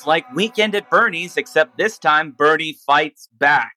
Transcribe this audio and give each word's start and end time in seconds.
It's 0.00 0.06
like 0.06 0.34
Weekend 0.34 0.74
at 0.74 0.88
Bernie's, 0.88 1.36
except 1.36 1.76
this 1.76 1.98
time 1.98 2.30
Bernie 2.30 2.74
fights 2.86 3.28
back. 3.38 3.74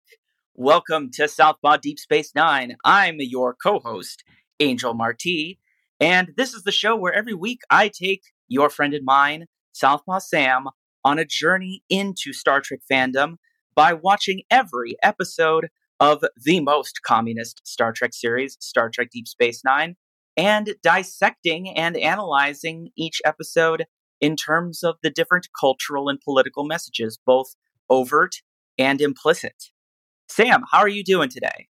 Welcome 0.56 1.12
to 1.16 1.28
Southpaw 1.28 1.76
Deep 1.82 2.00
Space 2.00 2.34
Nine. 2.34 2.78
I'm 2.86 3.18
your 3.20 3.54
co 3.54 3.80
host, 3.80 4.24
Angel 4.62 4.94
Marti, 4.94 5.60
and 6.00 6.32
this 6.38 6.54
is 6.54 6.64
the 6.64 6.72
show 6.72 6.96
where 6.96 7.12
every 7.12 7.34
week 7.34 7.60
I 7.70 7.90
take 7.90 8.22
your 8.48 8.70
friend 8.70 8.94
and 8.94 9.04
mine, 9.04 9.48
Southpaw 9.74 10.20
Sam, 10.20 10.68
on 11.04 11.20
a 11.20 11.26
journey 11.26 11.84
into 11.90 12.32
Star 12.32 12.62
Trek 12.62 12.80
fandom 12.90 13.36
by 13.76 13.92
watching 13.92 14.44
every 14.50 14.96
episode 15.04 15.68
of 16.00 16.24
the 16.42 16.62
most 16.62 17.02
communist 17.06 17.60
Star 17.66 17.92
Trek 17.92 18.14
series, 18.14 18.56
Star 18.62 18.90
Trek 18.90 19.10
Deep 19.12 19.28
Space 19.28 19.62
Nine, 19.66 19.98
and 20.38 20.76
dissecting 20.82 21.70
and 21.70 21.98
analyzing 21.98 22.92
each 22.96 23.22
episode 23.26 23.88
in 24.24 24.38
terms 24.38 24.84
of 24.84 24.96
the 25.04 25.10
different 25.10 25.50
cultural 25.60 26.08
and 26.08 26.18
political 26.22 26.64
messages, 26.64 27.20
both 27.26 27.58
overt 27.90 28.38
and 28.78 29.02
implicit. 29.02 29.66
Sam, 30.30 30.64
how 30.72 30.78
are 30.80 30.88
you 30.88 31.04
doing 31.04 31.28
today? 31.28 31.68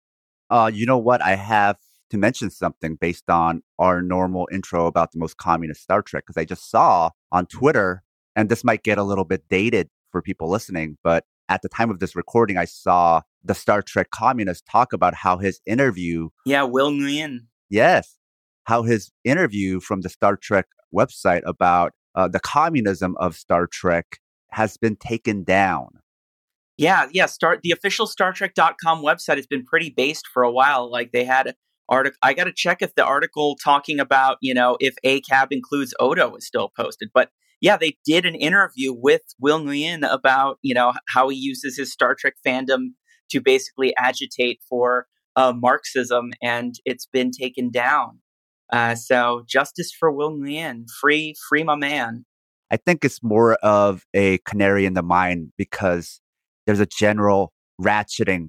Uh, 0.50 0.70
you 0.72 0.84
know 0.84 0.98
what? 0.98 1.22
I 1.22 1.34
have 1.34 1.78
to 2.10 2.18
mention 2.18 2.50
something 2.50 2.96
based 2.96 3.30
on 3.30 3.62
our 3.78 4.02
normal 4.02 4.46
intro 4.52 4.86
about 4.86 5.12
the 5.12 5.18
most 5.18 5.38
communist 5.38 5.82
Star 5.82 6.02
Trek, 6.02 6.24
because 6.26 6.38
I 6.38 6.44
just 6.44 6.70
saw 6.70 7.08
on 7.32 7.46
Twitter, 7.46 8.02
and 8.36 8.50
this 8.50 8.64
might 8.64 8.82
get 8.82 8.98
a 8.98 9.02
little 9.02 9.24
bit 9.24 9.44
dated 9.48 9.88
for 10.10 10.20
people 10.20 10.50
listening, 10.50 10.98
but 11.02 11.24
at 11.48 11.62
the 11.62 11.70
time 11.70 11.90
of 11.90 12.00
this 12.00 12.14
recording, 12.14 12.58
I 12.58 12.66
saw 12.66 13.22
the 13.42 13.54
Star 13.54 13.80
Trek 13.80 14.10
communist 14.10 14.66
talk 14.66 14.92
about 14.92 15.14
how 15.14 15.38
his 15.38 15.58
interview. 15.64 16.28
Yeah, 16.44 16.64
Will 16.64 16.90
Nguyen. 16.90 17.46
Yes. 17.70 18.18
How 18.64 18.82
his 18.82 19.10
interview 19.24 19.80
from 19.80 20.02
the 20.02 20.10
Star 20.10 20.36
Trek 20.36 20.66
website 20.94 21.40
about 21.46 21.94
uh, 22.14 22.28
the 22.28 22.40
communism 22.40 23.16
of 23.18 23.36
Star 23.36 23.66
Trek 23.66 24.18
has 24.50 24.76
been 24.76 24.96
taken 24.96 25.44
down. 25.44 25.88
Yeah, 26.76 27.08
yeah. 27.12 27.26
Start 27.26 27.60
the 27.62 27.70
official 27.70 28.06
Star 28.06 28.32
Trek.com 28.32 29.02
website 29.02 29.36
has 29.36 29.46
been 29.46 29.64
pretty 29.64 29.90
based 29.90 30.26
for 30.26 30.42
a 30.42 30.50
while. 30.50 30.90
Like 30.90 31.12
they 31.12 31.24
had 31.24 31.54
article. 31.88 32.18
I 32.22 32.32
got 32.32 32.44
to 32.44 32.52
check 32.52 32.80
if 32.80 32.94
the 32.94 33.04
article 33.04 33.56
talking 33.62 34.00
about 34.00 34.38
you 34.40 34.54
know 34.54 34.76
if 34.80 34.94
ACAB 35.04 35.48
includes 35.50 35.94
Odo 36.00 36.34
is 36.36 36.46
still 36.46 36.70
posted. 36.76 37.10
But 37.12 37.30
yeah, 37.60 37.76
they 37.76 37.98
did 38.04 38.26
an 38.26 38.34
interview 38.34 38.92
with 38.92 39.22
Will 39.38 39.60
Nguyen 39.60 40.10
about 40.10 40.58
you 40.62 40.74
know 40.74 40.94
how 41.08 41.28
he 41.28 41.36
uses 41.36 41.76
his 41.76 41.92
Star 41.92 42.14
Trek 42.14 42.34
fandom 42.44 42.94
to 43.30 43.40
basically 43.40 43.94
agitate 43.96 44.60
for 44.68 45.06
uh, 45.36 45.52
Marxism, 45.54 46.32
and 46.42 46.74
it's 46.84 47.06
been 47.06 47.30
taken 47.30 47.70
down. 47.70 48.21
Uh, 48.72 48.94
so 48.94 49.44
justice 49.46 49.92
for 49.92 50.10
Will 50.10 50.32
Nguyen, 50.32 50.86
free, 51.00 51.34
free 51.48 51.62
my 51.62 51.76
man. 51.76 52.24
I 52.70 52.78
think 52.78 53.04
it's 53.04 53.22
more 53.22 53.54
of 53.56 54.04
a 54.14 54.38
canary 54.38 54.86
in 54.86 54.94
the 54.94 55.02
mine 55.02 55.52
because 55.58 56.22
there's 56.66 56.80
a 56.80 56.86
general 56.86 57.52
ratcheting 57.80 58.48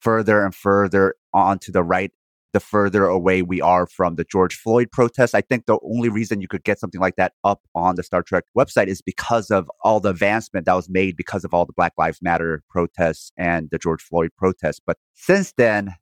further 0.00 0.44
and 0.44 0.52
further 0.52 1.14
onto 1.32 1.70
the 1.70 1.82
right 1.82 2.10
the 2.52 2.60
further 2.60 3.06
away 3.06 3.42
we 3.42 3.60
are 3.60 3.86
from 3.86 4.16
the 4.16 4.24
George 4.24 4.54
Floyd 4.54 4.88
protests. 4.92 5.34
I 5.34 5.40
think 5.40 5.66
the 5.66 5.78
only 5.82 6.08
reason 6.08 6.40
you 6.40 6.48
could 6.48 6.64
get 6.64 6.78
something 6.78 7.00
like 7.00 7.16
that 7.16 7.32
up 7.44 7.62
on 7.74 7.96
the 7.96 8.02
Star 8.02 8.22
Trek 8.22 8.44
website 8.56 8.88
is 8.88 9.00
because 9.00 9.50
of 9.50 9.70
all 9.82 10.00
the 10.00 10.10
advancement 10.10 10.66
that 10.66 10.74
was 10.74 10.88
made 10.88 11.16
because 11.16 11.44
of 11.44 11.54
all 11.54 11.64
the 11.64 11.72
Black 11.72 11.94
Lives 11.96 12.20
Matter 12.20 12.62
protests 12.68 13.32
and 13.36 13.68
the 13.70 13.78
George 13.78 14.02
Floyd 14.02 14.30
protests. 14.36 14.80
But 14.86 14.98
since 15.14 15.52
then, 15.56 15.94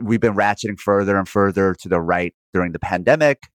we've 0.00 0.20
been 0.20 0.34
ratcheting 0.34 0.78
further 0.78 1.16
and 1.16 1.28
further 1.28 1.74
to 1.74 1.88
the 1.88 2.00
right 2.00 2.34
during 2.54 2.72
the 2.72 2.78
pandemic. 2.78 3.48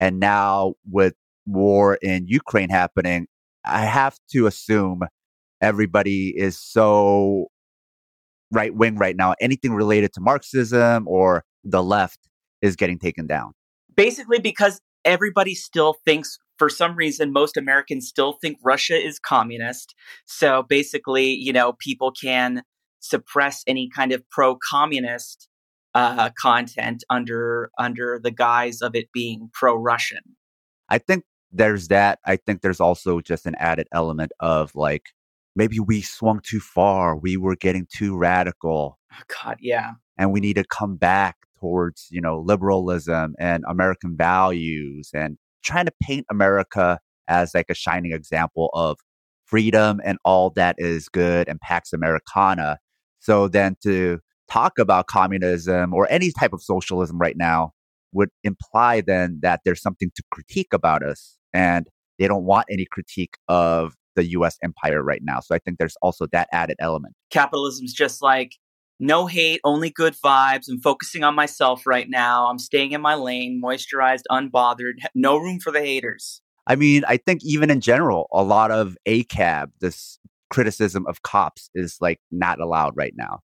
And 0.00 0.18
now 0.20 0.74
with 0.90 1.14
war 1.46 1.96
in 1.96 2.26
Ukraine 2.26 2.70
happening, 2.70 3.26
I 3.64 3.84
have 3.84 4.18
to 4.32 4.46
assume 4.46 5.02
everybody 5.60 6.34
is 6.36 6.58
so 6.58 7.46
right 8.52 8.74
wing 8.74 8.96
right 8.96 9.16
now. 9.16 9.34
Anything 9.40 9.72
related 9.72 10.12
to 10.14 10.20
Marxism 10.20 11.06
or 11.08 11.44
the 11.64 11.82
left 11.82 12.20
is 12.62 12.76
getting 12.76 12.98
taken 12.98 13.26
down. 13.26 13.52
Basically, 13.94 14.38
because 14.38 14.80
everybody 15.04 15.54
still 15.54 15.96
thinks, 16.04 16.38
for 16.58 16.68
some 16.68 16.96
reason, 16.96 17.32
most 17.32 17.56
Americans 17.56 18.08
still 18.08 18.38
think 18.40 18.58
Russia 18.62 18.96
is 18.96 19.18
communist. 19.18 19.94
So 20.26 20.62
basically, 20.62 21.30
you 21.30 21.52
know, 21.52 21.74
people 21.78 22.12
can 22.12 22.62
suppress 23.00 23.62
any 23.66 23.88
kind 23.88 24.12
of 24.12 24.28
pro 24.30 24.56
communist 24.70 25.48
uh, 25.96 26.28
content 26.38 27.02
under 27.08 27.70
under 27.78 28.20
the 28.22 28.30
guise 28.30 28.82
of 28.82 28.94
it 28.94 29.10
being 29.12 29.48
pro-Russian. 29.54 30.36
I 30.90 30.98
think 30.98 31.24
there's 31.50 31.88
that. 31.88 32.18
I 32.26 32.36
think 32.36 32.60
there's 32.60 32.80
also 32.80 33.20
just 33.20 33.46
an 33.46 33.54
added 33.58 33.88
element 33.92 34.32
of 34.38 34.74
like 34.74 35.04
maybe 35.56 35.80
we 35.80 36.02
swung 36.02 36.40
too 36.42 36.60
far. 36.60 37.16
We 37.16 37.38
were 37.38 37.56
getting 37.56 37.86
too 37.90 38.14
radical. 38.14 38.98
Oh, 39.10 39.22
God, 39.42 39.56
yeah. 39.60 39.92
And 40.18 40.32
we 40.32 40.40
need 40.40 40.56
to 40.56 40.64
come 40.64 40.96
back 40.96 41.36
towards, 41.58 42.08
you 42.10 42.20
know, 42.20 42.40
liberalism 42.40 43.34
and 43.38 43.64
American 43.66 44.18
values 44.18 45.10
and 45.14 45.38
trying 45.64 45.86
to 45.86 45.92
paint 46.02 46.26
America 46.30 47.00
as 47.26 47.54
like 47.54 47.70
a 47.70 47.74
shining 47.74 48.12
example 48.12 48.68
of 48.74 48.98
freedom 49.46 50.00
and 50.04 50.18
all 50.24 50.50
that 50.50 50.76
is 50.78 51.08
good 51.08 51.48
and 51.48 51.58
Pax 51.60 51.94
Americana. 51.94 52.78
So 53.18 53.48
then 53.48 53.76
to 53.82 54.20
talk 54.50 54.78
about 54.78 55.06
communism 55.06 55.92
or 55.92 56.10
any 56.10 56.30
type 56.32 56.52
of 56.52 56.62
socialism 56.62 57.18
right 57.18 57.36
now 57.36 57.72
would 58.12 58.30
imply 58.44 59.00
then 59.00 59.38
that 59.42 59.60
there's 59.64 59.82
something 59.82 60.10
to 60.14 60.22
critique 60.30 60.72
about 60.72 61.02
us 61.02 61.36
and 61.52 61.86
they 62.18 62.26
don't 62.26 62.44
want 62.44 62.66
any 62.70 62.86
critique 62.90 63.36
of 63.48 63.94
the 64.14 64.24
US 64.30 64.56
empire 64.62 65.02
right 65.02 65.20
now. 65.22 65.40
So 65.40 65.54
I 65.54 65.58
think 65.58 65.78
there's 65.78 65.96
also 66.00 66.26
that 66.32 66.48
added 66.52 66.76
element. 66.80 67.14
Capitalism's 67.30 67.92
just 67.92 68.22
like 68.22 68.52
no 68.98 69.26
hate, 69.26 69.60
only 69.62 69.90
good 69.90 70.14
vibes. 70.14 70.68
I'm 70.70 70.80
focusing 70.80 71.22
on 71.22 71.34
myself 71.34 71.86
right 71.86 72.08
now. 72.08 72.46
I'm 72.46 72.58
staying 72.58 72.92
in 72.92 73.02
my 73.02 73.14
lane, 73.14 73.60
moisturized, 73.62 74.22
unbothered. 74.30 74.94
No 75.14 75.36
room 75.36 75.60
for 75.60 75.70
the 75.70 75.80
haters. 75.80 76.40
I 76.66 76.76
mean, 76.76 77.04
I 77.06 77.18
think 77.18 77.42
even 77.44 77.70
in 77.70 77.80
general, 77.80 78.26
a 78.32 78.42
lot 78.42 78.70
of 78.70 78.96
ACAB, 79.06 79.68
this 79.80 80.18
criticism 80.48 81.04
of 81.06 81.22
cops 81.22 81.70
is 81.74 81.98
like 82.00 82.20
not 82.30 82.60
allowed 82.60 82.96
right 82.96 83.14
now 83.16 83.40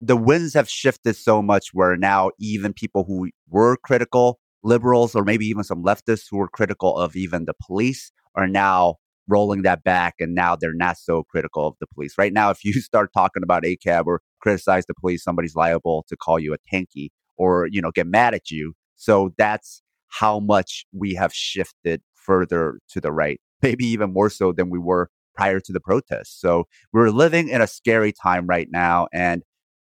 the 0.00 0.16
winds 0.16 0.54
have 0.54 0.68
shifted 0.68 1.14
so 1.14 1.42
much 1.42 1.70
where 1.72 1.96
now 1.96 2.30
even 2.38 2.72
people 2.72 3.04
who 3.04 3.30
were 3.48 3.76
critical, 3.76 4.38
liberals, 4.62 5.14
or 5.14 5.24
maybe 5.24 5.46
even 5.46 5.64
some 5.64 5.82
leftists 5.84 6.26
who 6.30 6.38
were 6.38 6.48
critical 6.48 6.96
of 6.96 7.16
even 7.16 7.44
the 7.44 7.54
police 7.66 8.10
are 8.34 8.46
now 8.46 8.96
rolling 9.28 9.62
that 9.62 9.84
back 9.84 10.14
and 10.18 10.34
now 10.34 10.56
they're 10.56 10.74
not 10.74 10.98
so 10.98 11.22
critical 11.24 11.66
of 11.66 11.74
the 11.80 11.86
police. 11.86 12.14
Right 12.18 12.32
now, 12.32 12.50
if 12.50 12.64
you 12.64 12.72
start 12.80 13.12
talking 13.12 13.42
about 13.42 13.62
ACAB 13.62 14.06
or 14.06 14.22
criticize 14.40 14.86
the 14.86 14.94
police, 14.94 15.22
somebody's 15.22 15.54
liable 15.54 16.04
to 16.08 16.16
call 16.16 16.38
you 16.38 16.54
a 16.54 16.58
tanky 16.74 17.10
or, 17.36 17.68
you 17.70 17.80
know, 17.80 17.90
get 17.90 18.06
mad 18.06 18.34
at 18.34 18.50
you. 18.50 18.74
So 18.96 19.32
that's 19.38 19.82
how 20.08 20.40
much 20.40 20.84
we 20.92 21.14
have 21.14 21.32
shifted 21.32 22.02
further 22.14 22.80
to 22.90 23.00
the 23.00 23.12
right, 23.12 23.40
maybe 23.62 23.84
even 23.86 24.12
more 24.12 24.30
so 24.30 24.52
than 24.52 24.70
we 24.70 24.78
were 24.78 25.10
prior 25.34 25.60
to 25.60 25.72
the 25.72 25.80
protests. 25.80 26.38
So 26.40 26.64
we're 26.92 27.10
living 27.10 27.48
in 27.48 27.62
a 27.62 27.66
scary 27.66 28.12
time 28.12 28.46
right 28.46 28.68
now. 28.70 29.06
And 29.12 29.42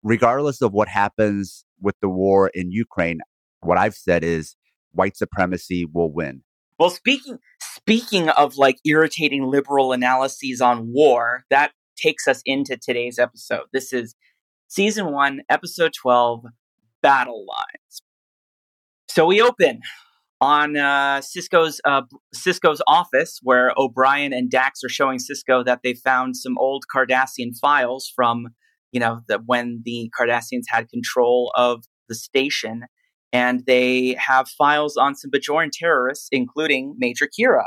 regardless 0.03 0.61
of 0.61 0.71
what 0.71 0.87
happens 0.87 1.65
with 1.81 1.95
the 2.01 2.09
war 2.09 2.49
in 2.53 2.71
Ukraine, 2.71 3.19
what 3.61 3.77
I've 3.77 3.95
said 3.95 4.23
is 4.23 4.55
white 4.91 5.17
supremacy 5.17 5.85
will 5.85 6.11
win. 6.11 6.43
Well, 6.77 6.89
speaking 6.89 7.39
speaking 7.61 8.29
of 8.29 8.55
like 8.57 8.77
irritating 8.85 9.43
liberal 9.43 9.91
analyses 9.91 10.61
on 10.61 10.91
war, 10.93 11.43
that 11.49 11.71
takes 11.97 12.27
us 12.27 12.41
into 12.45 12.77
today's 12.77 13.19
episode. 13.19 13.65
This 13.73 13.91
is 13.91 14.15
season 14.67 15.11
1, 15.11 15.41
episode 15.49 15.91
12, 15.99 16.45
Battle 17.01 17.45
Lines. 17.45 18.01
So 19.09 19.25
we 19.25 19.41
open 19.41 19.81
on 20.39 20.77
uh, 20.77 21.19
Sisko's 21.19 21.81
uh, 21.83 22.03
Sisko's 22.33 22.81
office, 22.87 23.39
where 23.43 23.73
O'Brien 23.75 24.31
and 24.31 24.49
Dax 24.49 24.83
are 24.83 24.89
showing 24.89 25.19
Sisko 25.19 25.65
that 25.65 25.81
they 25.83 25.93
found 25.93 26.37
some 26.37 26.57
old 26.57 26.85
Cardassian 26.93 27.57
files 27.59 28.11
from 28.15 28.49
you 28.91 29.00
know, 29.00 29.21
the, 29.27 29.39
when 29.45 29.81
the 29.86 30.12
Cardassians 30.19 30.63
had 30.69 30.89
control 30.89 31.51
of 31.56 31.83
the 32.07 32.15
station. 32.15 32.83
And 33.31 33.63
they 33.68 34.15
have 34.18 34.50
files 34.50 34.97
on 34.97 35.13
some 35.13 35.30
Bajoran 35.30 35.69
terrorists, 35.71 36.27
including 36.31 36.95
Major 36.97 37.27
Kira. 37.27 37.65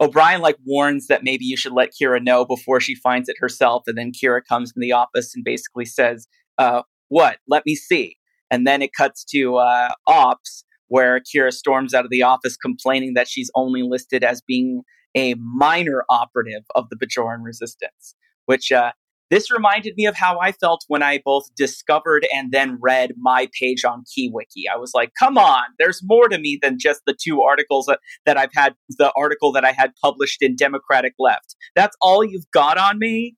O'Brien 0.00 0.40
like 0.40 0.56
warns 0.64 1.06
that 1.06 1.22
maybe 1.22 1.44
you 1.44 1.56
should 1.56 1.72
let 1.72 1.92
Kira 1.92 2.20
know 2.22 2.44
before 2.44 2.80
she 2.80 2.96
finds 2.96 3.28
it 3.28 3.36
herself. 3.38 3.84
And 3.86 3.96
then 3.96 4.10
Kira 4.10 4.40
comes 4.46 4.72
in 4.74 4.80
the 4.80 4.92
office 4.92 5.32
and 5.34 5.44
basically 5.44 5.84
says, 5.84 6.26
uh, 6.58 6.82
what? 7.08 7.38
Let 7.48 7.64
me 7.64 7.76
see. 7.76 8.16
And 8.50 8.66
then 8.66 8.82
it 8.82 8.90
cuts 8.96 9.24
to 9.32 9.56
uh, 9.56 9.90
ops 10.08 10.64
where 10.88 11.20
Kira 11.20 11.52
storms 11.52 11.94
out 11.94 12.04
of 12.04 12.10
the 12.10 12.22
office 12.22 12.56
complaining 12.56 13.14
that 13.14 13.28
she's 13.28 13.50
only 13.54 13.82
listed 13.82 14.24
as 14.24 14.42
being 14.46 14.82
a 15.16 15.34
minor 15.34 16.04
operative 16.10 16.62
of 16.74 16.86
the 16.90 16.96
Bajoran 16.96 17.42
resistance, 17.42 18.14
which 18.46 18.70
uh, 18.70 18.92
this 19.30 19.50
reminded 19.50 19.94
me 19.96 20.06
of 20.06 20.14
how 20.16 20.38
I 20.38 20.52
felt 20.52 20.84
when 20.88 21.02
I 21.02 21.20
both 21.24 21.44
discovered 21.56 22.26
and 22.32 22.52
then 22.52 22.78
read 22.80 23.12
my 23.18 23.48
page 23.58 23.84
on 23.84 24.04
KeyWiki. 24.04 24.64
I 24.72 24.76
was 24.76 24.92
like, 24.94 25.12
come 25.18 25.36
on, 25.36 25.64
there's 25.78 26.00
more 26.04 26.28
to 26.28 26.38
me 26.38 26.58
than 26.60 26.78
just 26.78 27.02
the 27.06 27.16
two 27.20 27.42
articles 27.42 27.86
that, 27.86 28.00
that 28.24 28.36
I've 28.36 28.54
had, 28.54 28.74
the 28.90 29.12
article 29.16 29.52
that 29.52 29.64
I 29.64 29.72
had 29.72 29.92
published 30.02 30.42
in 30.42 30.56
Democratic 30.56 31.14
Left. 31.18 31.56
That's 31.74 31.96
all 32.00 32.24
you've 32.24 32.50
got 32.52 32.78
on 32.78 32.98
me? 32.98 33.36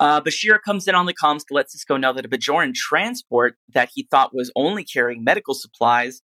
Uh, 0.00 0.20
Bashir 0.20 0.58
comes 0.62 0.88
in 0.88 0.94
on 0.94 1.06
the 1.06 1.14
comms 1.14 1.46
to 1.46 1.54
let 1.54 1.66
Sisko 1.68 1.98
know 1.98 2.12
that 2.12 2.26
a 2.26 2.28
Bajoran 2.28 2.74
transport 2.74 3.54
that 3.72 3.90
he 3.94 4.08
thought 4.10 4.34
was 4.34 4.50
only 4.56 4.84
carrying 4.84 5.22
medical 5.22 5.54
supplies 5.54 6.20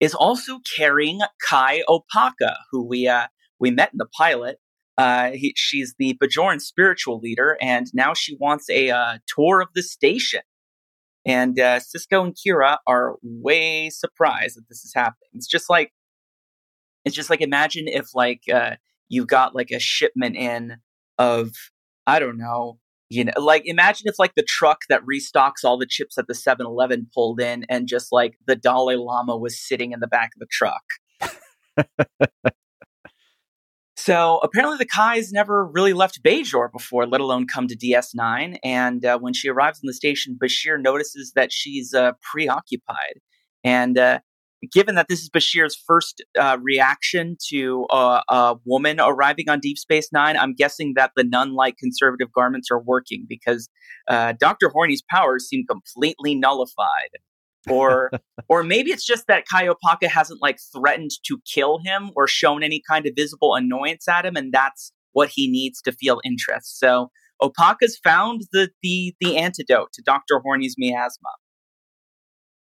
is 0.00 0.14
also 0.14 0.58
carrying 0.76 1.20
Kai 1.46 1.82
Opaka, 1.88 2.56
who 2.72 2.82
we 2.82 3.06
uh, 3.06 3.26
we 3.60 3.70
met 3.70 3.92
in 3.92 3.98
the 3.98 4.08
pilot. 4.18 4.56
Uh, 5.00 5.30
he, 5.32 5.54
she's 5.56 5.94
the 5.98 6.12
Bajoran 6.22 6.60
spiritual 6.60 7.20
leader, 7.20 7.56
and 7.62 7.86
now 7.94 8.12
she 8.12 8.36
wants 8.38 8.68
a 8.68 8.90
uh, 8.90 9.16
tour 9.26 9.62
of 9.62 9.68
the 9.74 9.82
station. 9.82 10.42
And 11.24 11.58
uh, 11.58 11.80
Sisko 11.80 12.22
and 12.22 12.36
Kira 12.36 12.76
are 12.86 13.16
way 13.22 13.88
surprised 13.88 14.58
that 14.58 14.68
this 14.68 14.84
is 14.84 14.92
happening. 14.94 15.30
It's 15.32 15.46
just 15.46 15.70
like, 15.70 15.94
it's 17.06 17.16
just 17.16 17.30
like 17.30 17.40
imagine 17.40 17.88
if 17.88 18.14
like 18.14 18.42
uh, 18.52 18.72
you 19.08 19.24
got 19.24 19.54
like 19.54 19.70
a 19.70 19.78
shipment 19.78 20.36
in 20.36 20.76
of 21.16 21.52
I 22.06 22.18
don't 22.18 22.36
know, 22.36 22.78
you 23.08 23.24
know, 23.24 23.32
like 23.38 23.62
imagine 23.64 24.06
if 24.06 24.18
like 24.18 24.34
the 24.36 24.42
truck 24.42 24.80
that 24.90 25.00
restocks 25.06 25.64
all 25.64 25.78
the 25.78 25.86
chips 25.88 26.18
at 26.18 26.26
the 26.26 26.34
7-Eleven 26.34 27.08
pulled 27.14 27.40
in, 27.40 27.64
and 27.70 27.88
just 27.88 28.12
like 28.12 28.34
the 28.46 28.54
Dalai 28.54 28.96
Lama 28.96 29.38
was 29.38 29.58
sitting 29.58 29.92
in 29.92 30.00
the 30.00 30.06
back 30.06 30.32
of 30.34 30.40
the 30.40 30.46
truck. 30.50 30.82
So 34.10 34.40
apparently, 34.42 34.76
the 34.76 34.86
Kai's 34.86 35.30
never 35.30 35.64
really 35.64 35.92
left 35.92 36.20
Bajor 36.24 36.72
before, 36.72 37.06
let 37.06 37.20
alone 37.20 37.46
come 37.46 37.68
to 37.68 37.76
DS9. 37.76 38.58
And 38.64 39.04
uh, 39.04 39.20
when 39.20 39.32
she 39.34 39.48
arrives 39.48 39.78
on 39.78 39.86
the 39.86 39.94
station, 39.94 40.36
Bashir 40.36 40.82
notices 40.82 41.30
that 41.36 41.52
she's 41.52 41.94
uh, 41.94 42.14
preoccupied. 42.20 43.20
And 43.62 43.96
uh, 43.96 44.18
given 44.72 44.96
that 44.96 45.06
this 45.06 45.20
is 45.20 45.30
Bashir's 45.30 45.80
first 45.86 46.24
uh, 46.36 46.58
reaction 46.60 47.36
to 47.50 47.86
a 47.92 48.56
woman 48.64 48.98
arriving 48.98 49.48
on 49.48 49.60
Deep 49.60 49.78
Space 49.78 50.08
Nine, 50.12 50.36
I'm 50.36 50.54
guessing 50.54 50.94
that 50.96 51.12
the 51.14 51.22
nun 51.22 51.54
like 51.54 51.76
conservative 51.76 52.32
garments 52.32 52.68
are 52.72 52.82
working 52.82 53.26
because 53.28 53.68
uh, 54.08 54.32
Dr. 54.40 54.70
Horny's 54.70 55.04
powers 55.08 55.46
seem 55.46 55.66
completely 55.66 56.34
nullified 56.34 57.10
or 57.68 58.10
or 58.48 58.62
maybe 58.62 58.90
it's 58.90 59.06
just 59.06 59.26
that 59.26 59.44
Kai 59.50 59.68
Opaka 59.68 60.08
hasn't 60.08 60.42
like 60.42 60.58
threatened 60.74 61.10
to 61.26 61.38
kill 61.52 61.80
him 61.84 62.10
or 62.16 62.26
shown 62.26 62.62
any 62.62 62.82
kind 62.88 63.06
of 63.06 63.12
visible 63.16 63.54
annoyance 63.54 64.08
at 64.08 64.26
him, 64.26 64.36
and 64.36 64.52
that's 64.52 64.92
what 65.12 65.30
he 65.32 65.50
needs 65.50 65.82
to 65.82 65.92
feel 65.92 66.20
interest. 66.24 66.78
So 66.78 67.10
Opaka's 67.42 67.98
found 68.02 68.42
the 68.52 68.70
the 68.82 69.14
the 69.20 69.36
antidote 69.36 69.92
to 69.94 70.02
Dr. 70.02 70.40
Horny's 70.44 70.76
miasma. 70.78 71.30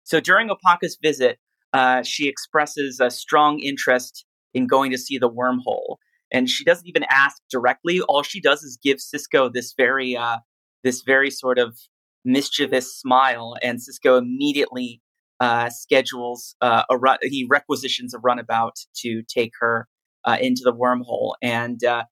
So 0.04 0.20
during 0.20 0.50
Opaka's 0.50 0.98
visit, 1.02 1.40
uh, 1.72 2.04
she 2.04 2.28
expresses 2.28 3.00
a 3.00 3.10
strong 3.10 3.60
interest 3.60 4.26
in 4.54 4.68
going 4.68 4.92
to 4.92 4.98
see 4.98 5.18
the 5.18 5.30
wormhole, 5.30 5.98
and 6.32 6.50
she 6.50 6.64
doesn't 6.64 6.88
even 6.88 7.06
ask 7.10 7.42
directly. 7.50 8.02
All 8.02 8.24
she 8.24 8.42
does 8.42 8.64
is 8.64 8.78
give 8.82 8.98
Sisko 8.98 9.52
this 9.52 9.74
very 9.78 10.16
uh, 10.16 10.38
this 10.84 11.02
very 11.02 11.32
sort 11.32 11.58
of 11.58 11.78
mischievous 12.26 12.96
smile, 12.98 13.56
and 13.62 13.80
Sisko 13.80 14.18
immediately 14.18 15.02
uh, 15.40 15.70
schedules 15.70 16.56
uh, 16.62 16.84
a 16.90 16.98
run. 16.98 17.18
He 17.22 17.46
requisitions 17.50 18.14
a 18.14 18.20
runabout 18.20 18.76
to 18.98 19.24
take 19.24 19.52
her 19.60 19.88
uh, 20.26 20.38
into 20.40 20.62
the 20.64 20.74
wormhole. 20.74 21.34
And 21.42 21.84
uh, 21.84 22.04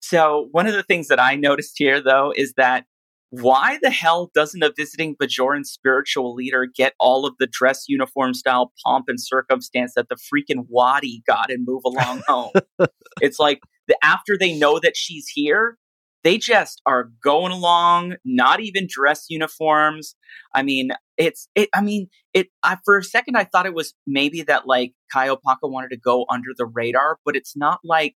so, 0.00 0.48
one 0.52 0.66
of 0.66 0.74
the 0.74 0.82
things 0.82 1.08
that 1.08 1.20
I 1.20 1.34
noticed 1.34 1.74
here, 1.76 2.00
though, 2.00 2.32
is 2.36 2.54
that 2.56 2.84
why 3.30 3.78
the 3.82 3.90
hell 3.90 4.30
doesn't 4.34 4.62
a 4.62 4.72
visiting 4.76 5.16
Bajoran 5.16 5.64
spiritual 5.64 6.34
leader 6.34 6.66
get 6.66 6.94
all 7.00 7.26
of 7.26 7.34
the 7.38 7.48
dress 7.48 7.84
uniform 7.88 8.34
style 8.34 8.72
pomp 8.84 9.06
and 9.08 9.20
circumstance 9.20 9.94
that 9.94 10.08
the 10.08 10.16
freaking 10.16 10.66
Wadi 10.68 11.22
got 11.26 11.50
and 11.50 11.66
move 11.66 11.82
along 11.84 12.22
home? 12.28 12.52
it's 13.20 13.38
like 13.38 13.60
the, 13.88 13.96
after 14.02 14.36
they 14.38 14.56
know 14.56 14.78
that 14.78 14.96
she's 14.96 15.26
here, 15.28 15.76
they 16.26 16.38
just 16.38 16.82
are 16.86 17.10
going 17.22 17.52
along, 17.52 18.16
not 18.24 18.58
even 18.58 18.88
dress 18.90 19.26
uniforms. 19.28 20.16
I 20.52 20.64
mean, 20.64 20.90
it's 21.16 21.48
it. 21.54 21.68
I 21.72 21.80
mean, 21.80 22.08
it. 22.34 22.48
I, 22.64 22.78
for 22.84 22.98
a 22.98 23.04
second, 23.04 23.36
I 23.36 23.44
thought 23.44 23.64
it 23.64 23.74
was 23.74 23.94
maybe 24.08 24.42
that 24.42 24.66
like 24.66 24.92
Kai 25.12 25.28
Opaka 25.28 25.70
wanted 25.70 25.90
to 25.90 25.96
go 25.96 26.26
under 26.28 26.48
the 26.58 26.66
radar, 26.66 27.18
but 27.24 27.36
it's 27.36 27.56
not 27.56 27.78
like 27.84 28.16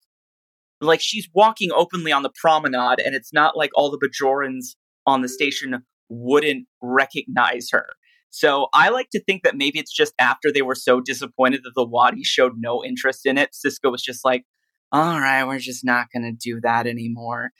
like 0.81 1.01
she's 1.01 1.29
walking 1.35 1.69
openly 1.71 2.11
on 2.11 2.23
the 2.23 2.31
promenade, 2.41 2.99
and 2.99 3.13
it's 3.13 3.31
not 3.31 3.55
like 3.55 3.69
all 3.75 3.91
the 3.91 3.99
Bajorans 3.99 4.75
on 5.05 5.21
the 5.21 5.29
station 5.29 5.77
wouldn't 6.09 6.65
recognize 6.81 7.67
her. 7.71 7.89
So 8.31 8.69
I 8.73 8.89
like 8.89 9.11
to 9.11 9.23
think 9.23 9.43
that 9.43 9.55
maybe 9.55 9.77
it's 9.77 9.93
just 9.93 10.15
after 10.17 10.51
they 10.51 10.63
were 10.63 10.73
so 10.73 10.99
disappointed 10.99 11.61
that 11.63 11.73
the 11.75 11.85
Wadi 11.85 12.23
showed 12.23 12.53
no 12.57 12.83
interest 12.83 13.27
in 13.27 13.37
it, 13.37 13.51
Sisko 13.53 13.91
was 13.91 14.01
just 14.01 14.25
like, 14.25 14.45
all 14.91 15.19
right, 15.19 15.45
we're 15.45 15.59
just 15.59 15.85
not 15.85 16.07
going 16.11 16.23
to 16.23 16.31
do 16.31 16.59
that 16.61 16.87
anymore. 16.87 17.51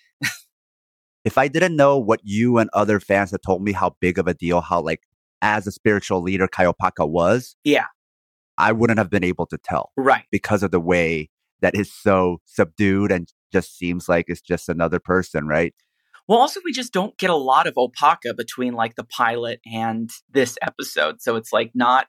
if 1.26 1.38
I 1.38 1.48
didn't 1.48 1.76
know 1.76 1.98
what 1.98 2.22
you 2.24 2.58
and 2.58 2.70
other 2.74 3.00
fans 3.00 3.32
had 3.32 3.42
told 3.44 3.64
me 3.64 3.72
how 3.72 3.96
big 4.00 4.18
of 4.18 4.28
a 4.28 4.34
deal, 4.34 4.62
how 4.62 4.82
like 4.82 5.02
as 5.42 5.68
a 5.68 5.72
spiritual 5.72 6.22
leader 6.22 6.48
Kai 6.48 6.66
Opaka 6.66 7.08
was, 7.08 7.56
yeah, 7.64 7.86
I 8.58 8.72
wouldn't 8.72 9.00
have 9.00 9.10
been 9.10 9.24
able 9.24 9.46
to 9.48 9.58
tell, 9.58 9.92
right? 9.96 10.26
Because 10.32 10.64
of 10.64 10.72
the 10.72 10.80
way 10.80 11.30
that 11.62 11.76
is 11.76 11.94
so 11.94 12.42
subdued 12.46 13.12
and 13.12 13.32
just 13.52 13.78
seems 13.78 14.08
like 14.08 14.26
it's 14.28 14.42
just 14.42 14.70
another 14.70 15.00
person, 15.00 15.48
right? 15.48 15.74
Well, 16.28 16.40
also 16.40 16.60
we 16.64 16.72
just 16.72 16.94
don't 16.94 17.18
get 17.18 17.32
a 17.32 17.36
lot 17.36 17.68
of 17.68 17.74
Opaka 17.76 18.36
between 18.38 18.74
like 18.74 18.96
the 18.96 19.04
pilot 19.04 19.60
and 19.66 20.10
this 20.32 20.58
episode, 20.62 21.22
so 21.22 21.36
it's 21.36 21.52
like 21.52 21.72
not 21.74 22.08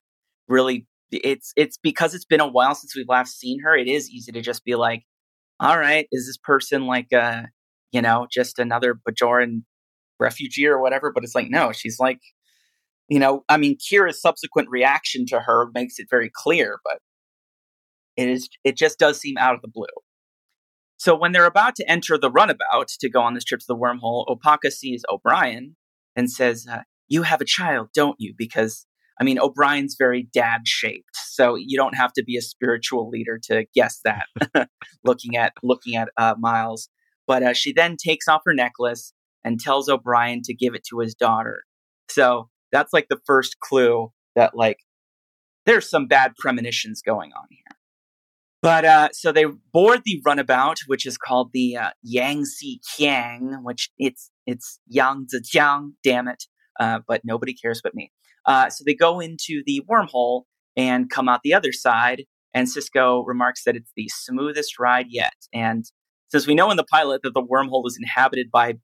really. 0.49 0.87
It's 1.13 1.53
it's 1.57 1.77
because 1.77 2.15
it's 2.15 2.25
been 2.25 2.41
a 2.41 2.47
while 2.47 2.75
since 2.75 2.95
we've 2.95 3.09
last 3.09 3.39
seen 3.39 3.61
her. 3.61 3.75
It 3.75 3.89
is 3.89 4.09
easy 4.09 4.31
to 4.31 4.41
just 4.41 4.65
be 4.65 4.77
like, 4.77 5.05
all 5.61 5.79
right, 5.79 6.07
is 6.13 6.27
this 6.27 6.39
person 6.39 6.87
like 6.87 7.13
uh 7.13 7.43
you 7.93 8.03
know, 8.03 8.27
just 8.31 8.59
another 8.59 8.95
Bajoran 8.95 9.63
refugee 10.19 10.67
or 10.67 10.81
whatever. 10.81 11.11
But 11.13 11.25
it's 11.25 11.35
like, 11.35 11.51
no, 11.51 11.73
she's 11.73 11.99
like, 11.99 12.21
you 13.09 13.19
know, 13.19 13.45
I 13.49 13.57
mean, 13.57 13.77
Kira's 13.79 14.21
subsequent 14.21 14.69
reaction 14.71 15.27
to 15.27 15.41
her 15.41 15.69
makes 15.75 15.99
it 15.99 16.07
very 16.09 16.31
clear, 16.33 16.79
but 16.85 16.99
it 18.17 18.29
is, 18.29 18.49
it 18.65 18.77
just 18.77 18.99
does 18.99 19.19
seem 19.19 19.37
out 19.39 19.55
of 19.55 19.63
the 19.63 19.69
blue. 19.69 19.87
So 20.99 21.17
when 21.17 21.33
they're 21.33 21.47
about 21.47 21.75
to 21.77 21.91
enter 21.91 22.19
the 22.19 22.31
runabout 22.31 22.89
to 23.01 23.09
go 23.09 23.23
on 23.23 23.35
this 23.35 23.45
trip 23.45 23.61
to 23.61 23.67
the 23.67 23.77
wormhole, 23.77 24.27
Opaka 24.29 24.71
sees 24.71 25.03
O'Brien 25.11 25.77
and 26.15 26.31
says, 26.31 26.67
uh, 26.71 26.83
"You 27.09 27.23
have 27.23 27.41
a 27.41 27.47
child, 27.47 27.89
don't 27.95 28.17
you?" 28.19 28.35
Because 28.37 28.87
I 29.21 29.25
mean, 29.25 29.39
O'Brien's 29.39 29.97
very 29.99 30.29
dad 30.33 30.63
shaped, 30.65 31.15
so 31.15 31.55
you 31.55 31.77
don't 31.77 31.95
have 31.95 32.13
to 32.15 32.25
be 32.25 32.37
a 32.37 32.43
spiritual 32.43 33.11
leader 33.11 33.39
to 33.45 33.67
guess 33.75 34.01
that. 34.05 34.27
looking 35.05 35.37
at 35.37 35.53
looking 35.63 35.95
at 35.95 36.09
uh, 36.17 36.35
Miles, 36.39 36.89
but 37.27 37.43
uh, 37.43 37.53
she 37.53 37.73
then 37.73 37.97
takes 38.03 38.29
off 38.29 38.43
her 38.47 38.55
necklace 38.55 39.13
and 39.45 39.61
tells 39.61 39.89
O'Brien 39.89 40.41
to 40.45 40.55
give 40.55 40.75
it 40.75 40.85
to 40.91 41.01
his 41.01 41.15
daughter. 41.15 41.65
So 42.09 42.49
that's 42.73 42.93
like 42.93 43.09
the 43.09 43.21
first 43.27 43.61
clue 43.61 44.11
that 44.37 44.57
like 44.57 44.79
there's 45.67 45.89
some 45.89 46.07
bad 46.07 46.35
premonitions 46.37 47.03
going 47.03 47.33
on 47.33 47.47
here. 47.51 47.77
But 48.63 48.85
uh, 48.85 49.09
so 49.13 49.33
they 49.33 49.47
board 49.73 50.03
the 50.05 50.21
runabout, 50.25 50.79
which 50.87 51.07
is 51.07 51.17
called 51.17 51.51
the 51.53 51.77
uh, 51.77 51.91
Yangtze 52.03 52.81
Kiang, 52.91 53.63
which 53.63 53.91
it's 53.99 54.31
it's 54.47 54.81
Jiang, 54.93 55.93
damn 56.05 56.29
it. 56.29 56.45
Uh, 56.79 57.01
but 57.07 57.23
nobody 57.25 57.55
cares 57.55 57.81
but 57.83 57.95
me. 57.95 58.11
Uh, 58.47 58.71
so 58.71 58.83
they 58.87 58.95
go 58.95 59.21
into 59.21 59.63
the 59.67 59.83
wormhole 59.91 60.43
and 60.77 61.11
come 61.11 61.29
out 61.29 61.41
the 61.43 61.55
other 61.55 61.73
side. 61.73 62.25
And 62.55 62.67
Sisko 62.67 63.23
remarks 63.27 63.65
that 63.65 63.77
it's 63.77 63.93
the 63.97 64.09
smoothest 64.09 64.79
ride 64.79 65.07
yet. 65.09 65.35
And 65.53 65.85
since 66.29 66.47
we 66.47 66.55
know 66.55 66.71
in 66.71 66.77
the 66.77 66.85
pilot 66.85 67.23
that 67.23 67.35
the 67.35 67.43
wormhole 67.43 67.87
is 67.87 67.99
inhabited 68.01 68.51
by 68.51 68.75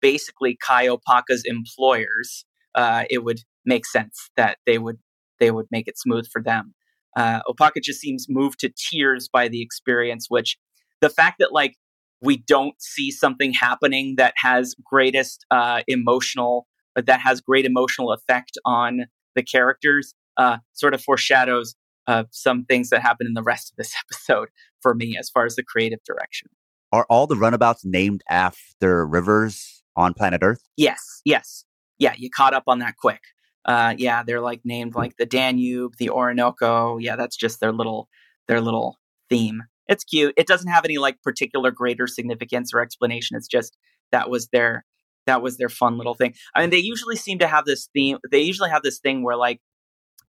basically 0.00 0.56
Kai 0.62 0.88
Opaka's 0.88 1.42
employers, 1.44 2.44
uh, 2.74 3.04
it 3.10 3.24
would 3.24 3.40
make 3.64 3.86
sense 3.86 4.30
that 4.36 4.58
they 4.66 4.78
would 4.78 4.98
they 5.40 5.50
would 5.50 5.66
make 5.70 5.88
it 5.88 5.98
smooth 5.98 6.26
for 6.30 6.42
them. 6.42 6.74
Uh, 7.16 7.40
Opaka 7.48 7.82
just 7.82 8.00
seems 8.00 8.26
moved 8.28 8.60
to 8.60 8.72
tears 8.76 9.28
by 9.28 9.48
the 9.48 9.62
experience, 9.62 10.26
which 10.28 10.56
the 11.00 11.10
fact 11.10 11.36
that 11.38 11.52
like 11.52 11.76
we 12.20 12.36
don't 12.36 12.80
see 12.80 13.10
something 13.10 13.52
happening 13.52 14.14
that 14.16 14.34
has 14.36 14.74
greatest 14.84 15.44
uh, 15.50 15.82
emotional 15.86 16.66
that 16.96 17.20
has 17.20 17.40
great 17.40 17.64
emotional 17.64 18.12
effect 18.12 18.56
on 18.64 19.06
the 19.34 19.42
characters 19.42 20.14
uh, 20.36 20.58
sort 20.72 20.94
of 20.94 21.02
foreshadows 21.02 21.74
uh, 22.06 22.24
some 22.30 22.64
things 22.64 22.90
that 22.90 23.00
happen 23.00 23.26
in 23.26 23.34
the 23.34 23.42
rest 23.42 23.72
of 23.72 23.76
this 23.76 23.94
episode 24.04 24.48
for 24.80 24.94
me 24.94 25.16
as 25.18 25.30
far 25.30 25.44
as 25.44 25.56
the 25.56 25.62
creative 25.62 26.00
direction. 26.04 26.48
Are 26.92 27.06
all 27.08 27.26
the 27.26 27.36
runabouts 27.36 27.84
named 27.84 28.22
after 28.28 29.06
rivers 29.06 29.82
on 29.96 30.14
planet 30.14 30.40
Earth? 30.42 30.62
Yes, 30.76 31.20
yes. 31.24 31.64
Yeah, 31.98 32.14
you 32.16 32.30
caught 32.30 32.54
up 32.54 32.64
on 32.66 32.80
that 32.80 32.96
quick. 32.96 33.20
Uh, 33.64 33.94
yeah, 33.96 34.22
they're 34.22 34.40
like 34.40 34.60
named 34.64 34.94
like 34.94 35.16
the 35.16 35.26
Danube, 35.26 35.94
the 35.98 36.10
Orinoco. 36.10 36.98
Yeah, 36.98 37.16
that's 37.16 37.36
just 37.36 37.60
their 37.60 37.72
little 37.72 38.08
their 38.46 38.60
little 38.60 38.98
theme. 39.30 39.62
It's 39.88 40.04
cute. 40.04 40.34
It 40.36 40.46
doesn't 40.46 40.70
have 40.70 40.84
any 40.84 40.98
like 40.98 41.22
particular 41.22 41.70
greater 41.70 42.06
significance 42.06 42.72
or 42.74 42.80
explanation. 42.80 43.36
It's 43.36 43.48
just 43.48 43.76
that 44.12 44.28
was 44.28 44.48
their 44.48 44.84
that 45.26 45.42
was 45.42 45.56
their 45.56 45.68
fun 45.68 45.96
little 45.98 46.14
thing. 46.14 46.34
I 46.54 46.60
mean, 46.60 46.70
they 46.70 46.78
usually 46.78 47.16
seem 47.16 47.38
to 47.38 47.46
have 47.46 47.64
this 47.64 47.88
theme. 47.92 48.18
They 48.30 48.40
usually 48.40 48.70
have 48.70 48.82
this 48.82 48.98
thing 48.98 49.22
where, 49.22 49.36
like, 49.36 49.60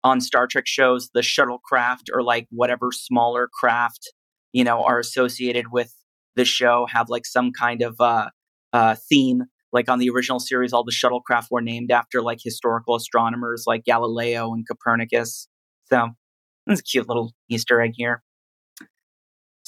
on 0.04 0.22
Star 0.22 0.48
Trek 0.48 0.68
shows, 0.68 1.10
the 1.14 1.22
shuttlecraft 1.22 2.10
or 2.14 2.24
like 2.24 2.48
whatever 2.50 2.92
smaller 2.92 3.50
craft, 3.52 4.12
you 4.54 4.64
know, 4.64 4.84
are 4.84 5.00
associated 5.00 5.72
with 5.72 5.94
the 6.36 6.46
show 6.46 6.88
have 6.90 7.10
like 7.10 7.26
some 7.26 7.52
kind 7.52 7.82
of 7.82 7.96
uh, 8.00 8.30
uh, 8.74 8.96
theme. 9.10 9.44
Like 9.74 9.90
on 9.90 10.00
the 10.00 10.10
original 10.10 10.40
series, 10.40 10.72
all 10.72 10.86
the 10.86 10.94
shuttlecraft 10.94 11.48
were 11.52 11.62
named 11.62 11.92
after 11.92 12.22
like 12.22 12.40
historical 12.42 12.96
astronomers 12.96 13.66
like 13.68 13.84
Galileo 13.84 14.54
and 14.54 14.66
Copernicus. 14.66 15.48
So 15.86 16.10
it's 16.68 16.80
a 16.80 16.84
cute 16.84 17.08
little 17.08 17.34
Easter 17.50 17.82
egg 17.82 17.92
here. 17.96 18.24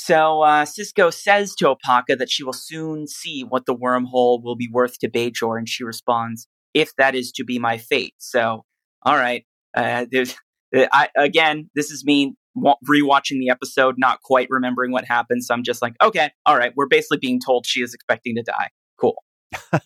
So 0.09 0.41
uh, 0.41 0.65
Sisko 0.65 1.13
says 1.13 1.53
to 1.59 1.65
Opaka 1.65 2.17
that 2.17 2.31
she 2.31 2.43
will 2.43 2.51
soon 2.51 3.05
see 3.05 3.43
what 3.43 3.67
the 3.67 3.75
wormhole 3.75 4.41
will 4.41 4.55
be 4.55 4.67
worth 4.67 4.97
to 5.01 5.07
Bajor, 5.07 5.55
and 5.55 5.69
she 5.69 5.83
responds, 5.83 6.47
"If 6.73 6.95
that 6.95 7.13
is 7.13 7.31
to 7.33 7.43
be 7.43 7.59
my 7.59 7.77
fate." 7.77 8.15
So, 8.17 8.65
all 9.03 9.15
right, 9.15 9.45
uh, 9.77 10.07
there's 10.11 10.35
uh, 10.75 10.87
I, 10.91 11.09
again, 11.15 11.69
this 11.75 11.91
is 11.91 12.03
me 12.03 12.33
rewatching 12.57 13.37
the 13.39 13.51
episode, 13.51 13.99
not 13.99 14.23
quite 14.23 14.47
remembering 14.49 14.91
what 14.91 15.05
happened. 15.05 15.43
So 15.43 15.53
I'm 15.53 15.61
just 15.61 15.79
like, 15.79 15.93
okay, 16.01 16.31
all 16.43 16.57
right, 16.57 16.73
we're 16.75 16.87
basically 16.87 17.19
being 17.19 17.39
told 17.39 17.67
she 17.67 17.83
is 17.83 17.93
expecting 17.93 18.33
to 18.37 18.41
die. 18.41 18.69
Cool. 18.99 19.23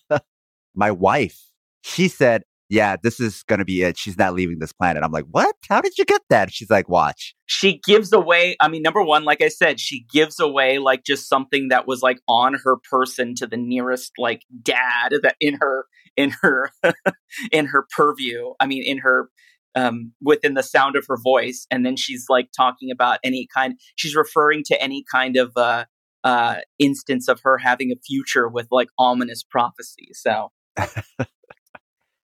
my 0.74 0.90
wife, 0.90 1.50
she 1.82 2.08
said, 2.08 2.44
yeah, 2.74 2.96
this 3.02 3.20
is 3.20 3.44
going 3.44 3.60
to 3.60 3.66
be 3.66 3.84
it. 3.84 4.00
She's 4.00 4.18
not 4.18 4.34
leaving 4.34 4.58
this 4.58 4.74
planet. 4.74 5.04
I'm 5.04 5.12
like, 5.12 5.28
what? 5.30 5.56
How 5.70 5.80
did 5.80 5.96
you 5.96 6.06
get 6.06 6.22
that? 6.32 6.52
She's 6.52 6.72
like, 6.72 6.90
watch. 6.90 7.36
She 7.46 7.80
gives 7.86 8.12
away, 8.12 8.56
I 8.60 8.68
mean, 8.68 8.82
number 8.82 9.04
one, 9.04 9.26
like 9.26 9.44
I 9.44 9.50
said, 9.50 9.80
she 9.80 10.08
gives 10.12 10.40
away 10.40 10.80
like 10.80 11.04
just 11.04 11.30
something 11.30 11.68
that 11.68 11.88
was 11.88 12.02
like 12.02 12.18
on 12.28 12.56
her 12.64 12.78
person 12.90 13.36
to 13.36 13.46
the 13.46 13.58
nearest 13.58 14.14
like 14.18 14.42
dad 14.64 15.14
that 15.22 15.36
in 15.40 15.60
her, 15.62 15.86
in 16.18 16.32
her, 16.42 16.72
in 17.52 17.68
her 17.68 17.86
purview. 17.96 18.54
I 18.60 18.66
mean, 18.66 18.82
in 18.84 18.98
her, 18.98 19.30
um, 19.76 20.12
within 20.20 20.56
the 20.56 20.64
sound 20.64 20.96
of 20.96 21.06
her 21.08 21.18
voice. 21.24 21.68
And 21.70 21.86
then 21.86 21.96
she's 21.96 22.26
like 22.28 22.50
talking 22.58 22.90
about 22.90 23.20
any 23.24 23.48
kind, 23.56 23.76
she's 23.98 24.16
referring 24.16 24.64
to 24.66 24.82
any 24.82 25.04
kind 25.12 25.38
of, 25.38 25.52
uh, 25.56 25.86
uh, 26.24 26.56
instance 26.80 27.28
of 27.28 27.40
her 27.44 27.60
having 27.60 27.92
a 27.92 28.00
future 28.04 28.48
with 28.48 28.68
like 28.72 28.88
ominous 28.98 29.44
prophecy. 29.44 30.10
So 30.14 30.52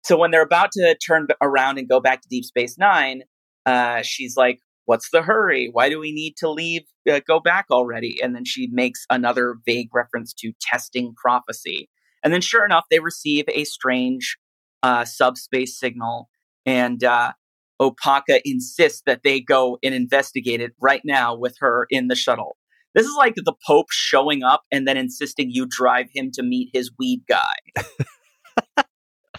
So 0.07 0.17
when 0.17 0.31
they're 0.31 0.41
about 0.41 0.71
to 0.75 0.95
turn 1.05 1.27
around 1.43 1.79
and 1.79 1.89
go 1.89 1.99
back 1.99 2.23
to 2.23 2.29
Deep 2.29 2.45
Space 2.45 2.79
Nine, 2.79 3.23
uh, 3.67 4.03
she's 4.03 4.37
like, 4.37 4.61
"What's 4.85 5.11
the 5.11 5.23
hurry? 5.23 5.69
Why 5.73 5.89
do 5.89 5.99
we 5.99 6.13
need 6.13 6.37
to 6.37 6.49
leave? 6.49 6.83
Uh, 7.11 7.19
go 7.27 7.41
back 7.41 7.67
already?" 7.73 8.23
And 8.23 8.33
then 8.33 8.45
she 8.45 8.69
makes 8.69 9.05
another 9.11 9.57
vague 9.67 9.89
reference 9.93 10.33
to 10.35 10.53
testing 10.61 11.13
prophecy. 11.17 11.91
And 12.23 12.33
then, 12.33 12.41
sure 12.41 12.65
enough, 12.65 12.85
they 12.89 13.01
receive 13.01 13.47
a 13.49 13.65
strange 13.65 14.37
uh, 14.85 15.05
subspace 15.05 15.77
signal, 15.77 16.29
and 16.65 17.03
uh, 17.03 17.33
Opaka 17.83 18.41
insists 18.45 19.03
that 19.07 19.25
they 19.25 19.41
go 19.41 19.77
and 19.83 19.93
investigate 19.93 20.61
it 20.61 20.71
right 20.81 21.03
now 21.05 21.35
with 21.35 21.57
her 21.59 21.89
in 21.91 22.07
the 22.07 22.15
shuttle. 22.15 22.57
This 22.95 23.07
is 23.07 23.15
like 23.17 23.35
the 23.35 23.55
Pope 23.67 23.91
showing 23.91 24.45
up 24.45 24.63
and 24.71 24.87
then 24.87 24.97
insisting 24.97 25.51
you 25.51 25.67
drive 25.69 26.07
him 26.15 26.31
to 26.35 26.45
meet 26.45 26.71
his 26.73 26.93
weed 26.97 27.25
guy. 27.29 27.57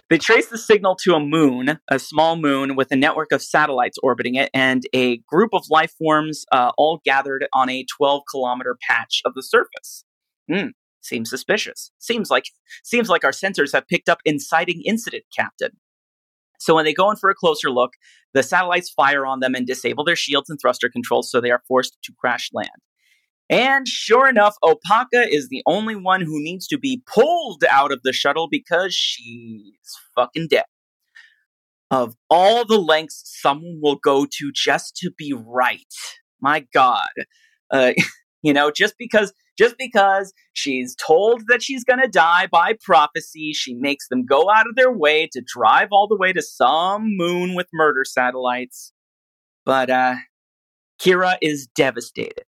They 0.09 0.17
trace 0.17 0.47
the 0.47 0.57
signal 0.57 0.95
to 1.03 1.15
a 1.15 1.19
moon, 1.19 1.79
a 1.89 1.99
small 1.99 2.37
moon 2.37 2.77
with 2.77 2.91
a 2.91 2.95
network 2.95 3.33
of 3.33 3.41
satellites 3.41 3.97
orbiting 4.01 4.35
it, 4.35 4.49
and 4.53 4.83
a 4.93 5.17
group 5.27 5.49
of 5.53 5.65
life 5.69 5.91
forms 5.97 6.45
uh, 6.51 6.71
all 6.77 7.01
gathered 7.03 7.45
on 7.51 7.69
a 7.69 7.85
12 7.97 8.23
kilometer 8.31 8.77
patch 8.87 9.21
of 9.25 9.33
the 9.33 9.43
surface. 9.43 10.05
Hmm, 10.49 10.67
seems 11.01 11.29
suspicious. 11.29 11.91
Seems 11.99 12.29
like 12.29 12.45
seems 12.83 13.09
like 13.09 13.25
our 13.25 13.31
sensors 13.31 13.73
have 13.73 13.87
picked 13.87 14.07
up 14.07 14.19
inciting 14.23 14.81
incident, 14.85 15.25
Captain. 15.35 15.71
So 16.59 16.73
when 16.73 16.85
they 16.85 16.93
go 16.93 17.11
in 17.11 17.17
for 17.17 17.29
a 17.29 17.35
closer 17.35 17.69
look, 17.69 17.93
the 18.33 18.43
satellites 18.43 18.89
fire 18.89 19.25
on 19.25 19.41
them 19.41 19.55
and 19.55 19.67
disable 19.67 20.05
their 20.05 20.15
shields 20.15 20.49
and 20.49 20.59
thruster 20.59 20.89
controls, 20.89 21.29
so 21.29 21.41
they 21.41 21.51
are 21.51 21.63
forced 21.67 21.97
to 22.03 22.13
crash 22.17 22.49
land. 22.53 22.69
And 23.49 23.87
sure 23.87 24.27
enough, 24.27 24.55
Opaka 24.63 25.25
is 25.29 25.47
the 25.49 25.63
only 25.65 25.95
one 25.95 26.21
who 26.21 26.43
needs 26.43 26.67
to 26.67 26.77
be 26.77 27.01
pulled 27.05 27.63
out 27.69 27.91
of 27.91 28.01
the 28.03 28.11
shuttle 28.11 28.47
because 28.49 28.93
she's 28.93 29.79
fucking 30.15 30.47
dead. 30.49 30.65
Of 31.89 32.15
all 32.29 32.65
the 32.65 32.77
lengths 32.77 33.23
someone 33.41 33.79
will 33.81 33.95
go 33.95 34.25
to 34.25 34.51
just 34.53 34.97
to 34.97 35.11
be 35.17 35.33
right, 35.33 35.93
my 36.41 36.65
God, 36.73 37.07
uh, 37.71 37.93
you 38.41 38.53
know, 38.53 38.71
just 38.71 38.95
because 38.99 39.33
just 39.57 39.75
because 39.77 40.33
she's 40.53 40.95
told 40.95 41.43
that 41.47 41.63
she's 41.63 41.83
going 41.83 42.01
to 42.01 42.07
die 42.07 42.47
by 42.51 42.75
prophecy, 42.83 43.53
she 43.53 43.73
makes 43.73 44.07
them 44.07 44.23
go 44.23 44.51
out 44.51 44.67
of 44.67 44.75
their 44.75 44.91
way 44.91 45.27
to 45.31 45.41
drive 45.45 45.87
all 45.91 46.07
the 46.07 46.17
way 46.17 46.31
to 46.31 46.41
some 46.43 47.15
moon 47.17 47.55
with 47.55 47.67
murder 47.73 48.03
satellites. 48.05 48.93
But 49.65 49.89
uh, 49.89 50.15
Kira 51.01 51.37
is 51.41 51.67
devastated. 51.75 52.45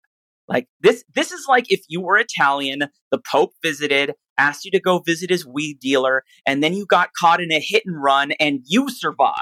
Like 0.50 0.66
this, 0.80 1.04
this 1.14 1.30
is 1.30 1.46
like 1.48 1.70
if 1.70 1.84
you 1.88 2.00
were 2.00 2.18
Italian, 2.18 2.80
the 3.12 3.20
Pope 3.30 3.52
visited, 3.62 4.14
asked 4.36 4.64
you 4.64 4.72
to 4.72 4.80
go 4.80 4.98
visit 4.98 5.30
his 5.30 5.46
weed 5.46 5.78
dealer, 5.80 6.24
and 6.44 6.60
then 6.60 6.74
you 6.74 6.86
got 6.86 7.10
caught 7.18 7.40
in 7.40 7.52
a 7.52 7.60
hit 7.60 7.84
and 7.86 8.02
run 8.02 8.32
and 8.40 8.60
you 8.66 8.90
survive. 8.90 9.36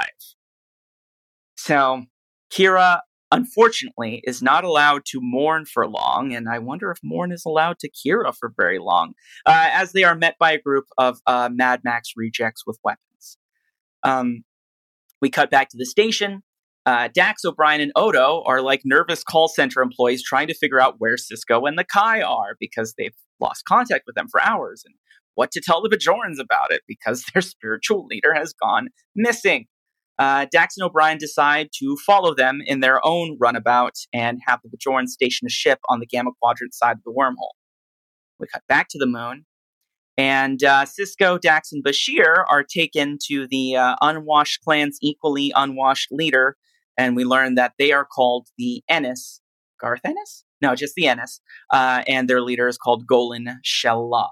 So 1.56 2.04
Kira, 2.52 3.00
unfortunately, 3.32 4.22
is 4.24 4.42
not 4.42 4.64
allowed 4.64 5.06
to 5.06 5.20
mourn 5.22 5.64
for 5.64 5.88
long, 5.88 6.34
and 6.34 6.46
I 6.46 6.58
wonder 6.58 6.90
if 6.90 6.98
mourn 7.02 7.32
is 7.32 7.44
allowed 7.46 7.78
to 7.78 7.90
Kira 7.90 8.34
for 8.38 8.52
very 8.54 8.78
long, 8.78 9.14
uh, 9.46 9.70
as 9.72 9.92
they 9.92 10.04
are 10.04 10.14
met 10.14 10.36
by 10.38 10.52
a 10.52 10.60
group 10.60 10.84
of 10.98 11.20
uh, 11.26 11.48
Mad 11.50 11.80
Max 11.84 12.12
rejects 12.16 12.64
with 12.66 12.78
weapons. 12.84 13.38
Um, 14.02 14.44
we 15.22 15.30
cut 15.30 15.50
back 15.50 15.70
to 15.70 15.78
the 15.78 15.86
station. 15.86 16.42
Uh, 16.88 17.06
Dax, 17.12 17.44
O'Brien, 17.44 17.82
and 17.82 17.92
Odo 17.96 18.42
are 18.46 18.62
like 18.62 18.80
nervous 18.82 19.22
call 19.22 19.46
center 19.46 19.82
employees 19.82 20.22
trying 20.22 20.46
to 20.46 20.54
figure 20.54 20.80
out 20.80 20.94
where 20.96 21.16
Sisko 21.16 21.68
and 21.68 21.78
the 21.78 21.84
Kai 21.84 22.22
are 22.22 22.56
because 22.58 22.94
they've 22.96 23.14
lost 23.40 23.66
contact 23.66 24.04
with 24.06 24.16
them 24.16 24.26
for 24.30 24.40
hours 24.40 24.84
and 24.86 24.94
what 25.34 25.50
to 25.50 25.60
tell 25.60 25.82
the 25.82 25.90
Bajorans 25.90 26.40
about 26.40 26.72
it 26.72 26.80
because 26.88 27.26
their 27.34 27.42
spiritual 27.42 28.06
leader 28.06 28.32
has 28.32 28.54
gone 28.54 28.88
missing. 29.14 29.66
Uh, 30.18 30.46
Dax 30.50 30.78
and 30.78 30.86
O'Brien 30.86 31.18
decide 31.18 31.68
to 31.78 31.94
follow 32.06 32.34
them 32.34 32.62
in 32.64 32.80
their 32.80 33.04
own 33.06 33.36
runabout 33.38 33.96
and 34.14 34.38
have 34.46 34.60
the 34.64 34.70
Bajorans 34.74 35.08
station 35.08 35.46
a 35.46 35.50
ship 35.50 35.80
on 35.90 36.00
the 36.00 36.06
Gamma 36.06 36.30
Quadrant 36.40 36.72
side 36.72 36.96
of 36.96 37.02
the 37.04 37.12
wormhole. 37.12 37.52
We 38.40 38.46
cut 38.46 38.62
back 38.66 38.86
to 38.92 38.98
the 38.98 39.06
moon, 39.06 39.44
and 40.16 40.64
uh, 40.64 40.86
Sisko, 40.86 41.38
Dax, 41.38 41.70
and 41.70 41.84
Bashir 41.84 42.44
are 42.48 42.64
taken 42.64 43.18
to 43.26 43.46
the 43.46 43.76
uh, 43.76 43.96
unwashed 44.00 44.62
clan's 44.62 44.96
equally 45.02 45.52
unwashed 45.54 46.08
leader, 46.10 46.56
and 46.98 47.16
we 47.16 47.24
learn 47.24 47.54
that 47.54 47.72
they 47.78 47.92
are 47.92 48.04
called 48.04 48.48
the 48.58 48.82
Ennis. 48.88 49.40
Garth 49.80 50.00
Ennis? 50.04 50.44
No, 50.60 50.74
just 50.74 50.94
the 50.96 51.06
Ennis. 51.06 51.40
Uh, 51.72 52.02
and 52.08 52.28
their 52.28 52.42
leader 52.42 52.66
is 52.66 52.76
called 52.76 53.06
Golin 53.06 53.54
Shel-la. 53.62 54.28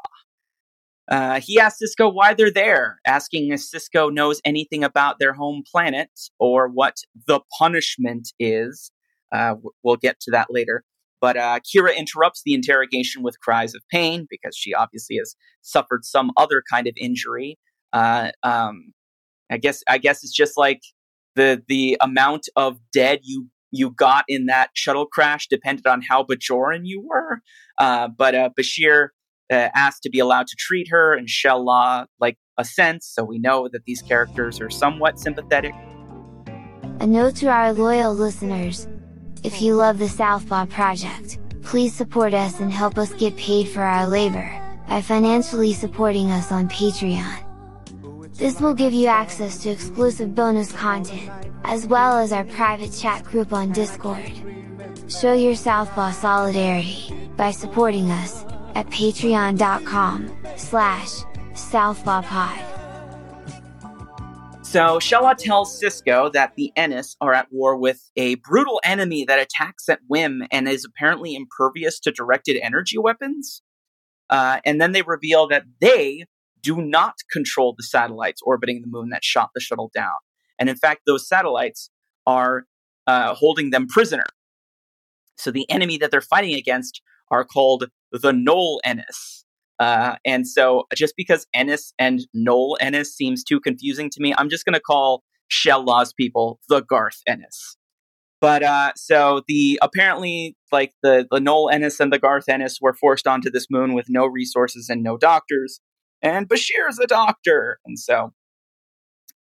Uh, 1.08 1.38
he 1.40 1.60
asks 1.60 1.80
Sisko 1.80 2.12
why 2.12 2.34
they're 2.34 2.50
there, 2.50 2.98
asking 3.06 3.52
if 3.52 3.60
Sisko 3.60 4.12
knows 4.12 4.40
anything 4.44 4.82
about 4.82 5.20
their 5.20 5.32
home 5.32 5.62
planet 5.70 6.10
or 6.40 6.66
what 6.66 6.96
the 7.28 7.40
punishment 7.56 8.32
is. 8.40 8.90
Uh, 9.32 9.54
we'll 9.84 9.96
get 9.96 10.18
to 10.20 10.32
that 10.32 10.48
later. 10.50 10.82
But 11.20 11.36
uh, 11.36 11.60
Kira 11.60 11.96
interrupts 11.96 12.42
the 12.44 12.54
interrogation 12.54 13.22
with 13.22 13.40
cries 13.40 13.74
of 13.74 13.82
pain 13.90 14.26
because 14.28 14.56
she 14.56 14.74
obviously 14.74 15.16
has 15.16 15.36
suffered 15.62 16.04
some 16.04 16.32
other 16.36 16.62
kind 16.68 16.88
of 16.88 16.94
injury. 16.96 17.56
Uh, 17.92 18.32
um, 18.42 18.92
I 19.50 19.58
guess 19.58 19.82
I 19.88 19.98
guess 19.98 20.24
it's 20.24 20.34
just 20.34 20.58
like 20.58 20.80
the 21.36 21.62
the 21.68 21.96
amount 22.00 22.48
of 22.56 22.78
dead 22.92 23.20
you 23.22 23.46
you 23.70 23.90
got 23.90 24.24
in 24.26 24.46
that 24.46 24.70
shuttle 24.74 25.06
crash 25.06 25.46
depended 25.48 25.86
on 25.86 26.02
how 26.02 26.24
Bajoran 26.24 26.80
you 26.84 27.02
were. 27.06 27.40
Uh, 27.78 28.08
but 28.08 28.34
uh, 28.34 28.50
Bashir 28.58 29.08
uh, 29.52 29.68
asked 29.74 30.02
to 30.02 30.10
be 30.10 30.18
allowed 30.18 30.46
to 30.48 30.56
treat 30.58 30.88
her, 30.90 31.14
and 31.14 31.28
Shel-la 31.28 32.06
like 32.18 32.38
a 32.58 32.64
sense, 32.64 33.06
so 33.06 33.22
we 33.22 33.38
know 33.38 33.68
that 33.68 33.84
these 33.84 34.02
characters 34.02 34.60
are 34.60 34.70
somewhat 34.70 35.20
sympathetic. 35.20 35.74
A 37.00 37.06
note 37.06 37.36
to 37.36 37.48
our 37.48 37.72
loyal 37.72 38.14
listeners: 38.14 38.88
if 39.44 39.60
you 39.60 39.74
love 39.74 39.98
the 39.98 40.08
Southpaw 40.08 40.66
Project, 40.66 41.38
please 41.62 41.94
support 41.94 42.32
us 42.32 42.60
and 42.60 42.72
help 42.72 42.96
us 42.98 43.12
get 43.14 43.36
paid 43.36 43.68
for 43.68 43.82
our 43.82 44.06
labor 44.08 44.50
by 44.88 45.02
financially 45.02 45.72
supporting 45.72 46.30
us 46.30 46.50
on 46.50 46.68
Patreon. 46.68 47.45
This 48.36 48.60
will 48.60 48.74
give 48.74 48.92
you 48.92 49.06
access 49.06 49.56
to 49.62 49.70
exclusive 49.70 50.34
bonus 50.34 50.70
content, 50.70 51.30
as 51.64 51.86
well 51.86 52.18
as 52.18 52.32
our 52.32 52.44
private 52.44 52.92
chat 52.92 53.24
group 53.24 53.50
on 53.50 53.72
Discord. 53.72 54.30
Show 55.08 55.32
your 55.32 55.54
Southpaw 55.54 56.12
solidarity, 56.12 57.14
by 57.38 57.50
supporting 57.50 58.10
us, 58.10 58.44
at 58.74 58.86
patreon.com, 58.90 60.36
slash, 60.56 61.08
southpawpod. 61.54 62.62
So 64.66 64.98
Shel-la 64.98 65.32
tells 65.32 65.80
Sisko 65.80 66.30
that 66.34 66.56
the 66.56 66.72
Ennis 66.76 67.16
are 67.22 67.32
at 67.32 67.46
war 67.50 67.78
with 67.78 68.10
a 68.16 68.34
brutal 68.34 68.82
enemy 68.84 69.24
that 69.24 69.38
attacks 69.38 69.88
at 69.88 70.00
whim 70.08 70.42
and 70.50 70.68
is 70.68 70.84
apparently 70.84 71.34
impervious 71.34 71.98
to 72.00 72.12
directed 72.12 72.58
energy 72.62 72.98
weapons. 72.98 73.62
Uh, 74.28 74.60
and 74.66 74.78
then 74.78 74.92
they 74.92 75.00
reveal 75.00 75.48
that 75.48 75.64
they 75.80 76.26
do 76.60 76.80
not 76.80 77.14
control 77.32 77.74
the 77.76 77.84
satellites 77.84 78.40
orbiting 78.44 78.80
the 78.82 78.88
moon 78.88 79.10
that 79.10 79.24
shot 79.24 79.50
the 79.54 79.60
shuttle 79.60 79.90
down. 79.94 80.14
And 80.58 80.68
in 80.68 80.76
fact, 80.76 81.02
those 81.06 81.28
satellites 81.28 81.90
are 82.26 82.64
uh, 83.06 83.34
holding 83.34 83.70
them 83.70 83.86
prisoner. 83.86 84.24
So 85.36 85.50
the 85.50 85.68
enemy 85.70 85.98
that 85.98 86.10
they're 86.10 86.20
fighting 86.20 86.54
against 86.54 87.02
are 87.30 87.44
called 87.44 87.84
the 88.10 88.32
Nol-Ennis. 88.32 89.44
Uh, 89.78 90.16
and 90.24 90.48
so 90.48 90.84
just 90.94 91.14
because 91.16 91.46
Ennis 91.52 91.92
and 91.98 92.26
Nol-Ennis 92.32 93.14
seems 93.14 93.44
too 93.44 93.60
confusing 93.60 94.08
to 94.10 94.20
me, 94.20 94.34
I'm 94.38 94.48
just 94.48 94.64
going 94.64 94.74
to 94.74 94.80
call 94.80 95.22
Shel-la's 95.48 96.14
people 96.14 96.58
the 96.68 96.80
Garth 96.80 97.20
Ennis. 97.26 97.76
But 98.40 98.62
uh, 98.62 98.92
so 98.96 99.42
the 99.48 99.78
apparently 99.82 100.56
like 100.70 100.92
the 101.02 101.26
the 101.30 101.40
Nol-Ennis 101.40 102.00
and 102.00 102.12
the 102.12 102.18
Garth 102.18 102.48
Ennis 102.48 102.78
were 102.80 102.92
forced 102.92 103.26
onto 103.26 103.50
this 103.50 103.66
moon 103.70 103.94
with 103.94 104.06
no 104.08 104.26
resources 104.26 104.88
and 104.88 105.02
no 105.02 105.16
doctors, 105.16 105.80
and 106.22 106.48
Bashir's 106.48 106.98
a 106.98 107.06
doctor, 107.06 107.78
and 107.84 107.98
so 107.98 108.32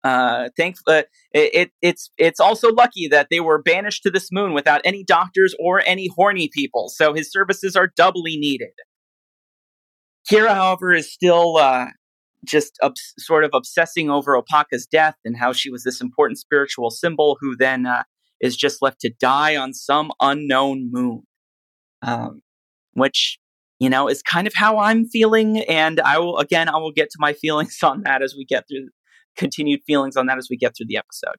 uh, 0.04 0.48
thank 0.56 0.76
uh, 0.86 1.02
it, 1.32 1.54
it, 1.54 1.70
it's 1.80 2.10
it's 2.18 2.40
also 2.40 2.72
lucky 2.72 3.08
that 3.08 3.28
they 3.30 3.40
were 3.40 3.62
banished 3.62 4.02
to 4.02 4.10
this 4.10 4.30
moon 4.32 4.52
without 4.52 4.80
any 4.84 5.04
doctors 5.04 5.54
or 5.60 5.82
any 5.86 6.08
horny 6.16 6.48
people, 6.52 6.88
so 6.88 7.14
his 7.14 7.30
services 7.30 7.76
are 7.76 7.88
doubly 7.96 8.36
needed. 8.36 8.72
Kira, 10.30 10.54
however, 10.54 10.92
is 10.92 11.12
still 11.12 11.56
uh, 11.56 11.86
just 12.44 12.78
sort 13.18 13.44
of 13.44 13.50
obsessing 13.54 14.10
over 14.10 14.40
Opaka's 14.40 14.86
death 14.86 15.16
and 15.24 15.36
how 15.36 15.52
she 15.52 15.70
was 15.70 15.84
this 15.84 16.00
important 16.00 16.38
spiritual 16.38 16.90
symbol 16.90 17.36
who 17.40 17.56
then 17.56 17.86
uh, 17.86 18.02
is 18.40 18.56
just 18.56 18.82
left 18.82 19.00
to 19.00 19.12
die 19.20 19.56
on 19.56 19.72
some 19.72 20.10
unknown 20.20 20.90
moon. 20.90 21.22
Um, 22.02 22.42
which, 22.94 23.38
you 23.82 23.90
know, 23.90 24.06
is 24.06 24.22
kind 24.22 24.46
of 24.46 24.52
how 24.54 24.78
I'm 24.78 25.06
feeling. 25.06 25.58
And 25.62 26.00
I 26.02 26.16
will, 26.16 26.38
again, 26.38 26.68
I 26.68 26.76
will 26.76 26.92
get 26.92 27.10
to 27.10 27.16
my 27.18 27.32
feelings 27.32 27.78
on 27.82 28.02
that 28.04 28.22
as 28.22 28.32
we 28.36 28.44
get 28.44 28.68
through, 28.68 28.90
continued 29.36 29.80
feelings 29.84 30.16
on 30.16 30.26
that 30.26 30.38
as 30.38 30.46
we 30.48 30.56
get 30.56 30.76
through 30.76 30.86
the 30.88 30.96
episode. 30.96 31.34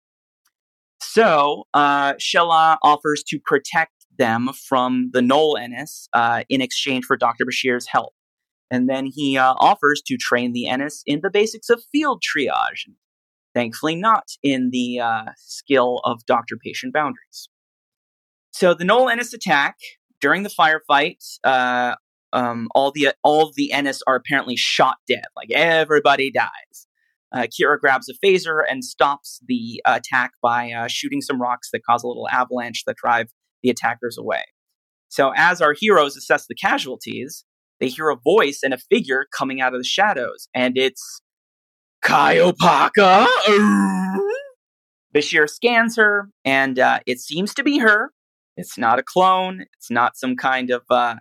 So, 1.02 1.64
uh, 1.74 2.16
Shell-La 2.20 2.80
offers 2.84 3.24
to 3.28 3.40
protect 3.46 3.94
them 4.18 4.50
from 4.68 5.12
the 5.14 5.22
Nol-Ennis 5.22 6.10
uh, 6.12 6.44
in 6.50 6.60
exchange 6.60 7.06
for 7.06 7.16
Dr. 7.16 7.46
Bashir's 7.46 7.88
help. 7.88 8.14
And 8.70 8.90
then 8.90 9.06
he 9.06 9.38
uh, 9.38 9.54
offers 9.60 10.02
to 10.08 10.18
train 10.18 10.52
the 10.52 10.68
Ennis 10.68 11.02
in 11.06 11.22
the 11.24 11.30
basics 11.30 11.70
of 11.70 11.82
field 11.94 12.22
triage. 12.22 12.90
Thankfully, 13.56 13.96
not 13.96 14.26
in 14.44 14.70
the 14.72 15.00
uh, 15.00 15.32
skill 15.38 16.02
of 16.04 16.26
doctor 16.26 16.58
patient 16.62 16.94
boundaries. 16.94 17.48
So 18.52 18.74
the 18.74 18.84
Nol-Ennis 18.84 19.34
attack 19.34 19.78
during 20.24 20.44
the 20.44 20.50
firefight, 20.50 21.18
uh, 21.44 21.96
um, 22.34 22.68
all 22.76 22.92
the 22.92 23.14
all 23.24 23.52
the 23.56 23.72
Ennis 23.72 24.02
are 24.08 24.16
apparently 24.16 24.58
shot 24.58 24.98
dead. 25.08 25.26
Like 25.36 25.52
everybody 25.52 26.32
dies. 26.32 26.88
Uh, 27.32 27.48
Kira 27.48 27.80
grabs 27.80 28.10
a 28.10 28.26
phaser 28.26 28.62
and 28.70 28.84
stops 28.84 29.40
the 29.48 29.82
attack 29.88 30.32
by 30.42 30.72
uh, 30.72 30.88
shooting 30.88 31.22
some 31.22 31.42
rocks 31.42 31.70
that 31.72 31.82
cause 31.90 32.04
a 32.04 32.08
little 32.08 32.28
avalanche 32.30 32.84
that 32.86 32.98
drive 32.98 33.28
the 33.64 33.70
attackers 33.70 34.18
away. 34.20 34.44
So 35.08 35.32
as 35.36 35.62
our 35.62 35.74
heroes 35.80 36.18
assess 36.18 36.46
the 36.48 36.56
casualties, 36.56 37.46
they 37.80 37.88
hear 37.88 38.10
a 38.10 38.16
voice 38.16 38.60
and 38.64 38.74
a 38.74 38.78
figure 38.78 39.26
coming 39.36 39.62
out 39.62 39.74
of 39.74 39.80
the 39.80 39.86
shadows, 39.86 40.48
and 40.54 40.78
it's 40.78 41.22
Kai 42.04 42.38
Opaka. 42.38 43.28
Bashir 45.16 45.50
scans 45.50 45.96
her, 45.98 46.30
and 46.44 46.80
uh, 46.80 47.00
it 47.06 47.20
seems 47.20 47.54
to 47.56 47.64
be 47.64 47.80
her. 47.80 48.12
It's 48.58 48.78
not 48.78 49.00
a 49.00 49.04
clone. 49.04 49.66
It's 49.78 49.90
not 49.90 50.18
some 50.18 50.36
kind 50.36 50.70
of 50.70 50.82
uh, 50.90 51.16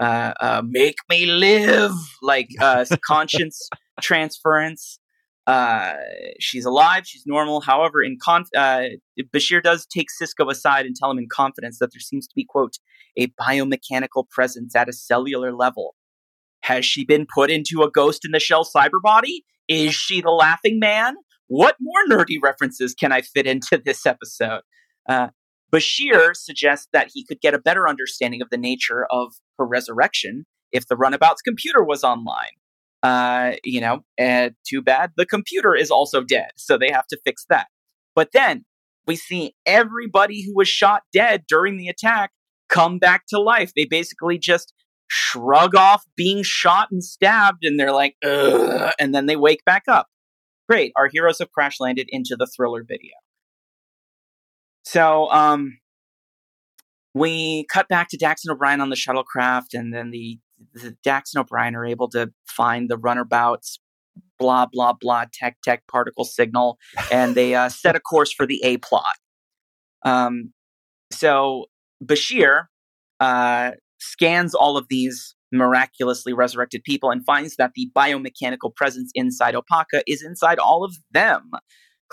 uh, 0.00 0.32
uh 0.40 0.62
make 0.64 0.96
me 1.08 1.26
live 1.26 1.92
like 2.22 2.48
uh, 2.60 2.84
conscience 3.06 3.68
transference. 4.00 4.98
Uh, 5.46 5.92
she's 6.40 6.64
alive. 6.64 7.06
She's 7.06 7.24
normal. 7.26 7.60
However, 7.60 8.02
in 8.02 8.16
conf- 8.22 8.48
Bashir 8.54 9.62
does 9.62 9.86
take 9.86 10.06
Sisko 10.20 10.50
aside 10.50 10.86
and 10.86 10.96
tell 10.96 11.10
him 11.10 11.18
in 11.18 11.28
confidence 11.30 11.78
that 11.80 11.92
there 11.92 12.00
seems 12.00 12.26
to 12.26 12.32
be 12.34 12.46
quote 12.48 12.78
a 13.16 13.28
biomechanical 13.40 14.28
presence 14.30 14.74
at 14.74 14.88
a 14.88 14.92
cellular 14.92 15.54
level. 15.54 15.94
Has 16.62 16.86
she 16.86 17.04
been 17.04 17.26
put 17.32 17.50
into 17.50 17.82
a 17.82 17.90
ghost 17.90 18.24
in 18.24 18.30
the 18.30 18.40
shell 18.40 18.64
cyber 18.64 19.00
body? 19.02 19.44
Is 19.68 19.94
she 19.94 20.20
the 20.22 20.30
laughing 20.30 20.78
man? 20.78 21.14
What 21.46 21.76
more 21.80 22.04
nerdy 22.10 22.36
references 22.42 22.94
can 22.94 23.12
I 23.12 23.20
fit 23.20 23.46
into 23.46 23.80
this 23.84 24.06
episode? 24.06 24.62
Uh, 25.08 25.28
Bashir 25.74 26.36
suggests 26.36 26.86
that 26.92 27.10
he 27.12 27.24
could 27.24 27.40
get 27.40 27.52
a 27.52 27.58
better 27.58 27.88
understanding 27.88 28.40
of 28.40 28.50
the 28.50 28.56
nature 28.56 29.06
of 29.10 29.34
her 29.58 29.66
resurrection 29.66 30.44
if 30.70 30.86
the 30.86 30.96
runabout's 30.96 31.42
computer 31.42 31.82
was 31.82 32.04
online. 32.04 32.52
Uh, 33.02 33.56
you 33.64 33.80
know, 33.80 34.02
and 34.16 34.54
too 34.66 34.80
bad 34.80 35.10
the 35.16 35.26
computer 35.26 35.74
is 35.74 35.90
also 35.90 36.22
dead, 36.22 36.50
so 36.56 36.78
they 36.78 36.90
have 36.90 37.06
to 37.08 37.18
fix 37.24 37.44
that. 37.50 37.66
But 38.14 38.30
then 38.32 38.64
we 39.06 39.16
see 39.16 39.54
everybody 39.66 40.42
who 40.42 40.54
was 40.54 40.68
shot 40.68 41.02
dead 41.12 41.44
during 41.46 41.76
the 41.76 41.88
attack 41.88 42.30
come 42.70 42.98
back 42.98 43.24
to 43.28 43.40
life. 43.40 43.72
They 43.76 43.84
basically 43.84 44.38
just 44.38 44.72
shrug 45.08 45.74
off 45.74 46.04
being 46.16 46.42
shot 46.42 46.88
and 46.90 47.04
stabbed, 47.04 47.64
and 47.64 47.78
they're 47.78 47.92
like, 47.92 48.14
Ugh, 48.24 48.92
and 48.98 49.14
then 49.14 49.26
they 49.26 49.36
wake 49.36 49.64
back 49.66 49.82
up. 49.88 50.06
Great, 50.66 50.92
our 50.96 51.08
heroes 51.12 51.40
have 51.40 51.52
crash 51.52 51.80
landed 51.80 52.08
into 52.10 52.36
the 52.36 52.46
thriller 52.46 52.84
video. 52.88 53.12
So, 54.84 55.30
um, 55.30 55.78
we 57.14 57.64
cut 57.72 57.88
back 57.88 58.08
to 58.10 58.16
Dax 58.16 58.44
and 58.44 58.52
O'Brien 58.52 58.80
on 58.80 58.90
the 58.90 58.96
shuttlecraft, 58.96 59.72
and 59.72 59.94
then 59.94 60.10
the, 60.10 60.38
the 60.74 60.96
Dax 61.04 61.32
and 61.34 61.40
O'Brien 61.40 61.76
are 61.76 61.86
able 61.86 62.08
to 62.10 62.32
find 62.46 62.90
the 62.90 62.98
runabouts, 62.98 63.78
blah 64.38 64.66
blah 64.70 64.92
blah, 64.92 65.24
tech 65.32 65.56
tech 65.62 65.86
particle 65.86 66.24
signal, 66.24 66.78
and 67.12 67.34
they 67.34 67.54
uh, 67.54 67.68
set 67.68 67.94
a 67.96 68.00
course 68.00 68.32
for 68.32 68.46
the 68.46 68.60
A 68.64 68.78
plot. 68.78 69.16
Um, 70.04 70.52
so 71.12 71.66
Bashir 72.04 72.64
uh, 73.20 73.72
scans 74.00 74.54
all 74.54 74.76
of 74.76 74.88
these 74.88 75.34
miraculously 75.52 76.32
resurrected 76.32 76.82
people 76.82 77.10
and 77.10 77.24
finds 77.24 77.56
that 77.56 77.70
the 77.76 77.88
biomechanical 77.96 78.74
presence 78.74 79.12
inside 79.14 79.54
Opaka 79.54 80.02
is 80.06 80.22
inside 80.22 80.58
all 80.58 80.84
of 80.84 80.96
them. 81.12 81.52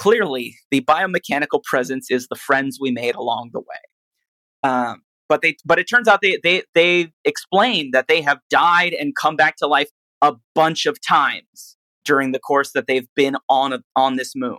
Clearly, 0.01 0.55
the 0.71 0.81
biomechanical 0.81 1.63
presence 1.63 2.09
is 2.09 2.27
the 2.27 2.35
friends 2.35 2.79
we 2.81 2.89
made 2.89 3.13
along 3.13 3.51
the 3.53 3.59
way. 3.59 4.63
Um, 4.63 5.03
but 5.29 5.43
they, 5.43 5.57
but 5.63 5.77
it 5.77 5.83
turns 5.83 6.07
out 6.07 6.21
they 6.23 6.39
they 6.41 6.63
they 6.73 7.13
explain 7.23 7.91
that 7.91 8.07
they 8.07 8.23
have 8.23 8.39
died 8.49 8.93
and 8.93 9.13
come 9.15 9.35
back 9.35 9.57
to 9.57 9.67
life 9.67 9.89
a 10.23 10.33
bunch 10.55 10.87
of 10.87 10.97
times 11.07 11.77
during 12.03 12.31
the 12.31 12.39
course 12.39 12.71
that 12.71 12.87
they've 12.87 13.09
been 13.15 13.35
on 13.47 13.73
a, 13.73 13.83
on 13.95 14.15
this 14.15 14.31
moon. 14.35 14.57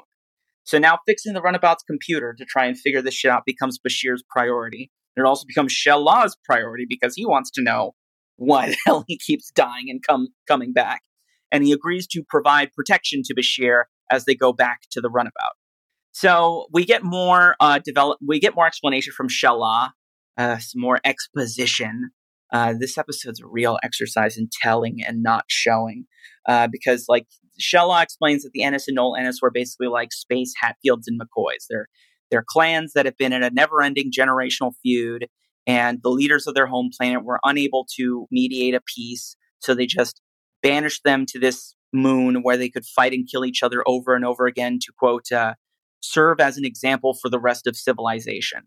So 0.62 0.78
now 0.78 1.00
fixing 1.09 1.33
the 1.33 1.42
runabout's 1.42 1.83
computer 1.83 2.33
to 2.38 2.44
try 2.44 2.66
and 2.66 2.78
figure 2.78 3.02
this 3.02 3.14
shit 3.14 3.33
out 3.33 3.42
becomes 3.44 3.81
Bashir's 3.81 4.22
priority. 4.31 4.92
And 5.16 5.26
It 5.26 5.28
also 5.28 5.44
becomes 5.44 5.72
Shell-La's 5.72 6.37
priority 6.44 6.87
because 6.88 7.16
he 7.16 7.26
wants 7.26 7.50
to 7.55 7.62
know 7.62 7.96
why 8.37 8.68
the 8.68 8.76
hell 8.87 9.05
he 9.09 9.18
keeps 9.18 9.50
dying 9.50 9.87
and 9.88 10.00
come, 10.07 10.28
coming 10.46 10.72
back. 10.72 11.02
And 11.50 11.64
he 11.64 11.72
agrees 11.72 12.07
to 12.12 12.22
provide 12.31 12.72
protection 12.74 13.22
to 13.24 13.35
Bashir 13.35 13.87
as 14.12 14.25
they 14.27 14.35
go 14.35 14.53
back 14.53 14.83
to 14.92 15.01
the 15.01 15.11
runabout. 15.11 15.57
So 16.12 16.66
we 16.72 16.85
get 16.85 17.03
more 17.03 17.57
uh, 17.59 17.79
develop, 17.79 18.18
we 18.27 18.38
get 18.38 18.55
more 18.55 18.66
explanation 18.66 19.12
from 19.16 19.29
Shell-La, 19.29 19.90
uh, 20.37 20.59
some 20.59 20.81
more 20.81 21.01
exposition. 21.05 22.11
Uh, 22.53 22.75
this 22.79 22.98
episode's 22.98 23.40
a 23.40 23.46
real 23.46 23.79
exercise 23.83 24.37
in 24.37 24.48
telling 24.62 24.98
and 25.07 25.22
not 25.22 25.44
showing, 25.48 26.05
uh, 26.46 26.68
because 26.70 27.07
like 27.09 27.27
Shell-La 27.59 28.03
explains 28.03 28.42
that 28.42 28.51
the 28.53 28.62
Ennis 28.62 28.88
and 28.88 28.96
Nol-Ennis 28.96 29.40
were 29.40 29.51
basically 29.51 29.88
like 29.88 30.12
space 30.12 30.53
Hatfields 30.61 31.09
and 31.09 31.18
McCoys. 31.18 31.64
They're 31.70 31.88
they're 32.31 32.44
clans 32.46 32.92
that 32.94 33.07
have 33.07 33.16
been 33.18 33.33
in 33.33 33.42
a 33.42 33.51
never 33.51 33.83
ending 33.83 34.11
generational 34.11 34.72
feud, 34.83 35.29
and 35.66 35.98
the 36.03 36.11
leaders 36.11 36.46
of 36.46 36.55
their 36.55 36.66
home 36.66 36.90
planet 36.94 37.25
were 37.25 37.40
unable 37.44 37.87
to 37.96 38.27
mediate 38.31 38.75
a 38.75 38.81
peace. 38.94 39.37
So 39.61 39.75
they 39.75 39.87
just 39.87 40.20
banished 40.62 41.05
them 41.05 41.25
to 41.29 41.38
this 41.38 41.75
moon 41.92 42.42
where 42.42 42.57
they 42.57 42.68
could 42.68 42.85
fight 42.85 43.12
and 43.12 43.28
kill 43.31 43.44
each 43.44 43.62
other 43.62 43.83
over 43.87 44.14
and 44.14 44.24
over 44.24 44.46
again 44.46 44.78
to, 44.83 44.92
quote, 44.96 45.31
uh, 45.33 45.55
serve 46.00 46.40
as 46.40 46.57
an 46.57 46.64
example 46.64 47.14
for 47.14 47.28
the 47.28 47.38
rest 47.38 47.66
of 47.66 47.76
civilization. 47.76 48.62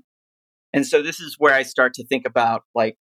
And 0.74 0.86
so 0.86 1.02
this 1.02 1.20
is 1.20 1.36
where 1.38 1.54
I 1.54 1.64
start 1.64 1.94
to 1.96 2.06
think 2.06 2.26
about 2.26 2.64
like 2.74 2.98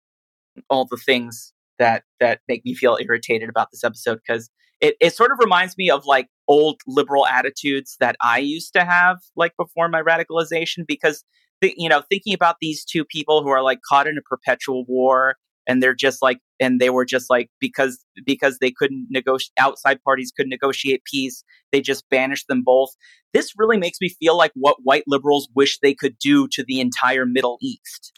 all 0.70 0.86
the 0.88 0.96
things 0.96 1.52
that 1.78 2.04
that 2.20 2.40
make 2.48 2.64
me 2.64 2.74
feel 2.74 2.98
irritated 3.00 3.48
about 3.48 3.68
this 3.72 3.82
episode 3.82 4.20
because 4.26 4.48
it, 4.80 4.96
it 5.00 5.14
sort 5.14 5.32
of 5.32 5.38
reminds 5.40 5.76
me 5.76 5.90
of 5.90 6.04
like 6.04 6.28
old 6.46 6.80
liberal 6.86 7.26
attitudes 7.26 7.96
that 8.00 8.16
I 8.20 8.38
used 8.38 8.72
to 8.74 8.84
have 8.84 9.18
like 9.34 9.52
before 9.56 9.88
my 9.88 10.02
radicalization 10.02 10.86
because 10.86 11.24
th- 11.60 11.74
you 11.76 11.88
know 11.88 12.02
thinking 12.08 12.34
about 12.34 12.56
these 12.60 12.84
two 12.84 13.04
people 13.04 13.42
who 13.42 13.48
are 13.48 13.62
like 13.62 13.80
caught 13.88 14.06
in 14.06 14.18
a 14.18 14.22
perpetual 14.22 14.84
war 14.86 15.36
and 15.66 15.82
they're 15.82 15.94
just 15.94 16.22
like 16.22 16.38
and 16.60 16.80
they 16.80 16.90
were 16.90 17.04
just 17.04 17.30
like 17.30 17.50
because 17.60 18.04
because 18.24 18.58
they 18.60 18.70
couldn't 18.70 19.06
negotiate 19.10 19.52
outside 19.58 20.02
parties 20.02 20.32
couldn't 20.36 20.50
negotiate 20.50 21.02
peace 21.04 21.44
they 21.74 21.80
just 21.80 22.08
banished 22.08 22.46
them 22.46 22.62
both. 22.64 22.90
This 23.32 23.50
really 23.56 23.76
makes 23.76 23.98
me 24.00 24.08
feel 24.20 24.38
like 24.38 24.52
what 24.54 24.76
white 24.84 25.02
liberals 25.08 25.48
wish 25.56 25.80
they 25.80 25.92
could 25.92 26.16
do 26.20 26.46
to 26.52 26.62
the 26.62 26.78
entire 26.78 27.26
middle 27.26 27.58
east. 27.60 28.12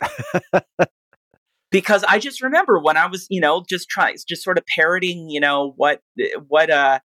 Because 1.72 2.04
I 2.04 2.18
just 2.18 2.42
remember 2.42 2.78
when 2.78 2.96
I 2.98 3.06
was, 3.06 3.26
you 3.30 3.40
know, 3.40 3.64
just 3.68 3.88
trying, 3.88 4.16
just 4.28 4.44
sort 4.44 4.56
of 4.58 4.64
parroting, 4.76 5.30
you 5.30 5.40
know, 5.40 5.72
what, 5.76 6.00
what, 6.46 6.70
uh, 6.70 7.00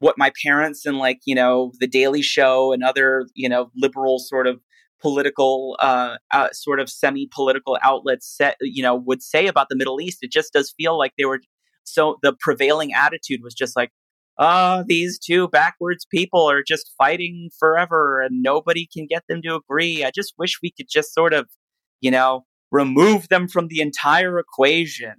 what 0.00 0.18
my 0.18 0.32
parents 0.44 0.84
and 0.84 0.98
like 0.98 1.20
you 1.24 1.34
know 1.34 1.70
the 1.78 1.86
Daily 1.86 2.22
Show 2.22 2.72
and 2.72 2.82
other 2.82 3.24
you 3.34 3.48
know 3.48 3.70
liberal 3.76 4.18
sort 4.18 4.48
of 4.48 4.60
political 5.02 5.76
uh, 5.80 6.16
uh, 6.30 6.48
sort 6.52 6.80
of 6.80 6.88
semi-political 6.88 7.78
outlets 7.82 8.26
set 8.26 8.56
you 8.60 8.82
know 8.82 8.94
would 8.94 9.22
say 9.22 9.46
about 9.46 9.66
the 9.68 9.76
Middle 9.76 10.00
East. 10.00 10.18
It 10.22 10.32
just 10.32 10.52
does 10.52 10.72
feel 10.76 10.96
like 10.96 11.12
they 11.18 11.24
were 11.24 11.40
so 11.84 12.16
the 12.22 12.34
prevailing 12.38 12.94
attitude 12.94 13.40
was 13.42 13.54
just 13.54 13.76
like 13.76 13.90
oh, 14.38 14.84
these 14.86 15.18
two 15.18 15.48
backwards 15.48 16.06
people 16.10 16.48
are 16.48 16.62
just 16.62 16.92
fighting 16.98 17.50
forever 17.58 18.20
and 18.20 18.42
nobody 18.42 18.88
can 18.92 19.06
get 19.06 19.24
them 19.28 19.42
to 19.42 19.54
agree. 19.54 20.04
I 20.04 20.10
just 20.10 20.34
wish 20.38 20.60
we 20.62 20.72
could 20.72 20.86
just 20.90 21.14
sort 21.14 21.32
of, 21.32 21.48
you 22.00 22.10
know, 22.10 22.44
remove 22.70 23.28
them 23.28 23.48
from 23.48 23.68
the 23.68 23.80
entire 23.80 24.38
equation. 24.38 25.14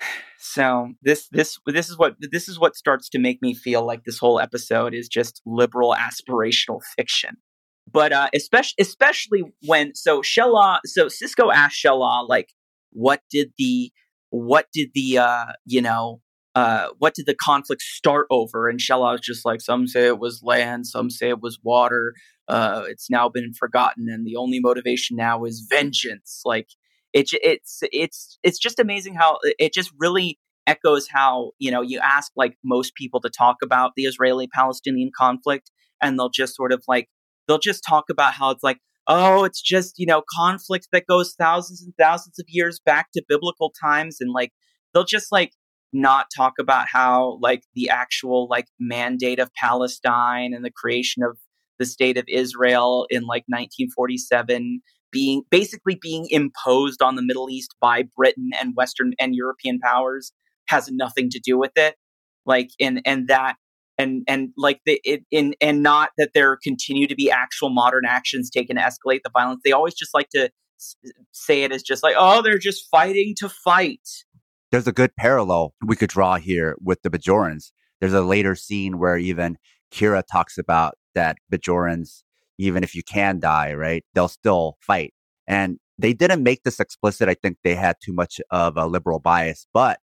So 0.44 0.94
this 1.00 1.28
this 1.30 1.56
this 1.66 1.88
is 1.88 1.96
what 1.96 2.16
this 2.18 2.48
is 2.48 2.58
what 2.58 2.74
starts 2.74 3.08
to 3.10 3.20
make 3.20 3.40
me 3.40 3.54
feel 3.54 3.86
like 3.86 4.02
this 4.02 4.18
whole 4.18 4.40
episode 4.40 4.92
is 4.92 5.08
just 5.08 5.40
liberal 5.46 5.94
aspirational 5.96 6.80
fiction. 6.96 7.36
But 7.92 8.12
uh, 8.12 8.28
especially 8.34 8.76
especially 8.80 9.42
when 9.66 9.94
so 9.94 10.22
Shel-la 10.22 10.78
so 10.86 11.06
Sisko 11.06 11.52
asked 11.52 11.76
Shel-la 11.76 12.20
like 12.22 12.50
what 12.90 13.20
did 13.30 13.52
the 13.58 13.92
what 14.30 14.66
did 14.72 14.90
the 14.94 15.18
uh, 15.18 15.52
you 15.66 15.82
know 15.82 16.20
uh, 16.54 16.88
what 16.98 17.14
did 17.14 17.26
the 17.26 17.34
conflict 17.34 17.82
start 17.82 18.26
over? 18.30 18.68
And 18.68 18.80
Shel-la 18.80 19.12
was 19.12 19.20
just 19.20 19.44
like, 19.44 19.60
some 19.60 19.86
say 19.86 20.06
it 20.06 20.18
was 20.18 20.42
land, 20.42 20.86
some 20.86 21.08
say 21.08 21.30
it 21.30 21.40
was 21.40 21.58
water. 21.62 22.14
Uh, 22.48 22.84
it's 22.88 23.08
now 23.08 23.28
been 23.28 23.54
forgotten, 23.54 24.08
and 24.10 24.26
the 24.26 24.36
only 24.36 24.60
motivation 24.60 25.16
now 25.16 25.44
is 25.44 25.66
vengeance. 25.70 26.42
Like 26.44 26.68
it, 27.12 27.30
it's 27.32 27.80
it's 27.92 28.38
it's 28.42 28.58
just 28.58 28.78
amazing 28.78 29.14
how 29.14 29.38
it 29.42 29.72
just 29.72 29.92
really 29.98 30.38
echoes 30.66 31.08
how 31.08 31.52
you 31.58 31.70
know 31.70 31.82
you 31.82 32.00
ask 32.00 32.32
like 32.36 32.56
most 32.64 32.94
people 32.94 33.20
to 33.20 33.30
talk 33.30 33.56
about 33.62 33.92
the 33.96 34.02
Israeli-Palestinian 34.02 35.12
conflict, 35.16 35.70
and 36.02 36.18
they'll 36.18 36.30
just 36.30 36.56
sort 36.56 36.72
of 36.72 36.82
like 36.88 37.08
they'll 37.46 37.58
just 37.58 37.84
talk 37.86 38.04
about 38.10 38.34
how 38.34 38.50
it's 38.50 38.62
like 38.62 38.78
oh, 39.08 39.44
it's 39.44 39.60
just, 39.60 39.98
you 39.98 40.06
know, 40.06 40.22
conflict 40.30 40.88
that 40.92 41.06
goes 41.06 41.34
thousands 41.38 41.82
and 41.82 41.92
thousands 41.98 42.38
of 42.38 42.46
years 42.48 42.80
back 42.84 43.08
to 43.12 43.22
biblical 43.28 43.72
times. 43.82 44.18
And 44.20 44.30
like, 44.32 44.52
they'll 44.94 45.04
just 45.04 45.32
like 45.32 45.52
not 45.92 46.26
talk 46.34 46.54
about 46.58 46.86
how 46.90 47.38
like 47.42 47.62
the 47.74 47.90
actual 47.90 48.48
like 48.48 48.66
mandate 48.78 49.38
of 49.38 49.52
Palestine 49.54 50.54
and 50.54 50.64
the 50.64 50.70
creation 50.70 51.22
of 51.22 51.36
the 51.78 51.84
state 51.84 52.16
of 52.16 52.24
Israel 52.28 53.06
in 53.10 53.22
like 53.22 53.44
1947 53.48 54.80
being 55.10 55.42
basically 55.50 55.98
being 56.00 56.26
imposed 56.30 57.02
on 57.02 57.16
the 57.16 57.22
Middle 57.22 57.50
East 57.50 57.74
by 57.80 58.04
Britain 58.16 58.50
and 58.58 58.72
Western 58.74 59.12
and 59.20 59.34
European 59.34 59.78
powers 59.80 60.32
has 60.68 60.88
nothing 60.90 61.28
to 61.28 61.40
do 61.44 61.58
with 61.58 61.72
it. 61.76 61.96
Like 62.46 62.70
and 62.80 63.02
and 63.04 63.28
that 63.28 63.56
and 64.02 64.22
and 64.28 64.50
like 64.56 64.80
the 64.84 65.00
it 65.04 65.22
in 65.30 65.54
and 65.60 65.82
not 65.82 66.10
that 66.18 66.30
there 66.34 66.58
continue 66.62 67.06
to 67.06 67.14
be 67.14 67.30
actual 67.30 67.70
modern 67.70 68.04
actions 68.06 68.50
taken 68.50 68.76
to 68.76 68.82
escalate 68.82 69.20
the 69.24 69.30
violence. 69.32 69.60
They 69.64 69.72
always 69.72 69.94
just 69.94 70.12
like 70.12 70.28
to 70.30 70.50
say 71.30 71.62
it 71.62 71.70
as 71.70 71.80
just 71.80 72.02
like 72.02 72.16
oh 72.18 72.42
they're 72.42 72.58
just 72.58 72.88
fighting 72.90 73.34
to 73.38 73.48
fight 73.48 74.00
there's 74.72 74.88
a 74.88 74.92
good 74.92 75.14
parallel 75.14 75.74
we 75.84 75.96
could 75.96 76.08
draw 76.08 76.36
here 76.36 76.76
with 76.80 77.02
the 77.02 77.10
Bajorans. 77.10 77.72
There's 78.00 78.14
a 78.14 78.22
later 78.22 78.56
scene 78.56 78.98
where 78.98 79.18
even 79.18 79.58
Kira 79.92 80.22
talks 80.26 80.56
about 80.56 80.94
that 81.14 81.36
Bajorans, 81.52 82.22
even 82.58 82.82
if 82.82 82.94
you 82.94 83.02
can 83.04 83.38
die, 83.38 83.74
right, 83.74 84.02
they'll 84.14 84.28
still 84.28 84.78
fight. 84.80 85.12
And 85.46 85.78
they 85.98 86.14
didn't 86.14 86.42
make 86.42 86.62
this 86.62 86.80
explicit. 86.80 87.28
I 87.28 87.34
think 87.34 87.58
they 87.62 87.74
had 87.74 87.96
too 88.02 88.14
much 88.14 88.40
of 88.50 88.78
a 88.78 88.86
liberal 88.86 89.18
bias, 89.18 89.66
but 89.74 90.00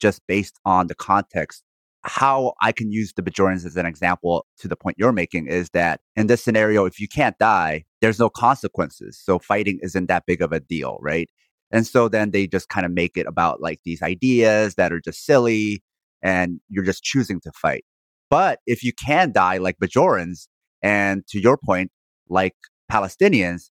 just 0.00 0.22
based 0.26 0.58
on 0.64 0.86
the 0.86 0.94
context, 0.94 1.62
how 2.06 2.54
I 2.62 2.70
can 2.70 2.92
use 2.92 3.12
the 3.14 3.22
Bajorans 3.22 3.66
as 3.66 3.76
an 3.76 3.84
example 3.84 4.46
to 4.58 4.68
the 4.68 4.76
point 4.76 4.96
you're 4.98 5.12
making 5.12 5.48
is 5.48 5.70
that 5.70 6.00
in 6.14 6.28
this 6.28 6.42
scenario, 6.42 6.84
if 6.84 7.00
you 7.00 7.08
can't 7.08 7.36
die, 7.38 7.84
there's 8.00 8.20
no 8.20 8.30
consequences. 8.30 9.20
So 9.22 9.38
fighting 9.40 9.80
isn't 9.82 10.06
that 10.06 10.24
big 10.24 10.40
of 10.40 10.52
a 10.52 10.60
deal, 10.60 10.98
right? 11.00 11.28
And 11.72 11.84
so 11.84 12.08
then 12.08 12.30
they 12.30 12.46
just 12.46 12.68
kind 12.68 12.86
of 12.86 12.92
make 12.92 13.16
it 13.16 13.26
about 13.26 13.60
like 13.60 13.80
these 13.84 14.02
ideas 14.02 14.76
that 14.76 14.92
are 14.92 15.00
just 15.00 15.24
silly 15.26 15.82
and 16.22 16.60
you're 16.68 16.84
just 16.84 17.02
choosing 17.02 17.40
to 17.40 17.50
fight. 17.52 17.84
But 18.30 18.60
if 18.66 18.84
you 18.84 18.92
can 18.92 19.32
die 19.32 19.58
like 19.58 19.78
Bajorans, 19.82 20.46
and 20.82 21.26
to 21.28 21.40
your 21.40 21.56
point, 21.56 21.90
like 22.28 22.54
Palestinians, 22.90 23.70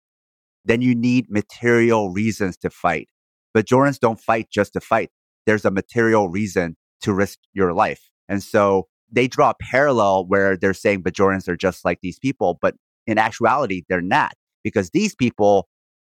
then 0.64 0.82
you 0.82 0.96
need 0.96 1.26
material 1.30 2.12
reasons 2.12 2.56
to 2.58 2.70
fight. 2.70 3.10
Bajorans 3.56 4.00
don't 4.00 4.20
fight 4.20 4.48
just 4.50 4.74
to 4.74 4.80
fight. 4.80 5.10
There's 5.46 5.66
a 5.66 5.72
material 5.72 6.30
reason 6.30 6.78
to 7.02 7.14
risk 7.14 7.40
your 7.54 7.74
life. 7.74 8.11
And 8.30 8.42
so 8.42 8.88
they 9.12 9.28
draw 9.28 9.52
a 9.52 9.56
parallel 9.62 10.26
where 10.26 10.56
they're 10.56 10.74
saying 10.74 11.04
Bajorans 11.04 11.48
are 11.48 11.58
just 11.58 11.84
like 11.84 12.00
these 12.02 12.20
people, 12.20 12.58
but 12.62 12.76
in 13.08 13.18
actuality, 13.18 13.84
they're 13.90 14.02
not 14.02 14.34
because 14.64 14.92
these 14.92 15.16
people 15.16 15.68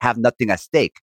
have 0.02 0.18
nothing 0.18 0.50
at 0.50 0.60
stake. 0.60 0.98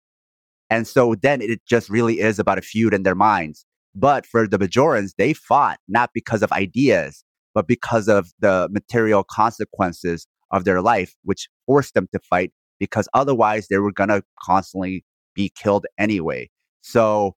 And 0.68 0.86
so 0.86 1.14
then 1.14 1.40
it 1.40 1.60
just 1.66 1.88
really 1.88 2.20
is 2.20 2.38
about 2.38 2.58
a 2.58 2.62
feud 2.62 2.92
in 2.92 3.04
their 3.04 3.14
minds. 3.14 3.64
But 3.94 4.26
for 4.26 4.48
the 4.48 4.58
Bajorans, 4.58 5.12
they 5.16 5.32
fought 5.32 5.78
not 5.88 6.10
because 6.12 6.42
of 6.42 6.52
ideas, 6.52 7.24
but 7.54 7.66
because 7.66 8.08
of 8.08 8.32
the 8.40 8.68
material 8.70 9.24
consequences 9.24 10.26
of 10.50 10.64
their 10.64 10.82
life, 10.82 11.14
which 11.24 11.48
forced 11.66 11.94
them 11.94 12.08
to 12.12 12.18
fight 12.18 12.52
because 12.78 13.08
otherwise 13.14 13.68
they 13.68 13.78
were 13.78 13.92
going 13.92 14.10
to 14.10 14.22
constantly 14.42 15.04
be 15.34 15.50
killed 15.54 15.86
anyway. 15.98 16.50
So 16.82 17.36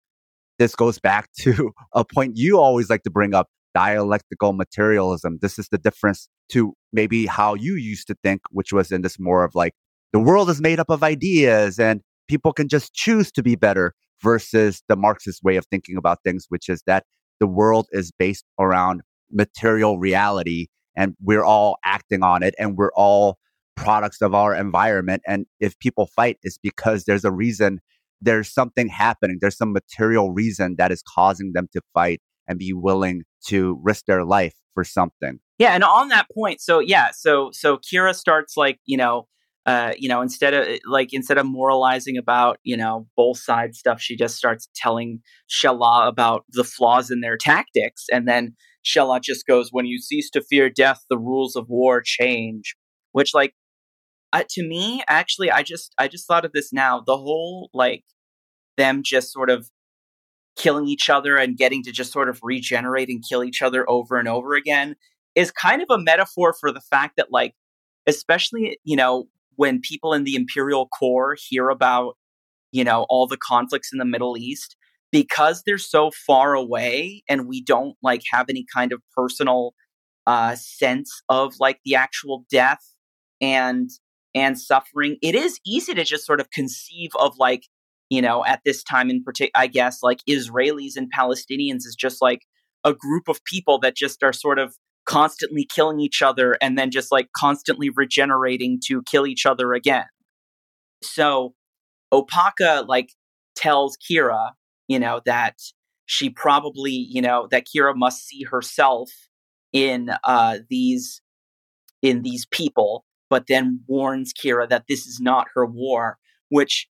this 0.58 0.74
goes 0.74 0.98
back 0.98 1.28
to 1.40 1.72
a 1.94 2.04
point 2.04 2.36
you 2.36 2.58
always 2.58 2.90
like 2.90 3.02
to 3.04 3.10
bring 3.10 3.34
up 3.34 3.48
dialectical 3.74 4.52
materialism. 4.52 5.38
This 5.40 5.58
is 5.58 5.68
the 5.68 5.78
difference 5.78 6.28
to 6.50 6.74
maybe 6.92 7.26
how 7.26 7.54
you 7.54 7.74
used 7.74 8.06
to 8.08 8.16
think, 8.22 8.40
which 8.50 8.72
was 8.72 8.90
in 8.90 9.02
this 9.02 9.18
more 9.18 9.44
of 9.44 9.54
like 9.54 9.72
the 10.12 10.18
world 10.18 10.50
is 10.50 10.60
made 10.60 10.80
up 10.80 10.90
of 10.90 11.02
ideas 11.02 11.78
and 11.78 12.00
people 12.28 12.52
can 12.52 12.68
just 12.68 12.94
choose 12.94 13.30
to 13.32 13.42
be 13.42 13.56
better 13.56 13.94
versus 14.22 14.82
the 14.88 14.96
Marxist 14.96 15.42
way 15.42 15.56
of 15.56 15.66
thinking 15.66 15.96
about 15.96 16.18
things, 16.24 16.46
which 16.48 16.68
is 16.68 16.82
that 16.86 17.04
the 17.40 17.46
world 17.46 17.86
is 17.92 18.10
based 18.18 18.44
around 18.58 19.02
material 19.30 19.98
reality 19.98 20.66
and 20.96 21.14
we're 21.22 21.44
all 21.44 21.76
acting 21.84 22.22
on 22.22 22.42
it 22.42 22.54
and 22.58 22.76
we're 22.76 22.92
all 22.94 23.38
products 23.76 24.20
of 24.20 24.34
our 24.34 24.54
environment. 24.54 25.22
And 25.26 25.46
if 25.60 25.78
people 25.78 26.06
fight, 26.06 26.38
it's 26.42 26.58
because 26.58 27.04
there's 27.04 27.24
a 27.24 27.30
reason, 27.30 27.80
there's 28.20 28.52
something 28.52 28.88
happening, 28.88 29.38
there's 29.40 29.56
some 29.56 29.72
material 29.72 30.32
reason 30.32 30.76
that 30.78 30.92
is 30.92 31.02
causing 31.02 31.52
them 31.54 31.68
to 31.72 31.80
fight 31.94 32.20
and 32.46 32.58
be 32.58 32.72
willing 32.72 33.22
to 33.46 33.78
risk 33.82 34.06
their 34.06 34.24
life 34.24 34.54
for 34.74 34.84
something. 34.84 35.38
Yeah, 35.58 35.74
and 35.74 35.84
on 35.84 36.08
that 36.08 36.26
point, 36.32 36.60
so 36.60 36.78
yeah, 36.78 37.08
so 37.12 37.50
so 37.52 37.78
Kira 37.78 38.14
starts 38.14 38.56
like, 38.56 38.78
you 38.86 38.96
know, 38.96 39.26
uh, 39.66 39.92
you 39.98 40.08
know, 40.08 40.22
instead 40.22 40.54
of 40.54 40.66
like 40.86 41.12
instead 41.12 41.36
of 41.36 41.46
moralizing 41.46 42.16
about 42.16 42.58
you 42.62 42.76
know 42.76 43.06
both 43.16 43.38
sides 43.38 43.78
stuff, 43.78 44.00
she 44.00 44.16
just 44.16 44.36
starts 44.36 44.68
telling 44.74 45.20
Shel-la 45.46 46.08
about 46.08 46.44
the 46.50 46.64
flaws 46.64 47.10
in 47.10 47.20
their 47.20 47.36
tactics, 47.36 48.06
and 48.12 48.26
then 48.26 48.54
Shel-la 48.82 49.18
just 49.18 49.46
goes, 49.46 49.68
"When 49.70 49.84
you 49.84 49.98
cease 49.98 50.30
to 50.30 50.40
fear 50.40 50.70
death, 50.70 51.04
the 51.10 51.18
rules 51.18 51.54
of 51.54 51.66
war 51.68 52.00
change." 52.04 52.76
Which, 53.12 53.34
like, 53.34 53.54
uh, 54.32 54.44
to 54.50 54.66
me, 54.66 55.02
actually, 55.06 55.50
I 55.50 55.62
just 55.62 55.94
I 55.98 56.08
just 56.08 56.26
thought 56.26 56.44
of 56.44 56.52
this 56.52 56.72
now. 56.72 57.02
The 57.04 57.16
whole 57.16 57.70
like 57.72 58.04
them 58.76 59.02
just 59.02 59.32
sort 59.32 59.50
of 59.50 59.70
killing 60.56 60.86
each 60.88 61.08
other 61.08 61.36
and 61.36 61.56
getting 61.56 61.82
to 61.84 61.92
just 61.92 62.12
sort 62.12 62.28
of 62.28 62.40
regenerate 62.42 63.08
and 63.08 63.24
kill 63.26 63.44
each 63.44 63.62
other 63.62 63.88
over 63.88 64.18
and 64.18 64.28
over 64.28 64.54
again 64.54 64.96
is 65.34 65.52
kind 65.52 65.82
of 65.82 65.88
a 65.90 65.98
metaphor 65.98 66.52
for 66.58 66.72
the 66.72 66.80
fact 66.80 67.16
that 67.16 67.28
like 67.30 67.54
especially 68.06 68.78
you 68.82 68.96
know 68.96 69.28
when 69.58 69.80
people 69.80 70.12
in 70.12 70.22
the 70.22 70.36
imperial 70.36 70.86
core 70.86 71.36
hear 71.36 71.68
about, 71.68 72.16
you 72.70 72.84
know, 72.84 73.06
all 73.08 73.26
the 73.26 73.36
conflicts 73.36 73.92
in 73.92 73.98
the 73.98 74.04
Middle 74.04 74.38
East, 74.38 74.76
because 75.10 75.64
they're 75.66 75.78
so 75.78 76.12
far 76.12 76.54
away 76.54 77.24
and 77.28 77.48
we 77.48 77.60
don't 77.60 77.96
like 78.00 78.22
have 78.30 78.46
any 78.48 78.64
kind 78.72 78.92
of 78.92 79.02
personal 79.16 79.74
uh, 80.28 80.54
sense 80.54 81.22
of 81.28 81.54
like 81.58 81.80
the 81.84 81.96
actual 81.96 82.44
death 82.48 82.94
and 83.40 83.90
and 84.34 84.58
suffering, 84.58 85.16
it 85.22 85.34
is 85.34 85.58
easy 85.66 85.94
to 85.94 86.04
just 86.04 86.26
sort 86.26 86.40
of 86.40 86.50
conceive 86.50 87.10
of 87.18 87.34
like, 87.38 87.64
you 88.10 88.22
know, 88.22 88.44
at 88.44 88.60
this 88.64 88.82
time 88.82 89.10
in 89.10 89.22
particular, 89.22 89.50
I 89.54 89.66
guess 89.66 90.02
like 90.02 90.20
Israelis 90.28 90.96
and 90.96 91.10
Palestinians 91.16 91.86
is 91.86 91.96
just 91.98 92.22
like 92.22 92.42
a 92.84 92.94
group 92.94 93.28
of 93.28 93.42
people 93.44 93.78
that 93.80 93.96
just 93.96 94.22
are 94.22 94.32
sort 94.32 94.58
of 94.58 94.74
constantly 95.06 95.64
killing 95.64 96.00
each 96.00 96.20
other 96.22 96.56
and 96.60 96.78
then 96.78 96.90
just 96.90 97.10
like 97.10 97.28
constantly 97.36 97.88
regenerating 97.90 98.78
to 98.86 99.02
kill 99.02 99.26
each 99.26 99.46
other 99.46 99.72
again. 99.72 100.04
So 101.02 101.54
Opaka 102.12 102.86
like 102.86 103.10
tells 103.56 103.96
Kira, 103.96 104.50
you 104.86 104.98
know, 104.98 105.20
that 105.24 105.54
she 106.06 106.30
probably, 106.30 106.92
you 106.92 107.22
know, 107.22 107.48
that 107.50 107.66
Kira 107.66 107.94
must 107.96 108.26
see 108.26 108.44
herself 108.44 109.10
in 109.72 110.10
uh 110.24 110.58
these 110.70 111.20
in 112.02 112.22
these 112.22 112.46
people, 112.50 113.04
but 113.30 113.46
then 113.46 113.80
warns 113.86 114.32
Kira 114.32 114.68
that 114.68 114.84
this 114.88 115.06
is 115.06 115.20
not 115.20 115.48
her 115.54 115.66
war, 115.66 116.18
which 116.48 116.88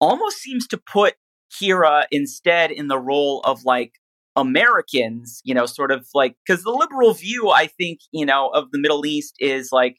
almost 0.00 0.38
seems 0.38 0.66
to 0.68 0.76
put 0.78 1.14
Kira 1.52 2.04
instead 2.10 2.70
in 2.70 2.88
the 2.88 2.98
role 2.98 3.40
of 3.44 3.64
like 3.64 3.92
Americans, 4.34 5.42
you 5.44 5.54
know, 5.54 5.66
sort 5.66 5.90
of 5.90 6.06
like, 6.14 6.36
because 6.46 6.62
the 6.64 6.70
liberal 6.70 7.12
view, 7.12 7.50
I 7.50 7.66
think, 7.66 8.00
you 8.12 8.24
know, 8.24 8.48
of 8.48 8.70
the 8.72 8.80
Middle 8.80 9.04
East 9.04 9.34
is 9.38 9.70
like, 9.70 9.98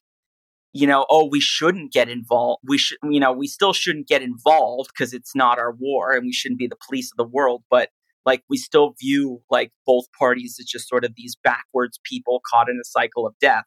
you 0.74 0.88
know, 0.88 1.06
oh, 1.10 1.30
we 1.30 1.40
shouldn't 1.40 1.94
get 1.94 2.10
involved. 2.10 2.64
We 2.68 2.80
should, 2.80 2.98
you 3.04 3.20
know, 3.20 3.32
we 3.32 3.46
still 3.46 3.74
shouldn't 3.74 4.08
get 4.08 4.24
involved 4.24 4.90
because 4.92 5.14
it's 5.14 5.36
not 5.36 5.60
our 5.60 5.72
war 5.72 6.14
and 6.14 6.26
we 6.26 6.34
shouldn't 6.34 6.58
be 6.58 6.68
the 6.68 6.78
police 6.88 7.12
of 7.12 7.18
the 7.18 7.32
world. 7.32 7.64
But 7.70 7.90
like, 8.26 8.42
we 8.50 8.58
still 8.58 8.96
view 9.00 9.44
like 9.52 9.72
both 9.86 10.06
parties 10.18 10.58
as 10.60 10.66
just 10.66 10.90
sort 10.90 11.06
of 11.06 11.14
these 11.16 11.36
backwards 11.44 12.00
people 12.04 12.42
caught 12.52 12.70
in 12.70 12.80
a 12.82 12.86
cycle 12.86 13.28
of 13.28 13.36
death 13.40 13.66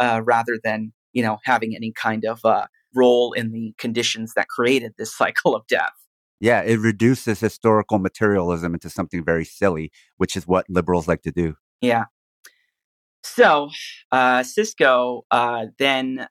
uh, 0.00 0.22
rather 0.24 0.58
than, 0.64 0.92
you 1.12 1.22
know, 1.22 1.38
having 1.44 1.74
any 1.74 1.92
kind 1.92 2.24
of 2.24 2.40
uh, 2.44 2.66
role 2.94 3.32
in 3.32 3.52
the 3.52 3.74
conditions 3.78 4.32
that 4.34 4.48
created 4.48 4.92
this 4.98 5.14
cycle 5.16 5.54
of 5.54 5.66
death. 5.66 5.92
Yeah, 6.40 6.62
it 6.62 6.78
reduces 6.78 7.40
historical 7.40 7.98
materialism 7.98 8.72
into 8.72 8.88
something 8.88 9.22
very 9.22 9.44
silly, 9.44 9.92
which 10.16 10.36
is 10.36 10.46
what 10.46 10.64
liberals 10.70 11.06
like 11.06 11.22
to 11.22 11.30
do. 11.30 11.56
Yeah. 11.82 12.04
So 13.22 13.68
uh, 14.10 14.40
Sisko 14.40 15.22
uh, 15.30 15.66
then 15.78 16.28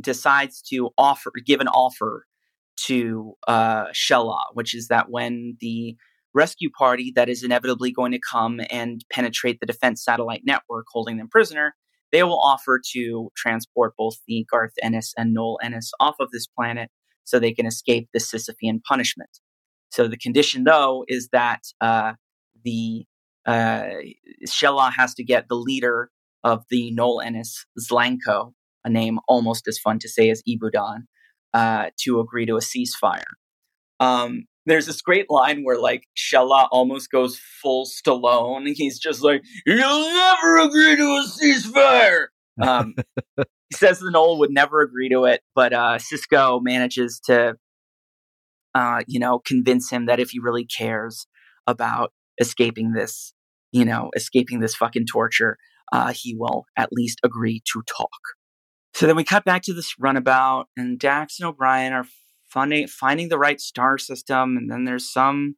decides 0.00 0.60
to 0.62 0.90
offer, 0.98 1.30
give 1.46 1.60
an 1.60 1.68
offer 1.68 2.26
to 2.86 3.34
uh, 3.46 3.84
Shel-la, 3.92 4.42
which 4.54 4.74
is 4.74 4.88
that 4.88 5.10
when 5.10 5.56
the 5.60 5.96
rescue 6.34 6.70
party 6.70 7.12
that 7.14 7.28
is 7.28 7.44
inevitably 7.44 7.92
going 7.92 8.12
to 8.12 8.18
come 8.18 8.60
and 8.70 9.04
penetrate 9.12 9.60
the 9.60 9.66
defense 9.66 10.02
satellite 10.02 10.42
network 10.44 10.86
holding 10.90 11.18
them 11.18 11.28
prisoner, 11.28 11.74
they 12.12 12.22
will 12.22 12.40
offer 12.40 12.80
to 12.92 13.30
transport 13.36 13.94
both 13.96 14.16
the 14.28 14.46
Garth 14.50 14.74
Ennis 14.82 15.12
and 15.16 15.34
Nol-Ennis 15.34 15.90
off 15.98 16.16
of 16.20 16.30
this 16.30 16.46
planet 16.46 16.90
so 17.24 17.38
they 17.38 17.52
can 17.52 17.66
escape 17.66 18.08
the 18.12 18.20
Sisyphean 18.20 18.82
punishment. 18.82 19.30
So 19.90 20.08
the 20.08 20.16
condition, 20.16 20.64
though, 20.64 21.04
is 21.08 21.28
that 21.32 21.62
uh, 21.80 22.12
the 22.64 23.04
uh, 23.46 23.84
Shel-la 24.46 24.90
has 24.90 25.14
to 25.14 25.24
get 25.24 25.48
the 25.48 25.56
leader 25.56 26.10
of 26.44 26.64
the 26.70 26.90
Noel 26.92 27.20
Ennis 27.20 27.64
Zlangco, 27.80 28.52
a 28.84 28.90
name 28.90 29.18
almost 29.28 29.68
as 29.68 29.78
fun 29.78 29.98
to 30.00 30.08
say 30.08 30.30
as 30.30 30.42
Ibudan, 30.48 31.04
uh, 31.54 31.90
to 32.00 32.20
agree 32.20 32.46
to 32.46 32.56
a 32.56 32.60
ceasefire. 32.60 33.22
Um, 34.00 34.44
there's 34.66 34.86
this 34.86 35.02
great 35.02 35.26
line 35.28 35.62
where 35.64 35.78
like 35.78 36.04
Shel-la 36.14 36.68
almost 36.70 37.10
goes 37.10 37.38
full 37.60 37.86
Stallone. 37.86 38.66
And 38.66 38.76
he's 38.76 38.98
just 38.98 39.22
like, 39.22 39.42
"You'll 39.66 39.78
never 39.78 40.58
agree 40.58 40.96
to 40.96 41.02
a 41.02 41.26
ceasefire." 41.26 42.26
Um, 42.60 42.94
he 43.36 43.76
says 43.76 43.98
the 43.98 44.10
Nol 44.10 44.38
would 44.38 44.50
never 44.50 44.82
agree 44.82 45.08
to 45.08 45.24
it, 45.24 45.42
but 45.54 45.72
uh, 45.72 45.98
Sisko 45.98 46.60
manages 46.62 47.20
to 47.26 47.56
uh, 48.74 49.02
you 49.06 49.18
know, 49.18 49.38
convince 49.38 49.90
him 49.90 50.06
that 50.06 50.20
if 50.20 50.30
he 50.30 50.38
really 50.38 50.64
cares 50.64 51.26
about 51.66 52.12
escaping 52.40 52.92
this, 52.92 53.34
you 53.70 53.84
know, 53.84 54.10
escaping 54.16 54.60
this 54.60 54.74
fucking 54.74 55.06
torture, 55.06 55.58
uh, 55.92 56.12
he 56.14 56.34
will 56.34 56.64
at 56.76 56.92
least 56.92 57.20
agree 57.22 57.62
to 57.72 57.82
talk. 57.82 58.08
So 58.94 59.06
then 59.06 59.16
we 59.16 59.24
cut 59.24 59.44
back 59.44 59.62
to 59.62 59.74
this 59.74 59.94
runabout, 59.98 60.68
and 60.76 60.98
Dax 60.98 61.38
and 61.40 61.48
O'Brien 61.48 61.92
are 61.92 62.06
finding 62.52 62.86
finding 62.86 63.28
the 63.28 63.38
right 63.38 63.60
star 63.60 63.98
system, 63.98 64.56
and 64.56 64.70
then 64.70 64.84
there's 64.84 65.10
some. 65.10 65.56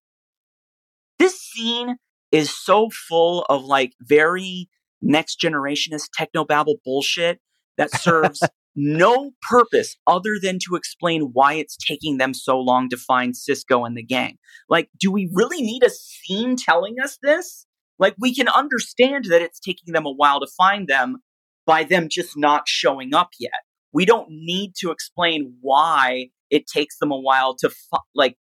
This 1.18 1.40
scene 1.40 1.96
is 2.32 2.50
so 2.50 2.90
full 2.90 3.42
of 3.48 3.64
like 3.64 3.92
very 4.00 4.68
next 5.00 5.40
generationist 5.40 6.08
technobabble 6.18 6.76
bullshit 6.84 7.40
that 7.76 7.90
serves 7.92 8.42
no 8.76 9.32
purpose 9.42 9.96
other 10.06 10.36
than 10.42 10.58
to 10.66 10.74
explain 10.74 11.30
why 11.32 11.54
it's 11.54 11.76
taking 11.76 12.18
them 12.18 12.34
so 12.34 12.58
long 12.58 12.88
to 12.88 12.96
find 12.96 13.34
Sisko 13.34 13.86
and 13.86 13.96
the 13.96 14.02
gang. 14.02 14.36
Like, 14.68 14.88
do 14.98 15.12
we 15.12 15.30
really 15.32 15.62
need 15.62 15.84
a 15.84 15.90
scene 15.90 16.56
telling 16.56 16.96
us 17.02 17.18
this? 17.22 17.66
Like, 17.98 18.16
we 18.18 18.34
can 18.34 18.48
understand 18.48 19.26
that 19.26 19.42
it's 19.42 19.60
taking 19.60 19.92
them 19.92 20.06
a 20.06 20.12
while 20.12 20.40
to 20.40 20.48
find 20.56 20.88
them 20.88 21.18
by 21.66 21.84
them 21.84 22.08
just 22.10 22.36
not 22.36 22.66
showing 22.66 23.14
up 23.14 23.30
yet. 23.38 23.60
We 23.92 24.04
don't 24.04 24.28
need 24.28 24.72
to 24.80 24.90
explain 24.90 25.54
why 25.60 26.30
it 26.54 26.66
takes 26.66 26.98
them 26.98 27.10
a 27.10 27.18
while 27.18 27.54
to, 27.56 27.70
fu- 27.70 27.98
like, 28.14 28.36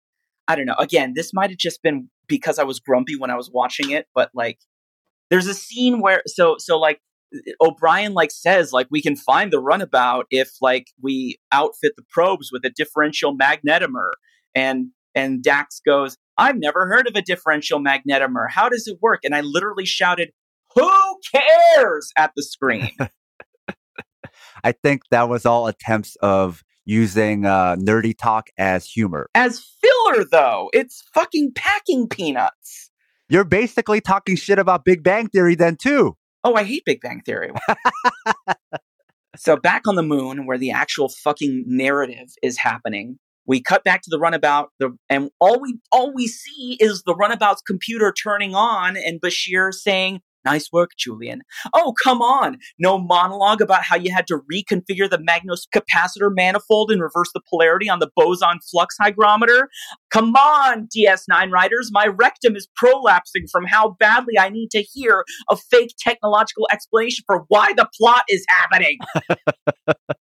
I 0.48 0.56
don't 0.56 0.66
know. 0.66 0.76
Again, 0.78 1.12
this 1.14 1.32
might 1.32 1.50
have 1.50 1.58
just 1.58 1.82
been 1.82 2.08
because 2.28 2.58
I 2.58 2.64
was 2.64 2.80
grumpy 2.80 3.16
when 3.16 3.30
I 3.30 3.36
was 3.36 3.50
watching 3.52 3.90
it, 3.90 4.06
but 4.14 4.30
like, 4.34 4.58
there's 5.30 5.46
a 5.46 5.54
scene 5.54 6.00
where, 6.00 6.22
so, 6.26 6.56
so 6.58 6.78
like, 6.78 7.00
uh, 7.34 7.66
O'Brien 7.66 8.12
like 8.12 8.30
says 8.30 8.72
like 8.72 8.86
we 8.90 9.00
can 9.00 9.16
find 9.16 9.50
the 9.50 9.58
runabout 9.58 10.26
if 10.30 10.50
like 10.60 10.88
we 11.00 11.38
outfit 11.50 11.92
the 11.96 12.04
probes 12.10 12.50
with 12.52 12.62
a 12.66 12.70
differential 12.70 13.34
magnetomer 13.34 14.10
and 14.54 14.88
and 15.14 15.42
Dax 15.42 15.80
goes 15.80 16.18
I've 16.38 16.58
never 16.58 16.86
heard 16.86 17.06
of 17.06 17.14
a 17.14 17.22
differential 17.22 17.78
magnetomer. 17.78 18.46
How 18.50 18.68
does 18.68 18.86
it 18.86 18.98
work? 19.00 19.20
And 19.24 19.34
I 19.34 19.42
literally 19.42 19.86
shouted 19.86 20.32
who 20.74 20.90
cares? 21.30 22.10
at 22.16 22.32
the 22.36 22.42
screen. 22.42 22.90
I 24.64 24.72
think 24.72 25.02
that 25.10 25.28
was 25.28 25.44
all 25.44 25.66
attempts 25.66 26.16
of 26.16 26.62
using 26.84 27.46
uh, 27.46 27.76
nerdy 27.76 28.16
talk 28.16 28.48
as 28.58 28.86
humor. 28.86 29.28
As 29.34 29.64
filler, 29.80 30.24
though, 30.24 30.70
it's 30.72 31.02
fucking 31.14 31.52
packing 31.54 32.08
peanuts. 32.08 32.90
You're 33.28 33.44
basically 33.44 34.00
talking 34.00 34.36
shit 34.36 34.58
about 34.58 34.84
Big 34.84 35.02
Bang 35.02 35.28
Theory 35.28 35.54
then, 35.54 35.76
too. 35.76 36.16
Oh, 36.44 36.54
I 36.54 36.64
hate 36.64 36.84
Big 36.84 37.00
Bang 37.00 37.22
Theory. 37.24 37.50
so 39.36 39.56
back 39.56 39.86
on 39.86 39.94
the 39.94 40.02
moon, 40.02 40.46
where 40.46 40.58
the 40.58 40.70
actual 40.70 41.08
fucking 41.08 41.64
narrative 41.66 42.28
is 42.42 42.58
happening, 42.58 43.18
we 43.46 43.60
cut 43.60 43.84
back 43.84 44.02
to 44.02 44.10
the 44.10 44.18
runabout, 44.18 44.70
the, 44.78 44.96
and 45.08 45.30
all 45.40 45.60
we 45.60 45.78
all 45.90 46.12
we 46.14 46.26
see 46.26 46.76
is 46.80 47.02
the 47.04 47.14
runabout's 47.14 47.62
computer 47.62 48.12
turning 48.12 48.54
on, 48.54 48.96
and 48.96 49.20
Bashir 49.20 49.72
saying, 49.72 50.20
Nice 50.44 50.68
work, 50.72 50.90
Julian. 50.98 51.42
Oh, 51.72 51.94
come 52.02 52.20
on. 52.20 52.58
No 52.78 52.98
monologue 52.98 53.60
about 53.60 53.84
how 53.84 53.96
you 53.96 54.12
had 54.12 54.26
to 54.26 54.40
reconfigure 54.52 55.08
the 55.08 55.18
Magnos 55.18 55.66
capacitor 55.74 56.30
manifold 56.34 56.90
and 56.90 57.00
reverse 57.00 57.30
the 57.32 57.40
polarity 57.48 57.88
on 57.88 58.00
the 58.00 58.10
boson 58.16 58.58
flux 58.70 58.96
hygrometer. 59.00 59.68
Come 60.12 60.34
on, 60.34 60.88
DS9 60.94 61.50
writers. 61.50 61.90
My 61.92 62.06
rectum 62.06 62.56
is 62.56 62.68
prolapsing 62.82 63.48
from 63.50 63.66
how 63.66 63.96
badly 64.00 64.38
I 64.38 64.48
need 64.48 64.70
to 64.72 64.82
hear 64.82 65.24
a 65.48 65.56
fake 65.56 65.94
technological 65.98 66.66
explanation 66.72 67.24
for 67.26 67.44
why 67.48 67.72
the 67.76 67.88
plot 67.98 68.24
is 68.28 68.44
happening. 68.48 68.98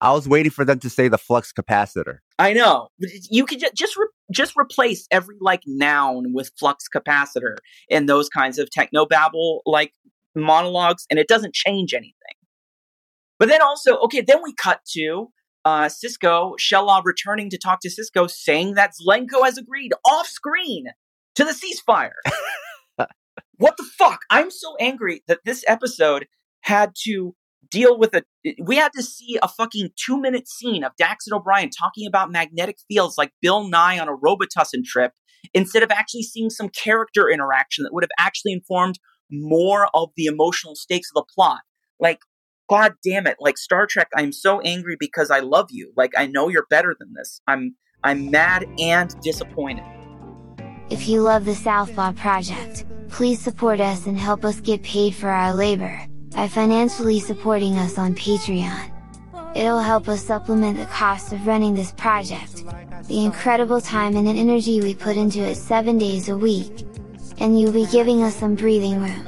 I 0.00 0.12
was 0.12 0.28
waiting 0.28 0.50
for 0.50 0.64
them 0.64 0.78
to 0.80 0.90
say 0.90 1.08
the 1.08 1.18
flux 1.18 1.52
capacitor. 1.52 2.18
I 2.38 2.52
know. 2.52 2.88
You 3.30 3.46
could 3.46 3.62
just 3.74 3.96
re- 3.96 4.08
just 4.30 4.54
replace 4.56 5.06
every 5.10 5.36
like 5.40 5.62
noun 5.66 6.34
with 6.34 6.52
flux 6.58 6.84
capacitor 6.94 7.56
in 7.88 8.06
those 8.06 8.28
kinds 8.28 8.58
of 8.58 8.68
technobabble 8.68 9.60
like 9.64 9.92
monologues, 10.34 11.06
and 11.10 11.18
it 11.18 11.28
doesn't 11.28 11.54
change 11.54 11.94
anything. 11.94 12.12
But 13.38 13.48
then 13.48 13.62
also, 13.62 13.96
okay, 14.00 14.20
then 14.20 14.42
we 14.42 14.54
cut 14.54 14.80
to 14.92 15.28
uh, 15.64 15.86
Sisko, 15.86 16.54
Shel-la 16.58 17.02
returning 17.04 17.50
to 17.50 17.58
talk 17.58 17.80
to 17.80 17.90
Sisko, 17.90 18.30
saying 18.30 18.74
that 18.74 18.92
Zlangco 19.00 19.44
has 19.44 19.58
agreed 19.58 19.92
off 20.04 20.26
screen 20.26 20.86
to 21.34 21.44
the 21.44 21.52
ceasefire. 21.52 22.12
what 23.56 23.76
the 23.76 23.84
fuck? 23.98 24.20
I'm 24.30 24.50
so 24.50 24.76
angry 24.78 25.22
that 25.26 25.40
this 25.44 25.64
episode 25.66 26.26
had 26.60 26.92
to 27.04 27.34
deal 27.70 27.98
with 27.98 28.14
a 28.14 28.22
we 28.62 28.76
had 28.76 28.92
to 28.94 29.02
see 29.02 29.38
a 29.42 29.48
fucking 29.48 29.90
two 29.96 30.20
minute 30.20 30.48
scene 30.48 30.84
of 30.84 30.92
Dax 30.96 31.26
and 31.26 31.34
O'Brien 31.34 31.70
talking 31.70 32.06
about 32.06 32.30
magnetic 32.30 32.76
fields 32.88 33.16
like 33.18 33.32
Bill 33.40 33.68
Nye 33.68 33.98
on 33.98 34.08
a 34.08 34.16
Robitussin 34.16 34.84
trip 34.84 35.12
instead 35.54 35.82
of 35.82 35.90
actually 35.90 36.22
seeing 36.22 36.50
some 36.50 36.68
character 36.68 37.28
interaction 37.30 37.84
that 37.84 37.92
would 37.92 38.04
have 38.04 38.10
actually 38.18 38.52
informed 38.52 38.98
more 39.30 39.88
of 39.94 40.10
the 40.16 40.26
emotional 40.26 40.74
stakes 40.74 41.08
of 41.10 41.14
the 41.14 41.24
plot. 41.34 41.60
Like, 41.98 42.18
god 42.68 42.94
damn 43.04 43.26
it, 43.26 43.36
like 43.40 43.58
Star 43.58 43.86
Trek, 43.86 44.08
I'm 44.16 44.32
so 44.32 44.60
angry 44.60 44.96
because 44.98 45.30
I 45.30 45.40
love 45.40 45.66
you. 45.70 45.92
Like 45.96 46.12
I 46.16 46.26
know 46.26 46.48
you're 46.48 46.66
better 46.70 46.94
than 46.98 47.12
this. 47.14 47.40
I'm 47.46 47.76
I'm 48.04 48.30
mad 48.30 48.66
and 48.78 49.14
disappointed. 49.20 49.84
If 50.90 51.08
you 51.08 51.22
love 51.22 51.44
the 51.44 51.54
Southpaw 51.54 52.12
Project, 52.12 52.84
please 53.08 53.40
support 53.40 53.80
us 53.80 54.06
and 54.06 54.16
help 54.16 54.44
us 54.44 54.60
get 54.60 54.82
paid 54.82 55.14
for 55.14 55.28
our 55.28 55.52
labor 55.52 56.06
by 56.36 56.46
financially 56.46 57.18
supporting 57.18 57.76
us 57.78 57.96
on 57.96 58.14
Patreon. 58.14 58.92
It'll 59.56 59.80
help 59.80 60.06
us 60.06 60.22
supplement 60.22 60.78
the 60.78 60.84
cost 60.84 61.32
of 61.32 61.46
running 61.46 61.74
this 61.74 61.92
project, 61.92 62.62
the 63.08 63.24
incredible 63.24 63.80
time 63.80 64.16
and 64.16 64.28
energy 64.28 64.82
we 64.82 64.94
put 64.94 65.16
into 65.16 65.40
it 65.40 65.54
7 65.56 65.96
days 65.96 66.28
a 66.28 66.36
week. 66.36 66.86
And 67.38 67.58
you'll 67.58 67.72
be 67.72 67.86
giving 67.86 68.22
us 68.22 68.36
some 68.36 68.54
breathing 68.54 69.00
room, 69.00 69.26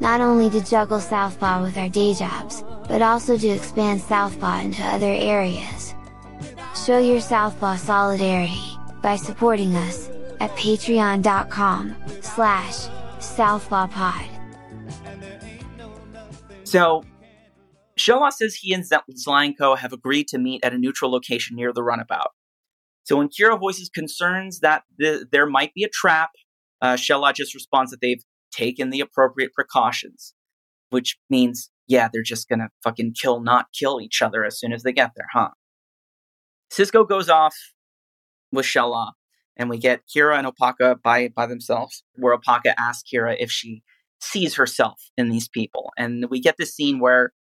not 0.00 0.20
only 0.20 0.50
to 0.50 0.60
juggle 0.60 1.00
Southpaw 1.00 1.62
with 1.62 1.78
our 1.78 1.88
day 1.88 2.12
jobs, 2.12 2.62
but 2.88 3.00
also 3.00 3.38
to 3.38 3.48
expand 3.48 4.02
Southpaw 4.02 4.60
into 4.60 4.82
other 4.82 5.06
areas. 5.06 5.94
Show 6.84 6.98
your 6.98 7.20
Southpaw 7.20 7.76
solidarity, 7.76 8.76
by 9.02 9.16
supporting 9.16 9.74
us, 9.76 10.10
at 10.40 10.50
patreon.com, 10.50 11.96
slash, 12.20 12.88
southpawpod. 13.18 14.39
So, 16.70 17.02
Shel-la 17.96 18.30
says 18.30 18.54
he 18.54 18.72
and 18.72 18.84
Zlangco 18.84 19.76
have 19.76 19.92
agreed 19.92 20.28
to 20.28 20.38
meet 20.38 20.64
at 20.64 20.72
a 20.72 20.78
neutral 20.78 21.10
location 21.10 21.56
near 21.56 21.72
the 21.72 21.82
runabout. 21.82 22.28
So, 23.02 23.16
when 23.16 23.28
Kira 23.28 23.58
voices 23.58 23.88
concerns 23.88 24.60
that 24.60 24.84
the, 24.96 25.26
there 25.32 25.46
might 25.46 25.74
be 25.74 25.82
a 25.82 25.88
trap, 25.88 26.30
uh, 26.80 26.94
Shel-la 26.94 27.32
just 27.32 27.54
responds 27.54 27.90
that 27.90 28.00
they've 28.00 28.22
taken 28.52 28.90
the 28.90 29.00
appropriate 29.00 29.52
precautions, 29.52 30.32
which 30.90 31.18
means, 31.28 31.72
yeah, 31.88 32.08
they're 32.12 32.22
just 32.22 32.48
gonna 32.48 32.68
fucking 32.84 33.14
kill, 33.20 33.40
not 33.40 33.66
kill 33.76 34.00
each 34.00 34.22
other 34.22 34.44
as 34.44 34.56
soon 34.56 34.72
as 34.72 34.84
they 34.84 34.92
get 34.92 35.10
there, 35.16 35.26
huh? 35.32 35.48
Sisko 36.72 37.08
goes 37.08 37.28
off 37.28 37.56
with 38.52 38.64
Shel-la, 38.64 39.10
and 39.56 39.70
we 39.70 39.76
get 39.76 40.02
Kira 40.06 40.38
and 40.38 40.46
Opaka 40.46 41.02
by 41.02 41.30
by 41.34 41.46
themselves, 41.46 42.04
where 42.14 42.38
Opaka 42.38 42.74
asks 42.78 43.10
Kira 43.12 43.34
if 43.40 43.50
she 43.50 43.82
sees 44.20 44.54
herself 44.54 45.02
in 45.16 45.28
these 45.28 45.48
people, 45.48 45.92
and 45.96 46.26
we 46.30 46.40
get 46.40 46.56
this 46.58 46.74
scene 46.74 47.00
where 47.00 47.32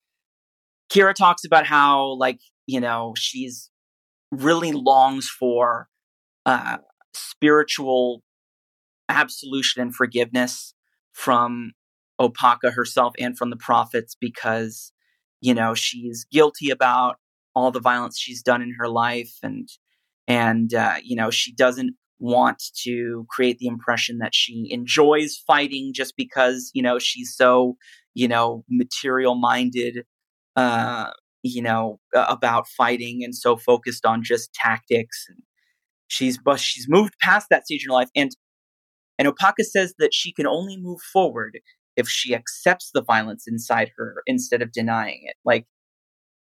Kira 0.92 1.14
talks 1.14 1.46
about 1.46 1.66
how, 1.66 2.14
like, 2.18 2.40
you 2.66 2.80
know, 2.80 3.14
she's 3.18 3.70
really 4.32 4.72
longs 4.72 5.30
for 5.30 5.88
uh, 6.46 6.78
spiritual 7.14 8.24
absolution 9.08 9.82
and 9.82 9.96
forgiveness 9.96 10.74
from 11.14 11.74
Opaka 12.20 12.74
herself 12.74 13.14
and 13.20 13.38
from 13.38 13.50
the 13.50 13.56
prophets 13.58 14.16
because, 14.20 14.92
you 15.42 15.54
know, 15.54 15.74
she's 15.74 16.26
guilty 16.32 16.70
about 16.70 17.18
all 17.56 17.72
the 17.72 17.80
violence 17.80 18.20
she's 18.20 18.42
done 18.42 18.62
in 18.62 18.76
her 18.78 18.88
life 18.88 19.34
and 19.44 19.70
and 20.28 20.74
uh, 20.74 20.96
you 21.04 21.16
know 21.16 21.30
she 21.30 21.52
doesn't 21.52 21.96
want 22.20 22.62
to 22.84 23.26
create 23.30 23.58
the 23.60 23.68
impression 23.68 24.18
that 24.20 24.36
she 24.36 24.68
enjoys 24.70 25.42
fighting 25.48 25.92
just 25.94 26.16
because 26.18 26.70
you 26.74 26.82
know 26.82 27.00
she's 27.00 27.34
so 27.36 27.78
you 28.14 28.28
know 28.28 28.64
material 28.70 29.36
minded 29.36 30.04
uh 30.56 31.10
you 31.44 31.62
know 31.62 32.00
about 32.14 32.68
fighting 32.68 33.24
and 33.24 33.36
so 33.36 33.56
focused 33.56 34.06
on 34.06 34.24
just 34.24 34.54
tactics. 34.54 35.26
And 35.30 35.40
she's 36.08 36.38
but 36.38 36.60
she's 36.60 36.88
moved 36.90 37.14
past 37.22 37.48
that 37.50 37.66
stage 37.66 37.86
in 37.86 37.90
her 37.90 37.96
life. 37.96 38.10
And 38.16 38.32
and 39.18 39.28
opaka 39.28 39.64
says 39.64 39.94
that 40.00 40.14
she 40.14 40.32
can 40.32 40.48
only 40.48 40.78
move 40.78 41.00
forward 41.02 41.60
if 41.96 42.08
she 42.08 42.34
accepts 42.34 42.92
the 42.94 43.04
violence 43.04 43.46
inside 43.48 43.92
her 43.98 44.24
instead 44.26 44.62
of 44.62 44.72
denying 44.72 45.22
it. 45.24 45.36
Like 45.46 45.66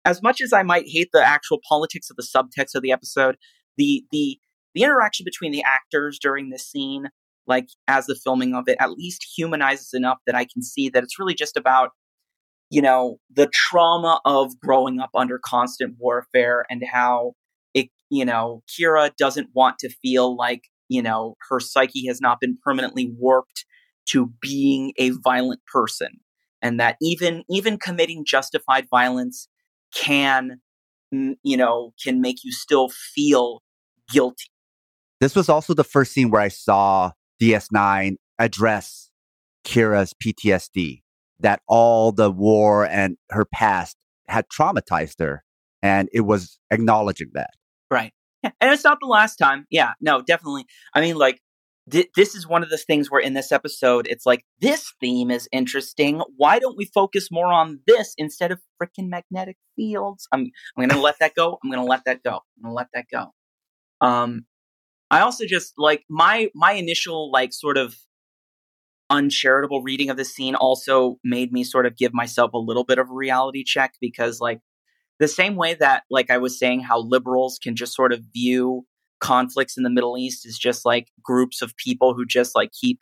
as 0.04 0.22
much 0.22 0.40
as 0.40 0.52
i 0.52 0.62
might 0.62 0.86
hate 0.86 1.10
the 1.12 1.22
actual 1.22 1.58
politics 1.68 2.08
of 2.08 2.16
the 2.16 2.22
subtext 2.22 2.74
of 2.74 2.80
the 2.82 2.90
episode 2.90 3.36
the 3.76 4.02
the 4.10 4.38
the 4.74 4.82
interaction 4.82 5.24
between 5.24 5.52
the 5.52 5.62
actors 5.62 6.18
during 6.20 6.50
this 6.50 6.66
scene 6.68 7.08
like 7.46 7.68
as 7.88 8.06
the 8.06 8.14
filming 8.14 8.54
of 8.54 8.68
it 8.68 8.76
at 8.80 8.92
least 8.92 9.26
humanizes 9.36 9.90
enough 9.92 10.18
that 10.26 10.34
i 10.34 10.44
can 10.44 10.62
see 10.62 10.88
that 10.88 11.02
it's 11.02 11.18
really 11.18 11.34
just 11.34 11.56
about 11.56 11.90
you 12.70 12.80
know 12.80 13.18
the 13.34 13.50
trauma 13.52 14.20
of 14.24 14.58
growing 14.60 15.00
up 15.00 15.10
under 15.14 15.38
constant 15.44 15.96
warfare 15.98 16.64
and 16.70 16.82
how 16.90 17.32
it 17.74 17.88
you 18.08 18.24
know 18.24 18.62
kira 18.68 19.10
doesn't 19.16 19.48
want 19.54 19.78
to 19.78 19.90
feel 20.02 20.36
like 20.36 20.62
you 20.88 21.02
know 21.02 21.34
her 21.48 21.60
psyche 21.60 22.06
has 22.06 22.20
not 22.20 22.38
been 22.40 22.56
permanently 22.64 23.12
warped 23.18 23.64
to 24.06 24.32
being 24.40 24.92
a 24.96 25.10
violent 25.10 25.60
person 25.72 26.08
and 26.62 26.80
that 26.80 26.96
even 27.00 27.42
even 27.50 27.78
committing 27.78 28.24
justified 28.24 28.86
violence 28.90 29.48
can 29.94 30.60
mm, 31.12 31.34
you 31.42 31.56
know 31.56 31.92
can 32.02 32.20
make 32.20 32.38
you 32.44 32.52
still 32.52 32.88
feel 32.88 33.62
guilty 34.08 34.50
this 35.20 35.34
was 35.34 35.48
also 35.48 35.74
the 35.74 35.84
first 35.84 36.12
scene 36.12 36.30
where 36.30 36.42
i 36.42 36.48
saw 36.48 37.10
ds9 37.40 38.16
address 38.38 39.10
kira's 39.64 40.14
ptsd 40.14 41.02
that 41.40 41.60
all 41.66 42.12
the 42.12 42.30
war 42.30 42.86
and 42.86 43.16
her 43.30 43.44
past 43.44 43.96
had 44.28 44.46
traumatized 44.48 45.18
her 45.18 45.42
and 45.82 46.08
it 46.12 46.20
was 46.20 46.58
acknowledging 46.70 47.30
that. 47.34 47.50
Right. 47.90 48.12
Yeah. 48.42 48.52
and 48.60 48.72
it's 48.72 48.84
not 48.84 48.98
the 49.00 49.06
last 49.06 49.36
time. 49.36 49.66
Yeah 49.70 49.92
no 50.00 50.22
definitely. 50.22 50.64
I 50.94 51.00
mean 51.00 51.16
like 51.16 51.40
th- 51.90 52.08
this 52.16 52.34
is 52.34 52.46
one 52.46 52.62
of 52.62 52.70
the 52.70 52.78
things 52.78 53.10
where 53.10 53.20
in 53.20 53.34
this 53.34 53.52
episode 53.52 54.06
it's 54.08 54.24
like 54.24 54.44
this 54.60 54.92
theme 55.00 55.30
is 55.30 55.48
interesting. 55.52 56.22
Why 56.36 56.58
don't 56.58 56.76
we 56.76 56.86
focus 56.86 57.28
more 57.30 57.52
on 57.52 57.80
this 57.86 58.14
instead 58.16 58.52
of 58.52 58.60
freaking 58.80 59.08
magnetic 59.08 59.56
fields? 59.76 60.26
I'm 60.32 60.46
i'm 60.76 60.88
gonna 60.88 61.00
let 61.00 61.18
that 61.20 61.34
go. 61.34 61.58
I'm 61.62 61.70
gonna 61.70 61.84
let 61.84 62.04
that 62.04 62.22
go. 62.22 62.40
I'm 62.56 62.62
gonna 62.62 62.74
let 62.74 62.88
that 62.94 63.06
go. 63.12 63.32
Um 64.00 64.46
i 65.10 65.20
also 65.20 65.44
just 65.46 65.72
like 65.76 66.04
my 66.08 66.50
my 66.54 66.72
initial 66.72 67.30
like 67.30 67.52
sort 67.52 67.76
of 67.76 67.96
uncharitable 69.10 69.82
reading 69.82 70.08
of 70.08 70.16
the 70.16 70.24
scene 70.24 70.54
also 70.54 71.18
made 71.24 71.52
me 71.52 71.64
sort 71.64 71.84
of 71.84 71.96
give 71.96 72.14
myself 72.14 72.52
a 72.52 72.58
little 72.58 72.84
bit 72.84 72.98
of 72.98 73.10
a 73.10 73.14
reality 73.14 73.64
check 73.64 73.94
because 74.00 74.40
like 74.40 74.60
the 75.18 75.28
same 75.28 75.56
way 75.56 75.74
that 75.74 76.04
like 76.10 76.30
i 76.30 76.38
was 76.38 76.58
saying 76.58 76.80
how 76.80 77.00
liberals 77.00 77.58
can 77.62 77.74
just 77.74 77.94
sort 77.94 78.12
of 78.12 78.20
view 78.32 78.86
conflicts 79.20 79.76
in 79.76 79.82
the 79.82 79.90
middle 79.90 80.16
east 80.16 80.46
as 80.46 80.56
just 80.56 80.84
like 80.86 81.08
groups 81.22 81.60
of 81.60 81.76
people 81.76 82.14
who 82.14 82.24
just 82.24 82.54
like 82.54 82.70
keep 82.72 83.00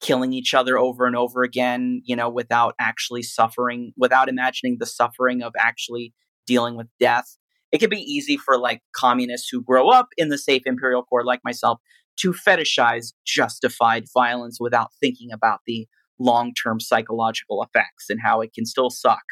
killing 0.00 0.32
each 0.32 0.52
other 0.52 0.78
over 0.78 1.06
and 1.06 1.16
over 1.16 1.42
again 1.42 2.02
you 2.04 2.14
know 2.14 2.28
without 2.28 2.74
actually 2.78 3.22
suffering 3.22 3.92
without 3.96 4.28
imagining 4.28 4.76
the 4.78 4.86
suffering 4.86 5.42
of 5.42 5.52
actually 5.58 6.12
dealing 6.46 6.76
with 6.76 6.86
death 7.00 7.36
it 7.72 7.78
can 7.78 7.90
be 7.90 8.00
easy 8.00 8.36
for 8.36 8.58
like 8.58 8.80
communists 8.94 9.48
who 9.50 9.62
grow 9.62 9.88
up 9.88 10.08
in 10.16 10.28
the 10.28 10.38
safe 10.38 10.62
imperial 10.66 11.02
core 11.02 11.24
like 11.24 11.40
myself 11.44 11.80
to 12.18 12.32
fetishize 12.32 13.12
justified 13.26 14.04
violence 14.14 14.58
without 14.60 14.90
thinking 15.00 15.30
about 15.32 15.60
the 15.66 15.86
long 16.18 16.54
term 16.54 16.80
psychological 16.80 17.62
effects 17.62 18.06
and 18.08 18.20
how 18.22 18.40
it 18.40 18.52
can 18.54 18.64
still 18.64 18.90
suck 18.90 19.22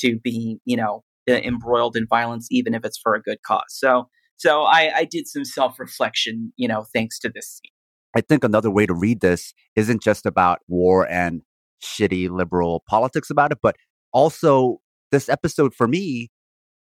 to 0.00 0.18
be, 0.18 0.58
you 0.64 0.76
know, 0.76 1.02
embroiled 1.28 1.96
in 1.96 2.06
violence, 2.06 2.48
even 2.50 2.74
if 2.74 2.84
it's 2.84 2.98
for 2.98 3.14
a 3.14 3.22
good 3.22 3.38
cause. 3.46 3.62
So, 3.68 4.08
so 4.36 4.62
I, 4.62 4.90
I 4.96 5.04
did 5.04 5.28
some 5.28 5.44
self 5.44 5.78
reflection, 5.78 6.52
you 6.56 6.66
know, 6.66 6.84
thanks 6.92 7.18
to 7.20 7.30
this 7.32 7.60
scene. 7.62 7.70
I 8.16 8.20
think 8.20 8.44
another 8.44 8.70
way 8.70 8.86
to 8.86 8.94
read 8.94 9.20
this 9.20 9.54
isn't 9.76 10.02
just 10.02 10.26
about 10.26 10.58
war 10.68 11.08
and 11.08 11.42
shitty 11.82 12.28
liberal 12.28 12.82
politics 12.88 13.30
about 13.30 13.52
it, 13.52 13.58
but 13.62 13.76
also 14.12 14.80
this 15.10 15.28
episode 15.28 15.74
for 15.74 15.88
me 15.88 16.30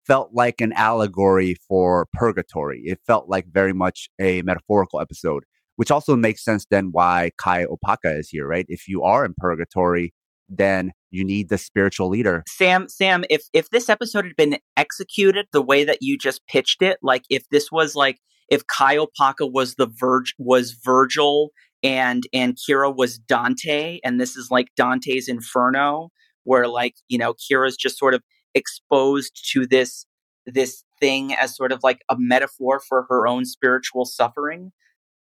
felt 0.07 0.29
like 0.33 0.61
an 0.61 0.73
allegory 0.73 1.55
for 1.67 2.07
purgatory. 2.13 2.81
It 2.85 2.99
felt 3.05 3.29
like 3.29 3.45
very 3.51 3.73
much 3.73 4.09
a 4.19 4.41
metaphorical 4.41 5.01
episode, 5.01 5.43
which 5.75 5.91
also 5.91 6.15
makes 6.15 6.43
sense 6.43 6.65
then 6.69 6.89
why 6.91 7.31
Kai 7.37 7.65
Opaka 7.65 8.17
is 8.17 8.29
here, 8.29 8.47
right? 8.47 8.65
If 8.69 8.87
you 8.87 9.03
are 9.03 9.25
in 9.25 9.35
purgatory, 9.37 10.13
then 10.49 10.93
you 11.11 11.25
need 11.25 11.49
the 11.49 11.57
spiritual 11.57 12.09
leader. 12.09 12.43
Sam, 12.47 12.87
Sam, 12.87 13.25
if 13.29 13.43
if 13.53 13.69
this 13.69 13.89
episode 13.89 14.25
had 14.25 14.35
been 14.37 14.57
executed 14.77 15.47
the 15.51 15.61
way 15.61 15.83
that 15.83 15.97
you 16.01 16.17
just 16.17 16.45
pitched 16.47 16.81
it, 16.81 16.97
like 17.01 17.23
if 17.29 17.43
this 17.49 17.69
was 17.71 17.95
like 17.95 18.17
if 18.49 18.65
Kai 18.67 18.97
Opaka 18.97 19.51
was 19.51 19.75
the 19.75 19.87
Virg 19.87 20.25
was 20.37 20.71
Virgil 20.83 21.51
and 21.83 22.23
and 22.33 22.57
Kira 22.57 22.95
was 22.95 23.17
Dante, 23.17 23.99
and 24.03 24.21
this 24.21 24.35
is 24.37 24.49
like 24.49 24.67
Dante's 24.77 25.27
Inferno, 25.27 26.09
where 26.43 26.67
like 26.67 26.95
you 27.09 27.17
know 27.17 27.33
Kira's 27.33 27.75
just 27.75 27.97
sort 27.97 28.13
of 28.13 28.21
exposed 28.53 29.39
to 29.53 29.65
this 29.65 30.05
this 30.45 30.83
thing 30.99 31.33
as 31.33 31.55
sort 31.55 31.71
of 31.71 31.81
like 31.83 32.01
a 32.10 32.15
metaphor 32.17 32.79
for 32.79 33.05
her 33.10 33.27
own 33.27 33.45
spiritual 33.45 34.05
suffering 34.05 34.71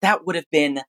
that 0.01 0.25
would 0.25 0.35
have 0.35 0.49
been 0.51 0.81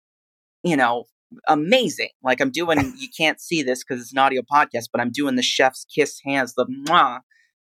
you 0.63 0.77
know 0.77 1.05
amazing. 1.47 2.09
Like 2.23 2.41
i'm 2.41 2.51
doing 2.51 2.79
you 2.99 3.09
can't 3.17 3.41
see 3.41 3.63
this 3.63 3.85
because 3.85 4.03
it's 4.03 4.13
an 4.13 4.19
audio 4.19 4.43
podcast 4.43 4.87
but 4.93 5.01
i'm 5.01 5.11
doing 5.11 5.37
the 5.37 5.43
chef's 5.43 5.85
kiss 5.95 6.21
hands 6.25 6.55
the 6.55 6.67
mwah, 6.67 7.21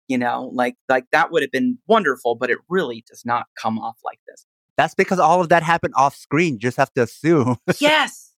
you 0.08 0.18
know 0.18 0.50
like 0.52 0.76
like 0.88 1.04
that 1.12 1.30
would 1.30 1.42
have 1.42 1.50
been 1.50 1.78
wonderful 1.86 2.34
but 2.34 2.50
it 2.50 2.58
really 2.68 3.04
does 3.08 3.22
not 3.24 3.46
come 3.60 3.78
off 3.78 3.98
like 4.04 4.18
this. 4.26 4.46
That's 4.76 4.94
because 4.94 5.20
all 5.20 5.40
of 5.40 5.50
that 5.50 5.62
happened 5.62 5.94
off 5.96 6.16
screen 6.16 6.54
you 6.54 6.58
just 6.60 6.76
have 6.76 6.92
to 6.94 7.02
assume. 7.02 7.56
Yes. 7.80 8.32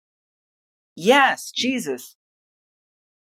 Yes 0.95 1.51
jesus. 1.57 2.17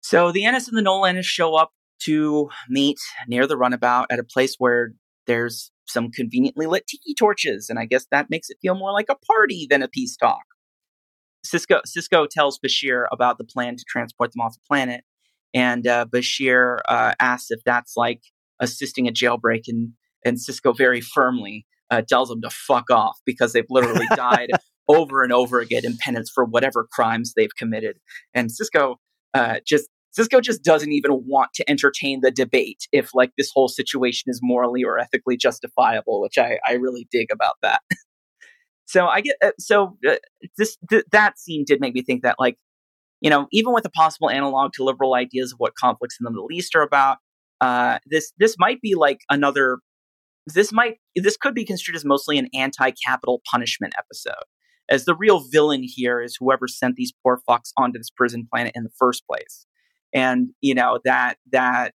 So 0.02 0.32
the 0.32 0.46
ennis 0.46 0.68
and 0.68 0.78
the 0.78 0.82
nolan 0.82 1.22
show 1.22 1.56
up 1.56 1.72
to 2.06 2.50
meet 2.70 2.98
near 3.28 3.48
the 3.48 3.58
runabout 3.58 4.08
at 4.10 4.20
a 4.20 4.24
place 4.24 4.56
where 4.58 4.94
there's 5.26 5.72
some 5.88 6.12
conveniently 6.12 6.66
lit 6.66 6.88
tiki 6.88 7.14
torches, 7.14 7.70
and 7.70 7.80
I 7.80 7.86
guess 7.86 8.06
that 8.12 8.30
makes 8.30 8.50
it 8.50 8.58
feel 8.62 8.76
more 8.76 8.92
like 8.92 9.08
a 9.10 9.16
party 9.16 9.68
than 9.70 9.82
a 9.82 9.88
peace 9.88 10.16
talk. 10.16 10.44
Sisko 11.46 11.82
Sisko 11.88 12.28
tells 12.30 12.60
Bashir 12.60 13.06
about 13.12 13.38
the 13.38 13.44
plan 13.44 13.76
to 13.76 13.84
transport 13.88 14.32
them 14.34 14.42
off 14.42 14.54
the 14.54 14.68
planet, 14.68 15.04
and 15.54 15.88
uh, 15.88 16.06
Bashir 16.06 16.80
uh, 16.88 17.14
asks 17.20 17.52
if 17.52 17.64
that's 17.66 17.94
like 17.96 18.22
assisting 18.60 19.08
a 19.08 19.12
jailbreak, 19.12 19.64
and 19.68 19.94
and 20.26 20.38
Sisko 20.38 20.76
very 20.76 21.02
firmly 21.02 21.66
uh, 21.90 22.02
tells 22.08 22.30
them 22.30 22.42
to 22.42 22.50
fuck 22.50 22.90
off 22.90 23.20
because 23.26 23.54
they've 23.54 23.66
literally 23.70 24.08
died 24.16 24.50
over 24.88 25.24
and 25.24 25.34
over 25.34 25.60
again 25.60 25.86
in 25.86 25.98
penance 25.98 26.30
for 26.34 26.46
whatever 26.46 26.88
crimes 26.92 27.34
they've 27.36 27.56
committed. 27.58 27.98
And 28.34 28.50
Sisko 28.50 28.96
uh, 29.34 29.60
just 29.66 29.88
Sisko 30.18 30.42
just 30.42 30.64
doesn't 30.64 30.92
even 30.92 31.12
want 31.26 31.52
to 31.56 31.70
entertain 31.70 32.22
the 32.22 32.32
debate 32.32 32.88
if 32.92 33.14
like 33.14 33.32
this 33.38 33.52
whole 33.54 33.68
situation 33.68 34.30
is 34.30 34.40
morally 34.42 34.84
or 34.84 34.98
ethically 34.98 35.38
justifiable, 35.38 36.22
which 36.22 36.38
I, 36.38 36.60
I 36.68 36.74
really 36.74 37.08
dig 37.12 37.28
about 37.32 37.56
that. 37.62 37.82
so 38.86 39.08
I 39.08 39.22
get 39.22 39.36
uh, 39.44 39.52
so 39.60 39.98
uh, 40.08 40.16
this 40.58 40.78
th- 40.90 41.06
that 41.12 41.38
scene 41.40 41.64
did 41.66 41.80
make 41.80 41.94
me 41.94 42.02
think 42.02 42.24
that 42.24 42.38
like 42.40 42.58
you 43.22 43.30
know 43.30 43.48
even 43.52 43.74
with 43.74 43.86
a 43.86 43.92
possible 43.92 44.30
analog 44.30 44.74
to 44.74 44.84
liberal 44.84 45.14
ideas 45.14 45.54
of 45.54 45.60
what 45.60 45.76
conflicts 45.76 46.18
in 46.20 46.24
the 46.24 46.32
Middle 46.32 46.52
East 46.52 46.76
are 46.76 46.82
about, 46.82 47.18
uh, 47.62 48.00
this 48.08 48.32
this 48.38 48.56
might 48.58 48.82
be 48.82 48.96
like 48.96 49.20
another. 49.30 49.80
This 50.48 50.72
might 50.72 50.96
this 51.16 51.36
could 51.36 51.54
be 51.54 51.66
construed 51.66 51.98
as 51.98 52.06
mostly 52.06 52.38
an 52.38 52.48
anti-capital 52.54 53.42
punishment 53.52 53.94
episode 53.98 54.46
as 54.90 55.06
the 55.06 55.16
real 55.16 55.42
villain 55.52 55.84
here 55.84 56.22
is 56.22 56.38
whoever 56.40 56.68
sent 56.68 56.96
these 56.96 57.14
poor 57.24 57.42
fucks 57.48 57.72
onto 57.78 58.00
this 58.00 58.10
prison 58.10 58.48
planet 58.52 58.72
in 58.76 58.84
the 58.84 58.90
first 58.98 59.24
place. 59.28 59.67
And, 60.14 60.50
you 60.62 60.74
know, 60.74 61.00
that, 61.06 61.38
that 61.52 61.94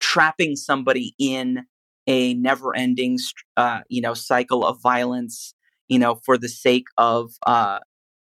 trapping 0.00 0.56
somebody 0.56 1.14
in 1.18 1.64
a 2.06 2.34
never 2.34 2.74
ending, 2.76 3.18
uh, 3.56 3.80
you 3.88 4.00
know, 4.00 4.14
cycle 4.14 4.64
of 4.64 4.80
violence, 4.82 5.54
you 5.88 5.98
know, 5.98 6.20
for 6.24 6.38
the 6.38 6.48
sake 6.48 6.86
of, 6.98 7.32
uh, 7.46 7.78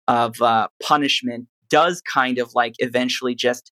of, 0.07 0.41
uh, 0.41 0.67
punishment 0.81 1.47
does 1.69 2.01
kind 2.01 2.37
of 2.37 2.51
like 2.53 2.73
eventually 2.79 3.33
just 3.33 3.71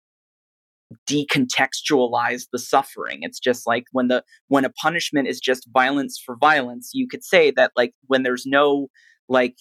decontextualize 1.07 2.47
the 2.53 2.59
suffering. 2.59 3.19
It's 3.23 3.39
just 3.39 3.67
like 3.67 3.85
when 3.93 4.09
the 4.09 4.25
when 4.49 4.65
a 4.65 4.71
punishment 4.71 5.29
is 5.29 5.41
just 5.41 5.69
violence 5.73 6.21
for 6.25 6.37
violence 6.37 6.91
you 6.95 7.07
could 7.09 7.25
say 7.25 7.51
that 7.53 7.73
like 7.77 7.93
when 8.07 8.23
there's 8.23 8.47
no 8.47 8.89
like 9.29 9.57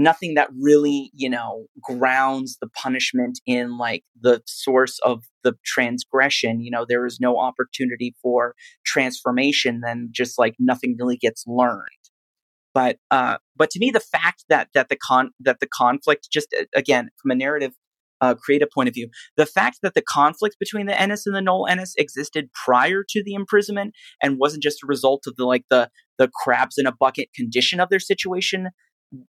nothing 0.00 0.34
that 0.34 0.48
really 0.58 1.10
you 1.14 1.28
know 1.28 1.66
grounds 1.82 2.56
the 2.60 2.68
punishment 2.68 3.38
in 3.46 3.76
like 3.76 4.02
the 4.20 4.42
source 4.46 4.98
of 5.00 5.24
the 5.44 5.54
transgression 5.64 6.60
you 6.60 6.70
know 6.70 6.86
there 6.88 7.04
is 7.04 7.18
no 7.20 7.38
opportunity 7.38 8.14
for 8.22 8.54
transformation 8.84 9.80
then 9.84 10.08
just 10.10 10.38
like 10.38 10.54
nothing 10.58 10.96
really 10.98 11.16
gets 11.16 11.44
learned. 11.46 11.84
But 12.72 12.96
uh 13.10 13.38
but 13.56 13.70
to 13.70 13.78
me 13.78 13.90
the 13.90 14.00
fact 14.00 14.44
that 14.48 14.68
that 14.74 14.88
the 14.88 14.96
con 14.96 15.30
that 15.40 15.60
the 15.60 15.68
conflict 15.68 16.28
just 16.32 16.54
again 16.74 17.10
from 17.20 17.30
a 17.30 17.34
narrative 17.34 17.72
uh, 18.22 18.34
creative 18.34 18.68
point 18.74 18.86
of 18.86 18.94
view, 18.94 19.08
the 19.38 19.46
fact 19.46 19.78
that 19.82 19.94
the 19.94 20.02
conflict 20.02 20.56
between 20.60 20.84
the 20.84 21.00
Ennis 21.00 21.26
and 21.26 21.34
the 21.34 21.40
Nol 21.40 21.66
Ennis 21.66 21.94
existed 21.96 22.50
prior 22.52 23.02
to 23.08 23.22
the 23.24 23.32
imprisonment 23.32 23.94
and 24.22 24.38
wasn't 24.38 24.62
just 24.62 24.82
a 24.82 24.86
result 24.86 25.22
of 25.26 25.36
the 25.36 25.46
like 25.46 25.64
the 25.70 25.88
the 26.18 26.28
crabs 26.42 26.76
in 26.76 26.86
a 26.86 26.92
bucket 26.92 27.28
condition 27.34 27.80
of 27.80 27.88
their 27.88 27.98
situation 27.98 28.68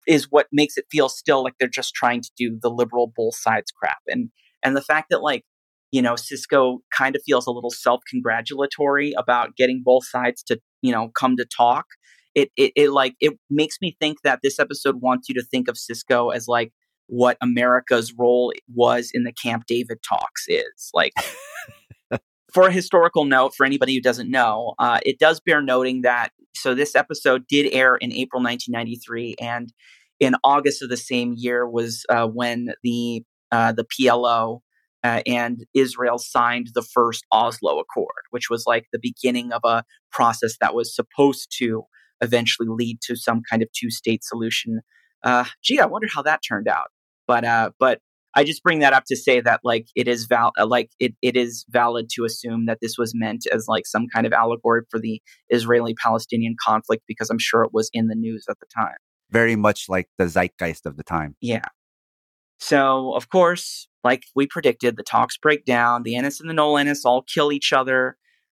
is 0.06 0.28
what 0.30 0.46
makes 0.52 0.76
it 0.76 0.84
feel 0.90 1.08
still 1.08 1.42
like 1.42 1.54
they're 1.58 1.68
just 1.68 1.94
trying 1.94 2.20
to 2.20 2.30
do 2.36 2.58
the 2.60 2.70
liberal 2.70 3.12
both 3.14 3.36
sides 3.36 3.70
crap 3.72 3.98
and 4.06 4.30
and 4.62 4.76
the 4.76 4.82
fact 4.82 5.08
that 5.10 5.22
like 5.22 5.44
you 5.90 6.00
know 6.00 6.14
Sisko 6.14 6.78
kind 6.96 7.16
of 7.16 7.22
feels 7.26 7.46
a 7.46 7.50
little 7.50 7.70
self 7.70 8.00
congratulatory 8.08 9.12
about 9.16 9.56
getting 9.56 9.82
both 9.84 10.06
sides 10.06 10.42
to 10.44 10.60
you 10.82 10.92
know 10.92 11.10
come 11.16 11.36
to 11.36 11.44
talk 11.44 11.86
it, 12.34 12.50
it 12.56 12.72
it 12.76 12.90
like 12.90 13.14
it 13.20 13.34
makes 13.50 13.76
me 13.80 13.96
think 14.00 14.18
that 14.24 14.40
this 14.42 14.58
episode 14.58 15.00
wants 15.00 15.28
you 15.28 15.34
to 15.34 15.44
think 15.44 15.68
of 15.68 15.76
Sisko 15.76 16.34
as 16.34 16.46
like 16.48 16.72
what 17.12 17.36
America's 17.42 18.14
role 18.18 18.52
was 18.74 19.10
in 19.12 19.24
the 19.24 19.32
Camp 19.32 19.64
David 19.66 19.98
talks 20.06 20.46
is. 20.48 20.90
Like, 20.94 21.12
for 22.52 22.68
a 22.68 22.72
historical 22.72 23.24
note, 23.24 23.54
for 23.54 23.64
anybody 23.64 23.94
who 23.94 24.00
doesn't 24.00 24.30
know, 24.30 24.74
uh, 24.78 25.00
it 25.04 25.18
does 25.18 25.40
bear 25.40 25.62
noting 25.62 26.02
that 26.02 26.30
so 26.54 26.74
this 26.74 26.94
episode 26.94 27.46
did 27.48 27.72
air 27.72 27.96
in 27.96 28.12
April 28.12 28.42
1993, 28.42 29.36
and 29.40 29.72
in 30.20 30.36
August 30.44 30.82
of 30.82 30.88
the 30.88 30.96
same 30.96 31.34
year 31.36 31.68
was 31.68 32.04
uh, 32.08 32.26
when 32.26 32.74
the 32.82 33.22
uh, 33.50 33.72
the 33.72 33.84
PLO 33.84 34.60
uh, 35.04 35.20
and 35.26 35.64
Israel 35.74 36.18
signed 36.18 36.68
the 36.74 36.82
first 36.82 37.24
Oslo 37.32 37.78
Accord, 37.80 38.24
which 38.30 38.48
was 38.48 38.64
like 38.66 38.86
the 38.92 39.00
beginning 39.00 39.52
of 39.52 39.60
a 39.64 39.84
process 40.10 40.56
that 40.60 40.74
was 40.74 40.94
supposed 40.94 41.52
to 41.58 41.82
eventually 42.20 42.68
lead 42.68 43.00
to 43.02 43.16
some 43.16 43.42
kind 43.50 43.62
of 43.62 43.68
two 43.72 43.90
state 43.90 44.22
solution. 44.24 44.80
Uh, 45.24 45.44
gee, 45.62 45.80
I 45.80 45.86
wonder 45.86 46.08
how 46.12 46.22
that 46.22 46.40
turned 46.46 46.68
out. 46.68 46.88
But 47.26 47.44
uh, 47.44 47.70
but 47.78 48.00
I 48.34 48.44
just 48.44 48.62
bring 48.62 48.78
that 48.78 48.92
up 48.92 49.04
to 49.06 49.16
say 49.16 49.40
that 49.40 49.60
like 49.62 49.86
it 49.94 50.08
is 50.08 50.26
val 50.26 50.52
uh, 50.58 50.66
like 50.66 50.90
it, 50.98 51.14
it 51.22 51.36
is 51.36 51.64
valid 51.68 52.08
to 52.14 52.24
assume 52.24 52.66
that 52.66 52.78
this 52.80 52.96
was 52.98 53.12
meant 53.14 53.46
as 53.52 53.66
like 53.68 53.86
some 53.86 54.06
kind 54.12 54.26
of 54.26 54.32
allegory 54.32 54.82
for 54.90 54.98
the 54.98 55.20
Israeli 55.50 55.94
Palestinian 55.94 56.56
conflict 56.62 57.04
because 57.06 57.30
I'm 57.30 57.38
sure 57.38 57.62
it 57.62 57.72
was 57.72 57.90
in 57.92 58.08
the 58.08 58.14
news 58.14 58.44
at 58.48 58.58
the 58.60 58.66
time. 58.74 58.96
Very 59.30 59.56
much 59.56 59.86
like 59.88 60.08
the 60.18 60.28
zeitgeist 60.28 60.86
of 60.86 60.96
the 60.96 61.04
time. 61.04 61.36
Yeah. 61.40 61.64
So 62.58 63.12
of 63.14 63.28
course, 63.28 63.88
like 64.04 64.24
we 64.34 64.46
predicted, 64.46 64.96
the 64.96 65.02
talks 65.02 65.36
break 65.36 65.64
down. 65.64 66.02
The 66.02 66.16
Ennis 66.16 66.40
and 66.40 66.48
the 66.48 66.54
Nol 66.54 66.78
Ennis 66.78 67.04
all 67.04 67.22
kill 67.22 67.52
each 67.52 67.72
other. 67.72 68.16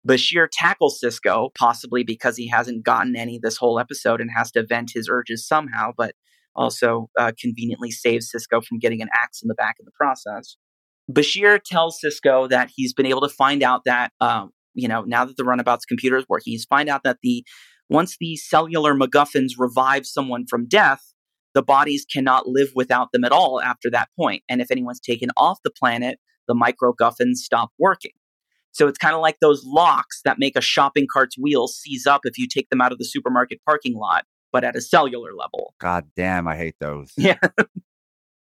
Bashir 0.07 0.47
tackles 0.51 0.99
Sisko, 1.01 1.49
possibly 1.55 2.03
because 2.03 2.35
he 2.35 2.49
hasn't 2.49 2.83
gotten 2.83 3.15
any 3.15 3.39
this 3.41 3.57
whole 3.57 3.79
episode 3.79 4.19
and 4.19 4.29
has 4.35 4.51
to 4.51 4.65
vent 4.65 4.91
his 4.93 5.07
urges 5.09 5.47
somehow. 5.47 5.91
But 5.95 6.15
also 6.55 7.09
uh, 7.19 7.31
conveniently 7.39 7.91
saves 7.91 8.31
Sisko 8.31 8.63
from 8.63 8.79
getting 8.79 9.01
an 9.01 9.09
axe 9.15 9.41
in 9.41 9.47
the 9.47 9.55
back 9.55 9.75
in 9.79 9.85
the 9.85 9.91
process. 9.91 10.57
Bashir 11.11 11.59
tells 11.63 11.99
Sisko 12.03 12.49
that 12.49 12.69
he's 12.73 12.93
been 12.93 13.05
able 13.05 13.21
to 13.21 13.29
find 13.29 13.61
out 13.61 13.81
that, 13.85 14.11
um, 14.21 14.51
you 14.73 14.87
know, 14.87 15.01
now 15.01 15.25
that 15.25 15.37
the 15.37 15.43
runabout's 15.43 15.85
computer 15.85 16.17
is 16.17 16.25
working, 16.29 16.51
he's 16.51 16.65
find 16.65 16.89
out 16.89 17.03
that 17.03 17.17
the 17.21 17.43
once 17.89 18.15
the 18.19 18.35
cellular 18.37 18.95
MacGuffins 18.95 19.51
revive 19.57 20.05
someone 20.05 20.45
from 20.49 20.67
death, 20.67 21.01
the 21.53 21.61
bodies 21.61 22.05
cannot 22.11 22.47
live 22.47 22.69
without 22.73 23.11
them 23.11 23.25
at 23.25 23.31
all 23.31 23.61
after 23.61 23.89
that 23.91 24.09
point. 24.17 24.43
And 24.49 24.61
if 24.61 24.71
anyone's 24.71 25.01
taken 25.01 25.29
off 25.35 25.59
the 25.63 25.71
planet, 25.71 26.17
the 26.47 26.55
microguffins 26.55 27.35
stop 27.35 27.71
working. 27.77 28.13
So 28.71 28.87
it's 28.87 28.97
kind 28.97 29.13
of 29.13 29.21
like 29.21 29.37
those 29.39 29.63
locks 29.65 30.21
that 30.25 30.39
make 30.39 30.55
a 30.55 30.61
shopping 30.61 31.05
cart's 31.11 31.37
wheels 31.37 31.77
seize 31.77 32.07
up 32.07 32.21
if 32.23 32.39
you 32.39 32.47
take 32.47 32.69
them 32.69 32.81
out 32.81 32.91
of 32.91 32.97
the 32.97 33.05
supermarket 33.05 33.59
parking 33.65 33.95
lot 33.95 34.25
but 34.53 34.63
at 34.63 34.75
a 34.75 34.81
cellular 34.81 35.31
level. 35.33 35.73
God 35.81 36.05
damn, 36.15 36.47
I 36.47 36.55
hate 36.55 36.75
those. 36.79 37.11
Yeah. 37.17 37.39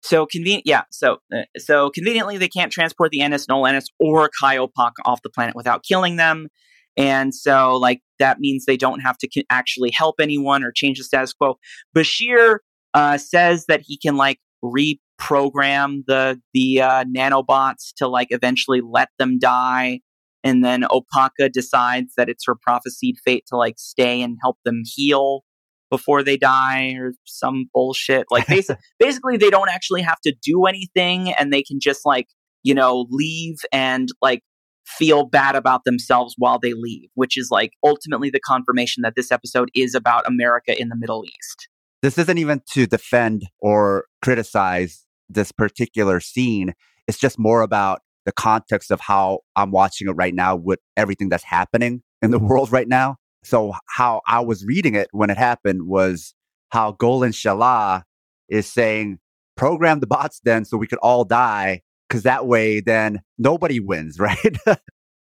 so 0.03 0.25
convenient, 0.25 0.63
yeah. 0.65 0.83
So 0.91 1.17
uh, 1.33 1.43
so 1.57 1.89
conveniently, 1.89 2.37
they 2.37 2.49
can't 2.49 2.71
transport 2.71 3.11
the 3.11 3.21
Ennis, 3.21 3.47
Nol 3.47 3.65
Ennis, 3.65 3.87
or 3.99 4.29
Kai 4.39 4.57
Opaka 4.57 5.01
off 5.05 5.21
the 5.23 5.29
planet 5.29 5.55
without 5.55 5.83
killing 5.83 6.17
them. 6.17 6.49
And 6.97 7.33
so, 7.33 7.77
like, 7.77 8.01
that 8.19 8.39
means 8.39 8.65
they 8.65 8.77
don't 8.77 8.99
have 8.99 9.17
to 9.19 9.43
actually 9.49 9.91
help 9.91 10.15
anyone 10.19 10.63
or 10.63 10.71
change 10.71 10.97
the 10.97 11.03
status 11.05 11.33
quo. 11.33 11.57
Bashir 11.95 12.57
uh, 12.93 13.17
says 13.17 13.65
that 13.67 13.81
he 13.85 13.97
can, 13.97 14.17
like, 14.17 14.39
reprogram 14.63 16.03
the 16.07 16.39
the 16.53 16.81
uh, 16.81 17.05
nanobots 17.05 17.93
to, 17.97 18.07
like, 18.07 18.27
eventually 18.31 18.81
let 18.81 19.09
them 19.17 19.39
die. 19.39 20.01
And 20.43 20.65
then 20.65 20.83
Opaka 20.83 21.51
decides 21.51 22.15
that 22.17 22.27
it's 22.27 22.45
her 22.45 22.55
prophesied 22.55 23.15
fate 23.23 23.45
to, 23.47 23.55
like, 23.55 23.75
stay 23.77 24.21
and 24.21 24.37
help 24.41 24.57
them 24.65 24.81
heal 24.83 25.43
before 25.91 26.23
they 26.23 26.37
die 26.37 26.95
or 26.97 27.13
some 27.25 27.65
bullshit. 27.73 28.25
Like 28.31 28.47
basically, 28.47 28.81
basically 28.99 29.37
they 29.37 29.51
don't 29.51 29.69
actually 29.69 30.01
have 30.01 30.19
to 30.21 30.33
do 30.41 30.65
anything 30.65 31.31
and 31.33 31.53
they 31.53 31.61
can 31.61 31.79
just 31.79 32.05
like, 32.05 32.27
you 32.63 32.73
know, 32.73 33.05
leave 33.11 33.57
and 33.71 34.09
like 34.21 34.41
feel 34.87 35.25
bad 35.25 35.55
about 35.55 35.83
themselves 35.83 36.33
while 36.37 36.57
they 36.57 36.73
leave, 36.73 37.09
which 37.13 37.37
is 37.37 37.49
like 37.51 37.73
ultimately 37.83 38.29
the 38.31 38.39
confirmation 38.39 39.01
that 39.03 39.15
this 39.15 39.31
episode 39.31 39.69
is 39.75 39.93
about 39.93 40.25
America 40.25 40.79
in 40.79 40.89
the 40.89 40.95
Middle 40.95 41.23
East. 41.25 41.67
This 42.01 42.17
isn't 42.17 42.37
even 42.37 42.61
to 42.71 42.87
defend 42.87 43.43
or 43.59 44.05
criticize 44.23 45.05
this 45.29 45.51
particular 45.51 46.19
scene. 46.19 46.73
It's 47.07 47.19
just 47.19 47.37
more 47.37 47.61
about 47.61 47.99
the 48.25 48.31
context 48.31 48.91
of 48.91 49.01
how 49.01 49.39
I'm 49.55 49.71
watching 49.71 50.07
it 50.07 50.13
right 50.13 50.33
now 50.33 50.55
with 50.55 50.79
everything 50.95 51.29
that's 51.29 51.43
happening 51.43 52.01
in 52.21 52.31
the 52.31 52.39
world 52.39 52.71
right 52.71 52.87
now. 52.87 53.17
So 53.43 53.73
how 53.87 54.21
I 54.27 54.39
was 54.41 54.65
reading 54.65 54.95
it 54.95 55.07
when 55.11 55.29
it 55.29 55.37
happened 55.37 55.87
was 55.87 56.33
how 56.69 56.93
Golin 56.93 57.33
Shel-la 57.33 58.03
is 58.49 58.67
saying, 58.67 59.19
program 59.57 59.99
the 59.99 60.07
bots 60.07 60.39
then 60.43 60.65
so 60.65 60.77
we 60.77 60.87
could 60.87 60.99
all 60.99 61.23
die. 61.23 61.81
Cause 62.09 62.23
that 62.23 62.45
way 62.45 62.81
then 62.81 63.21
nobody 63.37 63.79
wins, 63.79 64.19
right? 64.19 64.57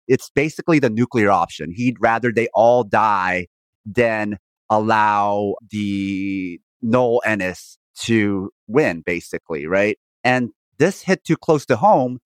it's 0.08 0.30
basically 0.32 0.80
the 0.80 0.90
nuclear 0.90 1.30
option. 1.30 1.72
He'd 1.72 1.98
rather 2.00 2.32
they 2.32 2.48
all 2.54 2.84
die 2.84 3.48
than 3.86 4.38
allow 4.70 5.56
the 5.70 6.60
Nol 6.82 7.22
Ennis 7.26 7.78
to 8.02 8.52
win, 8.68 9.04
basically, 9.06 9.68
right? 9.68 9.98
And 10.24 10.50
this 10.78 11.04
hit 11.04 11.24
too 11.24 11.38
close 11.38 11.66
to 11.68 11.76
home 11.76 12.20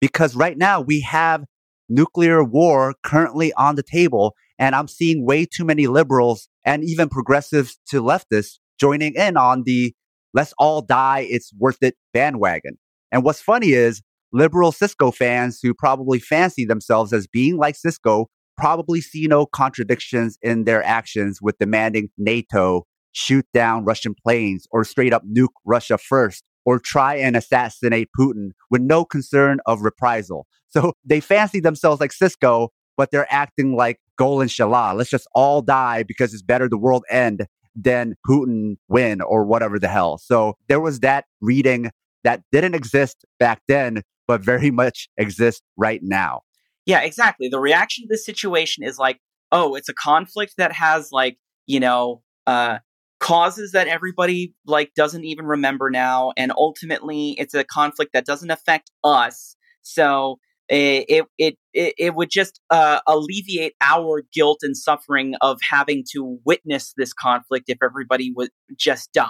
because 0.00 0.34
right 0.34 0.56
now 0.56 0.80
we 0.80 1.00
have 1.02 1.44
nuclear 1.88 2.42
war 2.42 2.94
currently 3.02 3.52
on 3.54 3.76
the 3.76 3.82
table 3.82 4.34
and 4.58 4.74
I'm 4.74 4.88
seeing 4.88 5.24
way 5.24 5.46
too 5.46 5.64
many 5.64 5.86
liberals 5.86 6.48
and 6.64 6.84
even 6.84 7.08
progressives 7.08 7.78
to 7.90 8.02
leftists 8.02 8.58
joining 8.78 9.14
in 9.14 9.36
on 9.36 9.62
the 9.64 9.94
let's 10.34 10.54
all 10.58 10.82
die, 10.82 11.26
it's 11.28 11.52
worth 11.58 11.78
it 11.82 11.96
bandwagon. 12.12 12.78
And 13.10 13.24
what's 13.24 13.40
funny 13.40 13.72
is 13.72 14.02
liberal 14.32 14.72
Sisko 14.72 15.14
fans 15.14 15.60
who 15.62 15.74
probably 15.74 16.18
fancy 16.18 16.64
themselves 16.64 17.12
as 17.12 17.26
being 17.26 17.56
like 17.56 17.76
Sisko 17.76 18.26
probably 18.56 19.00
see 19.00 19.26
no 19.26 19.46
contradictions 19.46 20.36
in 20.42 20.64
their 20.64 20.82
actions 20.84 21.38
with 21.40 21.56
demanding 21.58 22.08
NATO 22.18 22.84
shoot 23.12 23.46
down 23.54 23.84
Russian 23.84 24.14
planes 24.14 24.66
or 24.70 24.84
straight 24.84 25.12
up 25.12 25.22
nuke 25.24 25.48
Russia 25.64 25.96
first 25.96 26.44
or 26.64 26.78
try 26.78 27.14
and 27.14 27.36
assassinate 27.36 28.08
Putin 28.18 28.50
with 28.70 28.82
no 28.82 29.04
concern 29.04 29.58
of 29.66 29.80
reprisal. 29.80 30.46
So 30.68 30.92
they 31.04 31.20
fancy 31.20 31.60
themselves 31.60 32.00
like 32.00 32.10
Sisko, 32.10 32.68
but 32.98 33.10
they're 33.10 33.32
acting 33.32 33.74
like 33.74 33.98
Golin 34.20 34.50
Shel-la. 34.50 34.92
Let's 34.92 35.08
just 35.08 35.28
all 35.34 35.62
die 35.62 36.02
because 36.02 36.34
it's 36.34 36.42
better 36.42 36.68
the 36.68 36.76
world 36.76 37.04
end 37.08 37.46
than 37.74 38.16
Putin 38.28 38.76
win 38.88 39.22
or 39.22 39.44
whatever 39.44 39.78
the 39.78 39.88
hell. 39.88 40.18
So 40.18 40.56
there 40.68 40.80
was 40.80 41.00
that 41.00 41.24
reading 41.40 41.90
that 42.24 42.42
didn't 42.52 42.74
exist 42.74 43.24
back 43.38 43.62
then, 43.68 44.02
but 44.26 44.44
very 44.44 44.70
much 44.82 45.08
exists 45.16 45.62
right 45.76 46.00
now. 46.02 46.42
Yeah, 46.84 47.00
exactly. 47.00 47.48
The 47.48 47.60
reaction 47.60 48.04
to 48.04 48.08
this 48.10 48.26
situation 48.26 48.82
is 48.82 48.98
like, 48.98 49.20
oh, 49.52 49.76
it's 49.76 49.88
a 49.88 49.94
conflict 49.94 50.54
that 50.58 50.72
has 50.72 51.10
like, 51.12 51.38
you 51.66 51.80
know, 51.80 52.22
uh, 52.46 52.78
causes 53.20 53.72
that 53.72 53.88
everybody 53.88 54.54
like 54.66 54.92
doesn't 54.94 55.24
even 55.24 55.44
remember 55.44 55.90
now 55.90 56.32
and 56.36 56.52
ultimately 56.56 57.30
it's 57.30 57.52
a 57.52 57.64
conflict 57.64 58.12
that 58.12 58.24
doesn't 58.24 58.50
affect 58.52 58.92
us 59.02 59.56
so 59.82 60.38
it 60.68 61.26
it 61.38 61.56
it, 61.72 61.94
it 61.98 62.14
would 62.14 62.30
just 62.30 62.60
uh, 62.70 63.00
alleviate 63.06 63.74
our 63.80 64.22
guilt 64.32 64.58
and 64.62 64.76
suffering 64.76 65.34
of 65.40 65.58
having 65.68 66.04
to 66.12 66.38
witness 66.44 66.92
this 66.96 67.12
conflict 67.12 67.68
if 67.68 67.78
everybody 67.82 68.32
would 68.34 68.50
just 68.76 69.12
died 69.12 69.28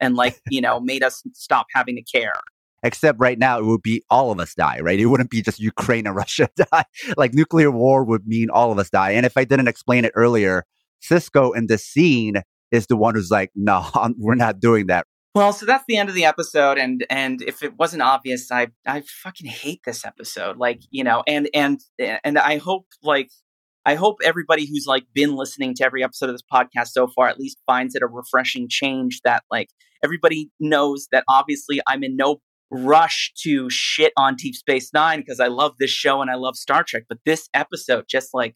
and 0.00 0.14
like 0.14 0.40
you 0.50 0.60
know 0.60 0.80
made 0.80 1.02
us 1.02 1.22
stop 1.32 1.66
having 1.74 1.96
to 1.96 2.02
care. 2.02 2.40
Except 2.82 3.18
right 3.18 3.38
now 3.38 3.58
it 3.58 3.64
would 3.64 3.82
be 3.82 4.02
all 4.10 4.30
of 4.30 4.38
us 4.38 4.54
die 4.54 4.80
right? 4.80 5.00
It 5.00 5.06
wouldn't 5.06 5.30
be 5.30 5.42
just 5.42 5.58
ukraine 5.58 6.06
and 6.06 6.14
russia 6.14 6.48
die. 6.56 6.84
Like 7.16 7.34
nuclear 7.34 7.70
war 7.70 8.04
would 8.04 8.26
mean 8.26 8.48
all 8.50 8.70
of 8.70 8.78
us 8.78 8.90
die. 8.90 9.12
And 9.12 9.26
if 9.26 9.36
i 9.36 9.44
didn't 9.44 9.68
explain 9.68 10.04
it 10.04 10.12
earlier 10.14 10.64
sisko 11.02 11.56
in 11.56 11.66
this 11.66 11.84
scene 11.84 12.42
is 12.70 12.86
the 12.86 12.96
one 12.96 13.14
who's 13.14 13.30
like 13.30 13.50
no 13.54 13.88
we're 14.18 14.34
not 14.34 14.60
doing 14.60 14.86
that 14.86 15.06
well, 15.36 15.52
so 15.52 15.66
that's 15.66 15.84
the 15.86 15.98
end 15.98 16.08
of 16.08 16.14
the 16.14 16.24
episode, 16.24 16.78
and 16.78 17.04
and 17.10 17.42
if 17.42 17.62
it 17.62 17.76
wasn't 17.78 18.00
obvious, 18.00 18.50
I 18.50 18.68
I 18.86 19.02
fucking 19.02 19.46
hate 19.46 19.82
this 19.84 20.06
episode. 20.06 20.56
Like 20.56 20.80
you 20.90 21.04
know, 21.04 21.22
and 21.26 21.50
and 21.52 21.78
and 21.98 22.38
I 22.38 22.56
hope 22.56 22.86
like 23.02 23.28
I 23.84 23.96
hope 23.96 24.16
everybody 24.24 24.66
who's 24.66 24.86
like 24.86 25.04
been 25.12 25.36
listening 25.36 25.74
to 25.74 25.84
every 25.84 26.02
episode 26.02 26.30
of 26.30 26.34
this 26.34 26.42
podcast 26.50 26.88
so 26.88 27.06
far 27.06 27.28
at 27.28 27.38
least 27.38 27.58
finds 27.66 27.94
it 27.94 28.00
a 28.02 28.06
refreshing 28.06 28.66
change 28.70 29.20
that 29.24 29.42
like 29.50 29.68
everybody 30.02 30.48
knows 30.58 31.06
that 31.12 31.22
obviously 31.28 31.82
I'm 31.86 32.02
in 32.02 32.16
no 32.16 32.38
rush 32.70 33.30
to 33.42 33.68
shit 33.68 34.14
on 34.16 34.36
Deep 34.36 34.54
Space 34.54 34.90
Nine 34.94 35.20
because 35.20 35.38
I 35.38 35.48
love 35.48 35.74
this 35.78 35.90
show 35.90 36.22
and 36.22 36.30
I 36.30 36.36
love 36.36 36.56
Star 36.56 36.82
Trek, 36.82 37.02
but 37.10 37.18
this 37.26 37.50
episode 37.52 38.06
just 38.08 38.30
like 38.32 38.54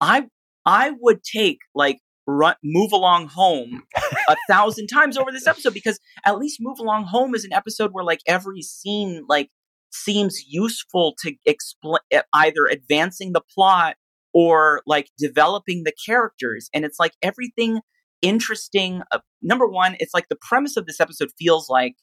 I 0.00 0.28
I 0.64 0.92
would 1.00 1.24
take 1.24 1.58
like 1.74 1.98
run, 2.30 2.54
move 2.62 2.92
along 2.92 3.28
home 3.28 3.82
a 4.28 4.36
thousand 4.48 4.86
times 4.86 5.16
over 5.16 5.30
this 5.32 5.46
episode 5.46 5.74
because 5.74 5.98
at 6.24 6.38
least 6.38 6.58
move 6.60 6.78
along 6.78 7.04
home 7.04 7.34
is 7.34 7.44
an 7.44 7.52
episode 7.52 7.90
where 7.92 8.04
like 8.04 8.20
every 8.26 8.62
scene 8.62 9.24
like 9.28 9.50
seems 9.92 10.44
useful 10.46 11.14
to 11.18 11.34
explain 11.44 11.98
either 12.32 12.66
advancing 12.70 13.32
the 13.32 13.42
plot 13.54 13.96
or 14.32 14.82
like 14.86 15.08
developing 15.18 15.82
the 15.84 15.92
characters. 16.06 16.68
And 16.72 16.84
it's 16.84 16.98
like 16.98 17.12
everything 17.22 17.80
interesting 18.22 19.00
uh, 19.12 19.18
number 19.40 19.66
one 19.66 19.96
it's 19.98 20.12
like 20.12 20.28
the 20.28 20.36
premise 20.36 20.76
of 20.76 20.84
this 20.84 21.00
episode 21.00 21.30
feels 21.38 21.70
like 21.70 21.94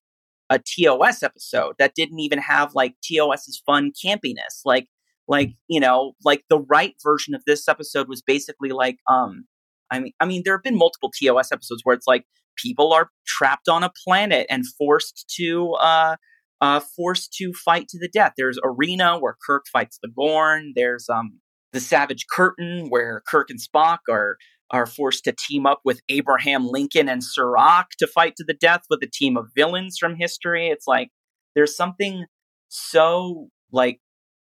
a 0.50 0.58
TOS 0.60 1.22
episode 1.22 1.76
that 1.78 1.94
didn't 1.94 2.20
even 2.20 2.40
have 2.40 2.74
like 2.74 2.96
TOS's 3.04 3.62
fun 3.66 3.92
campiness. 4.04 4.62
Like 4.66 4.88
like 5.28 5.52
you 5.68 5.80
know 5.80 6.14
like 6.24 6.44
the 6.50 6.60
right 6.60 6.96
version 7.04 7.36
of 7.36 7.44
this 7.46 7.68
episode 7.68 8.08
was 8.08 8.22
basically 8.22 8.70
like 8.70 8.98
um 9.10 9.46
I 9.92 10.00
mean, 10.00 10.14
I 10.20 10.26
mean, 10.26 10.42
there 10.44 10.56
have 10.56 10.64
been 10.64 10.78
multiple 10.78 11.12
TOS 11.12 11.52
episodes 11.52 11.82
where 11.84 11.96
it's 11.96 12.08
like 12.08 12.26
people 12.58 12.94
are 12.94 13.10
trapped 13.26 13.70
on 13.70 13.84
a 13.84 13.92
planet 14.04 14.48
and 14.50 14.66
forced 14.78 15.32
to 15.38 15.74
uh, 15.74 16.16
uh, 16.62 16.80
forced 16.80 17.34
to 17.34 17.54
fight 17.54 17.88
to 17.90 18.00
the 18.00 18.08
death. 18.08 18.34
There's 18.38 18.60
Arena 18.64 19.20
where 19.20 19.36
Kirk 19.46 19.66
fights 19.72 20.00
the 20.02 20.10
Gorn. 20.10 20.74
There's 20.76 21.08
um 21.10 21.40
the 21.74 21.80
Savage 21.80 22.26
Curtain 22.32 22.88
where 22.90 23.22
Kirk 23.28 23.50
and 23.50 23.60
Spock 23.60 24.00
are 24.10 24.38
are 24.72 24.86
forced 24.86 25.24
to 25.24 25.34
team 25.48 25.66
up 25.66 25.80
with 25.86 26.02
Abraham 26.10 26.68
Lincoln 26.68 27.08
and 27.08 27.22
Surak 27.22 27.86
to 28.00 28.08
fight 28.08 28.36
to 28.36 28.44
the 28.44 28.54
death 28.54 28.84
with 28.90 29.02
a 29.02 29.08
team 29.08 29.38
of 29.38 29.48
villains 29.56 29.98
from 29.98 30.16
history. 30.16 30.68
It's 30.68 30.88
like 30.88 31.10
there's 31.56 31.76
something 31.76 32.26
so 32.68 33.48
like 33.72 34.00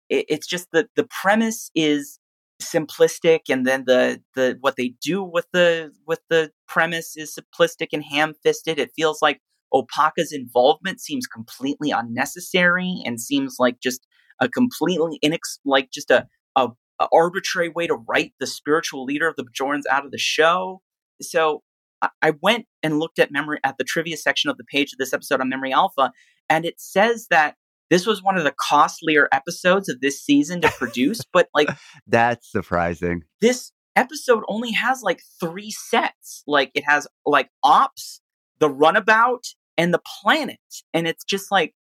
it, 0.08 0.26
it's 0.28 0.46
just 0.46 0.68
that 0.72 0.88
the 0.96 1.06
premise 1.08 1.70
is 1.74 2.18
simplistic 2.60 3.42
and 3.48 3.66
then 3.66 3.84
the 3.86 4.20
the 4.34 4.56
what 4.60 4.76
they 4.76 4.94
do 5.00 5.22
with 5.22 5.46
the 5.52 5.92
with 6.06 6.20
the 6.28 6.50
premise 6.66 7.16
is 7.16 7.36
simplistic 7.38 7.88
and 7.92 8.04
ham-fisted. 8.04 8.78
It 8.78 8.90
feels 8.96 9.22
like 9.22 9.40
opaka's 9.72 10.32
involvement 10.32 11.00
seems 11.00 11.26
completely 11.26 11.90
unnecessary 11.90 13.02
and 13.04 13.20
seems 13.20 13.56
like 13.58 13.80
just 13.80 14.06
a 14.40 14.48
completely 14.48 15.18
inex 15.24 15.58
like 15.64 15.90
just 15.90 16.10
a, 16.10 16.26
a, 16.56 16.68
a 17.00 17.08
arbitrary 17.12 17.68
way 17.68 17.86
to 17.86 17.94
write 17.94 18.32
the 18.40 18.46
spiritual 18.46 19.04
leader 19.04 19.28
of 19.28 19.36
the 19.36 19.44
Bajorans 19.44 19.82
out 19.90 20.04
of 20.04 20.10
the 20.10 20.18
show. 20.18 20.80
So 21.20 21.62
I, 22.02 22.08
I 22.22 22.32
went 22.42 22.66
and 22.82 22.98
looked 22.98 23.18
at 23.18 23.30
memory 23.30 23.58
at 23.64 23.78
the 23.78 23.84
trivia 23.84 24.16
section 24.16 24.50
of 24.50 24.56
the 24.56 24.64
page 24.64 24.92
of 24.92 24.98
this 24.98 25.12
episode 25.12 25.40
on 25.40 25.48
memory 25.48 25.72
alpha 25.72 26.12
and 26.48 26.64
it 26.64 26.80
says 26.80 27.26
that 27.30 27.56
this 27.90 28.06
was 28.06 28.22
one 28.22 28.36
of 28.36 28.44
the 28.44 28.54
costlier 28.58 29.28
episodes 29.32 29.88
of 29.88 30.00
this 30.00 30.22
season 30.22 30.60
to 30.60 30.68
produce, 30.70 31.20
but 31.32 31.48
like 31.54 31.68
that's 32.06 32.50
surprising. 32.50 33.24
This 33.40 33.72
episode 33.96 34.44
only 34.48 34.72
has 34.72 35.02
like 35.02 35.20
three 35.40 35.70
sets. 35.70 36.42
Like 36.46 36.70
it 36.74 36.84
has 36.86 37.06
like 37.26 37.50
ops, 37.62 38.20
the 38.58 38.70
runabout, 38.70 39.44
and 39.76 39.92
the 39.92 40.00
planet, 40.22 40.58
and 40.92 41.06
it's 41.06 41.24
just 41.24 41.50
like 41.50 41.74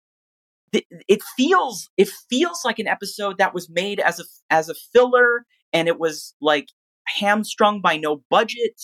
it 0.72 1.22
feels 1.36 1.88
it 1.96 2.08
feels 2.28 2.62
like 2.64 2.78
an 2.78 2.88
episode 2.88 3.38
that 3.38 3.54
was 3.54 3.70
made 3.70 4.00
as 4.00 4.20
a 4.20 4.24
as 4.50 4.68
a 4.68 4.74
filler, 4.92 5.46
and 5.72 5.88
it 5.88 5.98
was 5.98 6.34
like 6.40 6.68
hamstrung 7.06 7.80
by 7.80 7.96
no 7.96 8.22
budget. 8.30 8.80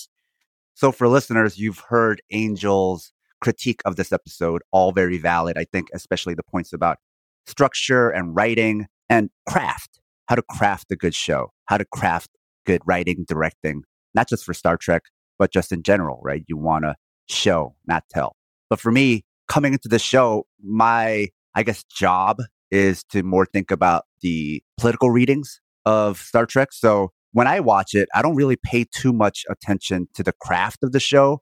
So 0.74 0.92
for 0.92 1.08
listeners, 1.08 1.58
you've 1.58 1.80
heard 1.88 2.22
Angel's 2.32 3.12
critique 3.40 3.80
of 3.84 3.96
this 3.96 4.12
episode, 4.12 4.62
all 4.70 4.92
very 4.92 5.18
valid. 5.18 5.58
I 5.58 5.64
think, 5.64 5.88
especially 5.92 6.34
the 6.34 6.42
points 6.42 6.72
about 6.72 6.98
structure 7.46 8.10
and 8.10 8.34
writing 8.34 8.86
and 9.08 9.30
craft, 9.48 10.00
how 10.28 10.36
to 10.36 10.42
craft 10.42 10.90
a 10.90 10.96
good 10.96 11.14
show, 11.14 11.52
how 11.66 11.76
to 11.78 11.84
craft 11.84 12.30
good 12.66 12.82
writing, 12.86 13.24
directing, 13.26 13.82
not 14.14 14.28
just 14.28 14.44
for 14.44 14.54
Star 14.54 14.76
Trek, 14.76 15.02
but 15.38 15.52
just 15.52 15.72
in 15.72 15.82
general, 15.82 16.20
right? 16.22 16.44
You 16.46 16.56
want 16.56 16.84
to 16.84 16.94
show, 17.28 17.74
not 17.86 18.04
tell. 18.10 18.36
But 18.68 18.80
for 18.80 18.92
me, 18.92 19.24
coming 19.48 19.72
into 19.72 19.88
the 19.88 19.98
show, 19.98 20.46
my, 20.62 21.28
I 21.54 21.62
guess, 21.62 21.84
job 21.84 22.38
is 22.70 23.02
to 23.04 23.22
more 23.22 23.46
think 23.46 23.70
about 23.70 24.04
the 24.22 24.62
political 24.78 25.10
readings 25.10 25.60
of 25.84 26.18
Star 26.18 26.46
Trek. 26.46 26.72
So 26.72 27.10
when 27.32 27.46
I 27.46 27.60
watch 27.60 27.94
it, 27.94 28.08
I 28.14 28.22
don't 28.22 28.36
really 28.36 28.56
pay 28.56 28.84
too 28.84 29.12
much 29.12 29.44
attention 29.50 30.08
to 30.14 30.22
the 30.22 30.32
craft 30.40 30.78
of 30.82 30.92
the 30.92 31.00
show, 31.00 31.40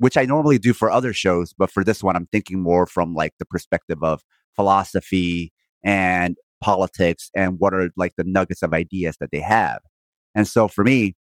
which 0.00 0.16
I 0.16 0.24
normally 0.24 0.58
do 0.58 0.72
for 0.72 0.90
other 0.90 1.12
shows. 1.12 1.52
But 1.52 1.70
for 1.70 1.84
this 1.84 2.02
one, 2.02 2.16
I'm 2.16 2.26
thinking 2.32 2.60
more 2.62 2.86
from 2.86 3.14
like 3.14 3.34
the 3.38 3.44
perspective 3.44 4.02
of 4.02 4.22
philosophy 4.56 5.52
and 5.84 6.36
politics 6.62 7.30
and 7.36 7.58
what 7.58 7.74
are 7.74 7.90
like 7.96 8.14
the 8.16 8.24
nuggets 8.24 8.62
of 8.62 8.72
ideas 8.72 9.18
that 9.20 9.30
they 9.30 9.40
have. 9.40 9.80
And 10.34 10.48
so 10.48 10.68
for 10.68 10.84
me, 10.84 11.16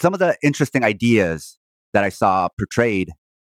some 0.00 0.14
of 0.14 0.18
the 0.18 0.36
interesting 0.42 0.82
ideas 0.82 1.58
that 1.92 2.02
I 2.02 2.08
saw 2.08 2.48
portrayed, 2.58 3.12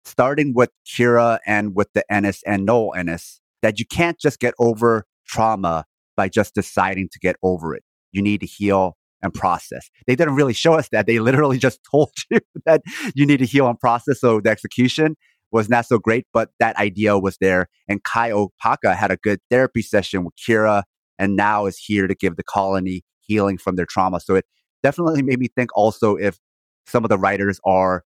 starting 0.05 0.53
with 0.53 0.69
Kira 0.85 1.39
and 1.47 1.75
with 1.75 1.91
the 1.93 2.03
Ennis 2.13 2.43
and 2.45 2.65
Nol 2.65 2.93
Ennis, 2.95 3.41
that 3.63 3.79
you 3.79 3.85
can't 3.85 4.19
just 4.19 4.39
get 4.39 4.53
over 4.59 5.05
trauma 5.25 5.85
by 6.15 6.29
just 6.29 6.53
deciding 6.53 7.09
to 7.13 7.19
get 7.19 7.35
over 7.41 7.73
it. 7.73 7.83
You 8.11 8.21
need 8.21 8.41
to 8.41 8.47
heal 8.47 8.96
and 9.21 9.33
process. 9.33 9.89
They 10.05 10.15
didn't 10.15 10.35
really 10.35 10.53
show 10.53 10.73
us 10.73 10.89
that. 10.89 11.07
They 11.07 11.19
literally 11.27 11.57
just 11.57 11.79
told 11.89 12.11
you 12.31 12.39
that 12.65 12.81
you 13.15 13.25
need 13.25 13.37
to 13.37 13.45
heal 13.45 13.67
and 13.67 13.79
process. 13.79 14.19
So 14.19 14.39
the 14.39 14.49
execution 14.49 15.15
was 15.51 15.69
not 15.69 15.85
so 15.85 15.97
great, 15.97 16.25
but 16.33 16.49
that 16.59 16.75
idea 16.77 17.17
was 17.17 17.37
there. 17.39 17.67
And 17.87 18.03
Kai 18.03 18.31
Opaka 18.31 18.95
had 18.95 19.11
a 19.11 19.17
good 19.17 19.39
therapy 19.49 19.81
session 19.81 20.25
with 20.25 20.33
Kira 20.35 20.83
and 21.17 21.35
now 21.35 21.65
is 21.65 21.77
here 21.77 22.07
to 22.07 22.15
give 22.15 22.35
the 22.35 22.43
colony 22.43 23.03
healing 23.21 23.57
from 23.57 23.75
their 23.75 23.85
trauma. 23.85 24.19
So 24.19 24.35
it 24.35 24.45
definitely 24.83 25.21
made 25.21 25.39
me 25.39 25.47
think 25.47 25.69
also 25.75 26.15
if 26.15 26.37
some 26.85 27.03
of 27.03 27.09
the 27.09 27.17
writers 27.17 27.59
are 27.65 28.03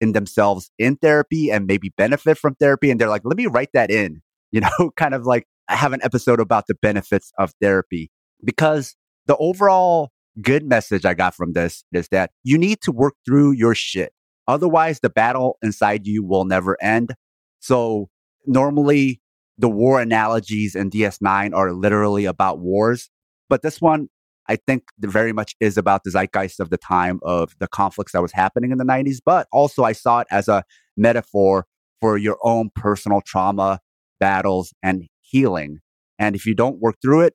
in 0.00 0.12
themselves 0.12 0.70
in 0.78 0.96
therapy 0.96 1.50
and 1.50 1.66
maybe 1.66 1.92
benefit 1.96 2.38
from 2.38 2.54
therapy 2.56 2.90
and 2.90 3.00
they're 3.00 3.08
like, 3.08 3.22
let 3.24 3.36
me 3.36 3.46
write 3.46 3.70
that 3.74 3.90
in, 3.90 4.22
you 4.52 4.60
know, 4.60 4.90
kind 4.96 5.14
of 5.14 5.24
like 5.26 5.46
have 5.68 5.92
an 5.92 6.00
episode 6.02 6.40
about 6.40 6.66
the 6.68 6.74
benefits 6.80 7.32
of 7.38 7.52
therapy 7.60 8.10
because 8.44 8.94
the 9.26 9.36
overall 9.36 10.10
good 10.40 10.64
message 10.64 11.04
I 11.04 11.14
got 11.14 11.34
from 11.34 11.52
this 11.52 11.84
is 11.92 12.08
that 12.08 12.30
you 12.44 12.58
need 12.58 12.80
to 12.82 12.92
work 12.92 13.14
through 13.24 13.52
your 13.52 13.74
shit. 13.74 14.12
Otherwise, 14.48 15.00
the 15.00 15.10
battle 15.10 15.58
inside 15.62 16.06
you 16.06 16.24
will 16.24 16.44
never 16.44 16.80
end. 16.82 17.14
So 17.60 18.08
normally 18.46 19.20
the 19.58 19.68
war 19.68 20.00
analogies 20.00 20.74
in 20.74 20.90
DS9 20.90 21.54
are 21.54 21.72
literally 21.72 22.26
about 22.26 22.60
wars. 22.60 23.10
But 23.48 23.62
this 23.62 23.80
one, 23.80 24.08
I 24.48 24.56
think 24.56 24.84
very 25.00 25.32
much 25.32 25.56
is 25.60 25.76
about 25.76 26.04
the 26.04 26.10
zeitgeist 26.10 26.60
of 26.60 26.70
the 26.70 26.76
time 26.76 27.18
of 27.22 27.56
the 27.58 27.66
conflicts 27.66 28.12
that 28.12 28.22
was 28.22 28.32
happening 28.32 28.70
in 28.70 28.78
the 28.78 28.84
90s. 28.84 29.18
But 29.24 29.48
also 29.52 29.82
I 29.82 29.92
saw 29.92 30.20
it 30.20 30.28
as 30.30 30.48
a 30.48 30.62
metaphor 30.96 31.66
for 32.00 32.16
your 32.16 32.38
own 32.42 32.70
personal 32.74 33.20
trauma, 33.22 33.80
battles, 34.20 34.72
and 34.82 35.08
healing. 35.20 35.78
And 36.18 36.36
if 36.36 36.46
you 36.46 36.54
don't 36.54 36.78
work 36.78 36.96
through 37.02 37.22
it, 37.22 37.34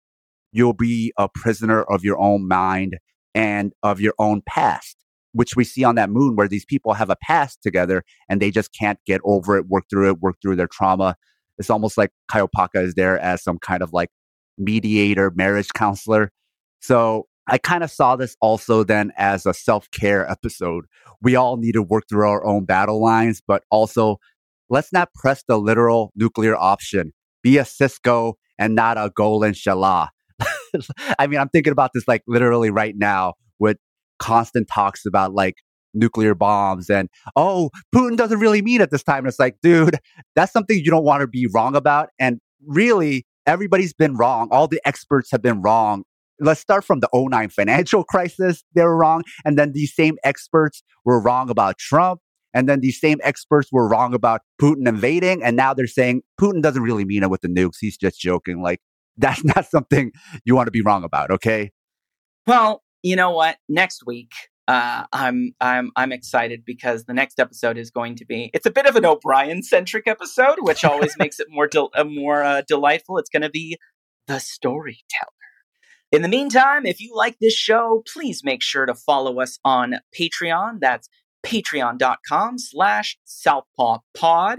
you'll 0.52 0.74
be 0.74 1.14
a 1.18 1.30
prisoner 1.30 1.84
of 1.84 2.04
your 2.04 2.20
own 2.20 2.48
mind 2.48 2.98
and 3.34 3.74
of 3.84 4.02
your 4.02 4.14
own 4.20 4.42
past 4.46 4.98
which 5.34 5.56
we 5.56 5.64
see 5.64 5.84
on 5.84 5.96
that 5.96 6.10
moon 6.10 6.36
where 6.36 6.48
these 6.48 6.66
people 6.66 6.94
have 6.94 7.10
a 7.10 7.16
past 7.16 7.62
together 7.62 8.04
and 8.30 8.42
they 8.42 8.52
just 8.52 8.74
can't 8.74 9.00
get 9.06 9.22
over 9.24 9.58
it, 9.58 9.68
work 9.68 9.86
through 9.90 10.10
it, 10.10 10.20
work 10.20 10.36
through 10.42 10.56
their 10.56 10.68
trauma. 10.68 11.16
It's 11.58 11.70
almost 11.70 11.98
like 11.98 12.12
Kai 12.28 12.42
Opaka 12.42 12.84
is 12.84 12.96
there 12.96 13.20
as 13.20 13.44
some 13.44 13.58
kind 13.60 13.82
of 13.82 13.94
like 13.94 14.10
mediator, 14.58 15.32
marriage 15.36 15.70
counselor. 15.74 16.32
So 16.80 17.28
I 17.48 17.58
kind 17.58 17.84
of 17.84 17.92
saw 17.92 18.16
this 18.16 18.36
also 18.42 18.84
then 18.84 19.12
as 19.18 19.46
a 19.46 19.54
self 19.54 19.90
care 19.92 20.30
episode. 20.30 20.86
We 21.22 21.36
all 21.36 21.58
need 21.58 21.74
to 21.74 21.84
work 21.84 22.06
through 22.10 22.28
our 22.28 22.44
own 22.46 22.66
battle 22.66 23.02
lines, 23.02 23.42
but 23.46 23.64
also 23.70 24.18
let's 24.70 24.92
not 24.92 25.14
press 25.14 25.44
the 25.48 25.58
literal 25.58 26.12
nuclear 26.16 26.56
option. 26.56 27.14
Be 27.44 27.58
a 27.58 27.64
Sisko 27.64 28.34
and 28.58 28.76
not 28.76 28.98
a 28.98 29.12
Golin 29.18 29.56
Shel-la. 29.56 30.10
I 31.20 31.28
mean, 31.28 31.40
I'm 31.40 31.50
thinking 31.50 31.72
about 31.72 31.92
this 31.94 32.08
like 32.08 32.24
literally 32.28 32.70
right 32.70 32.96
now 32.98 33.34
with 33.60 33.78
constant 34.20 34.68
talks 34.68 35.06
about 35.06 35.34
like 35.34 35.56
nuclear 35.94 36.34
bombs 36.34 36.90
and 36.90 37.10
oh 37.36 37.70
putin 37.94 38.16
doesn't 38.16 38.40
really 38.40 38.62
mean 38.62 38.82
at 38.82 38.92
this 38.92 39.04
time. 39.04 39.20
And 39.20 39.28
it's 39.28 39.40
like 39.40 39.58
dude 39.62 39.98
that's 40.36 40.54
something 40.54 40.78
you 40.78 40.92
don't 40.92 41.04
want 41.04 41.22
to 41.22 41.28
be 41.28 41.48
wrong 41.54 41.76
about. 41.76 42.10
And 42.20 42.40
really 42.66 43.26
everybody's 43.46 43.94
been 43.94 44.16
wrong. 44.16 44.48
All 44.52 44.68
the 44.68 44.82
experts 44.86 45.32
have 45.32 45.42
been 45.42 45.62
wrong. 45.62 46.04
Let's 46.40 46.62
start 46.62 46.84
from 46.84 47.02
the 47.02 47.10
09 47.14 47.50
financial 47.50 48.04
crisis 48.10 48.64
they 48.74 48.84
were 48.84 48.98
wrong. 48.98 49.24
And 49.46 49.58
then 49.58 49.74
these 49.74 49.94
same 49.94 50.18
experts 50.24 50.84
were 51.06 51.22
wrong 51.22 51.50
about 51.50 51.78
trump. 51.78 52.22
And 52.54 52.68
then 52.68 52.82
these 52.82 53.00
same 53.00 53.20
experts 53.24 53.70
were 53.72 53.88
wrong 53.88 54.14
about 54.14 54.42
putin 54.62 54.88
invading. 54.88 55.44
And 55.44 55.56
now 55.56 55.74
they're 55.74 55.88
saying 55.88 56.22
putin 56.40 56.62
doesn't 56.62 56.84
really 56.84 57.06
mean 57.06 57.24
it 57.24 57.30
with 57.30 57.42
the 57.42 57.48
nukes. 57.48 57.78
He's 57.80 57.98
just 57.98 58.20
joking 58.20 58.62
like 58.62 58.80
that's 59.18 59.44
not 59.56 59.66
something 59.66 60.12
you 60.46 60.56
want 60.56 60.68
to 60.68 60.72
be 60.72 60.82
wrong 60.82 61.04
about 61.04 61.32
okay 61.32 61.72
well 62.48 62.84
you 63.04 63.16
know 63.16 63.32
what? 63.32 63.58
Next 63.68 64.06
week, 64.06 64.32
uh, 64.68 65.06
I'm 65.12 65.54
I'm 65.60 65.92
I'm 65.96 66.12
excited 66.12 66.64
because 66.66 67.06
the 67.06 67.14
next 67.14 67.40
episode 67.40 67.78
is 67.78 67.90
going 67.90 68.16
to 68.16 68.26
be. 68.26 68.52
It's 68.54 68.66
a 68.66 68.72
bit 68.72 68.86
of 68.86 68.96
an 68.96 69.06
O'Brien 69.06 69.64
centric 69.64 70.08
episode, 70.08 70.58
which 70.60 70.86
always 70.86 71.18
makes 71.18 71.40
it 71.40 71.48
more 71.50 71.68
del- 71.68 71.92
uh, 71.96 72.04
more 72.04 72.44
uh, 72.44 72.62
delightful. 72.68 73.18
It's 73.18 73.30
going 73.30 73.42
to 73.42 73.50
be 73.50 73.78
the 74.28 74.40
storyteller. 74.40 75.32
In 76.12 76.22
the 76.22 76.28
meantime, 76.28 76.86
if 76.86 77.00
you 77.00 77.16
like 77.16 77.38
this 77.40 77.56
show, 77.56 78.04
please 78.14 78.44
make 78.44 78.62
sure 78.62 78.86
to 78.86 78.94
follow 78.94 79.40
us 79.40 79.60
on 79.64 79.96
Patreon. 80.18 80.80
That's 80.82 81.10
patreon.com 81.44 82.60
slash 82.60 83.18
southpawpod. 83.26 84.58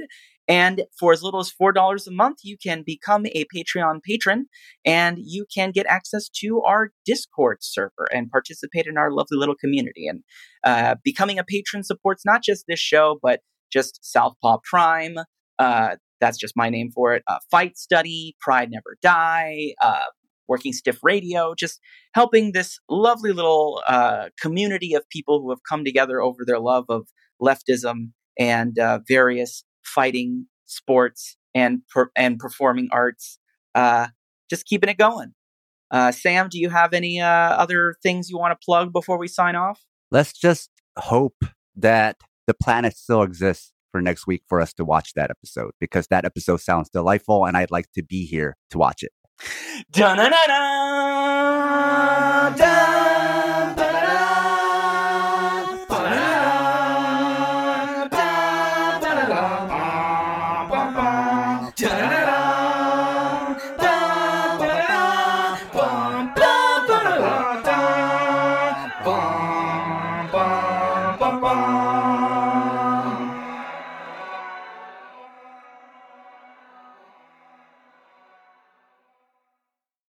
And 0.53 0.82
for 1.00 1.14
as 1.14 1.22
little 1.22 1.40
as 1.40 1.50
$4 1.50 2.07
a 2.07 2.11
month, 2.11 2.40
you 2.42 2.59
can 2.62 2.82
become 2.84 3.24
a 3.24 3.46
Patreon 3.57 4.03
patron 4.03 4.48
and 4.84 5.16
you 5.18 5.46
can 5.53 5.70
get 5.70 5.86
access 5.86 6.28
to 6.40 6.61
our 6.61 6.90
Discord 7.07 7.59
server 7.62 8.07
and 8.12 8.30
participate 8.30 8.84
in 8.86 8.98
our 8.98 9.11
lovely 9.11 9.38
little 9.38 9.55
community. 9.55 10.07
And 10.07 10.22
uh, 10.62 10.96
becoming 11.03 11.38
a 11.38 11.44
patron 11.44 11.84
supports 11.84 12.26
not 12.26 12.42
just 12.42 12.66
this 12.68 12.78
show, 12.78 13.18
but 13.22 13.40
just 13.72 14.00
Southpaw 14.03 14.59
Prime. 14.62 15.16
Uh, 15.59 15.96
that's 16.20 16.36
just 16.36 16.53
my 16.55 16.68
name 16.68 16.90
for 16.94 17.14
it. 17.14 17.22
Uh, 17.26 17.38
Fight 17.50 17.78
Study, 17.78 18.36
Pride 18.38 18.70
Never 18.70 18.98
Die, 19.00 19.72
uh, 19.80 20.05
Working 20.48 20.74
Stiff 20.74 20.98
Radio, 21.03 21.55
just 21.55 21.80
helping 22.14 22.53
this 22.53 22.78
lovely 22.90 23.32
little 23.32 23.82
uh, 23.86 24.28
community 24.38 24.92
of 24.92 25.09
people 25.09 25.40
who 25.40 25.48
have 25.48 25.61
come 25.66 25.82
together 25.82 26.20
over 26.20 26.44
their 26.44 26.61
love 26.61 26.84
of 26.90 27.07
leftism 27.40 28.11
and 28.38 28.78
uh, 28.78 28.98
various 29.09 29.64
fighting 29.85 30.47
sports 30.66 31.37
and 31.55 31.83
per- 31.89 32.11
and 32.16 32.39
performing 32.39 32.89
arts 32.93 33.39
uh, 33.74 34.09
just 34.51 34.66
keeping 34.66 34.89
it 34.89 34.99
going. 34.99 35.35
Uh, 35.91 36.11
sam 36.11 36.49
do 36.49 36.59
you 36.59 36.70
have 36.70 36.95
any 36.95 37.20
uh, 37.20 37.26
other 37.26 37.95
things 38.03 38.30
you 38.30 38.39
want 38.39 38.59
to 38.59 38.64
plug 38.64 38.93
before 38.93 39.18
we 39.18 39.28
sign 39.28 39.55
off? 39.55 39.83
Let's 40.11 40.33
just 40.33 40.70
hope 40.99 41.45
that 41.76 42.16
the 42.47 42.55
planet 42.55 42.97
still 42.97 43.22
exists 43.22 43.72
for 43.93 44.01
next 44.01 44.26
week 44.26 44.43
for 44.49 44.61
us 44.61 44.72
to 44.74 44.85
watch 44.85 45.12
that 45.14 45.30
episode 45.30 45.72
because 45.78 46.07
that 46.09 46.24
episode 46.24 46.61
sounds 46.61 46.89
delightful 46.89 47.45
and 47.45 47.57
i'd 47.57 47.70
like 47.70 47.93
to 47.93 48.03
be 48.03 48.24
here 48.24 48.57
to 48.70 48.78
watch 48.78 49.03
it. 49.03 49.12
Bum, 49.93 50.16
bum, 52.57 53.01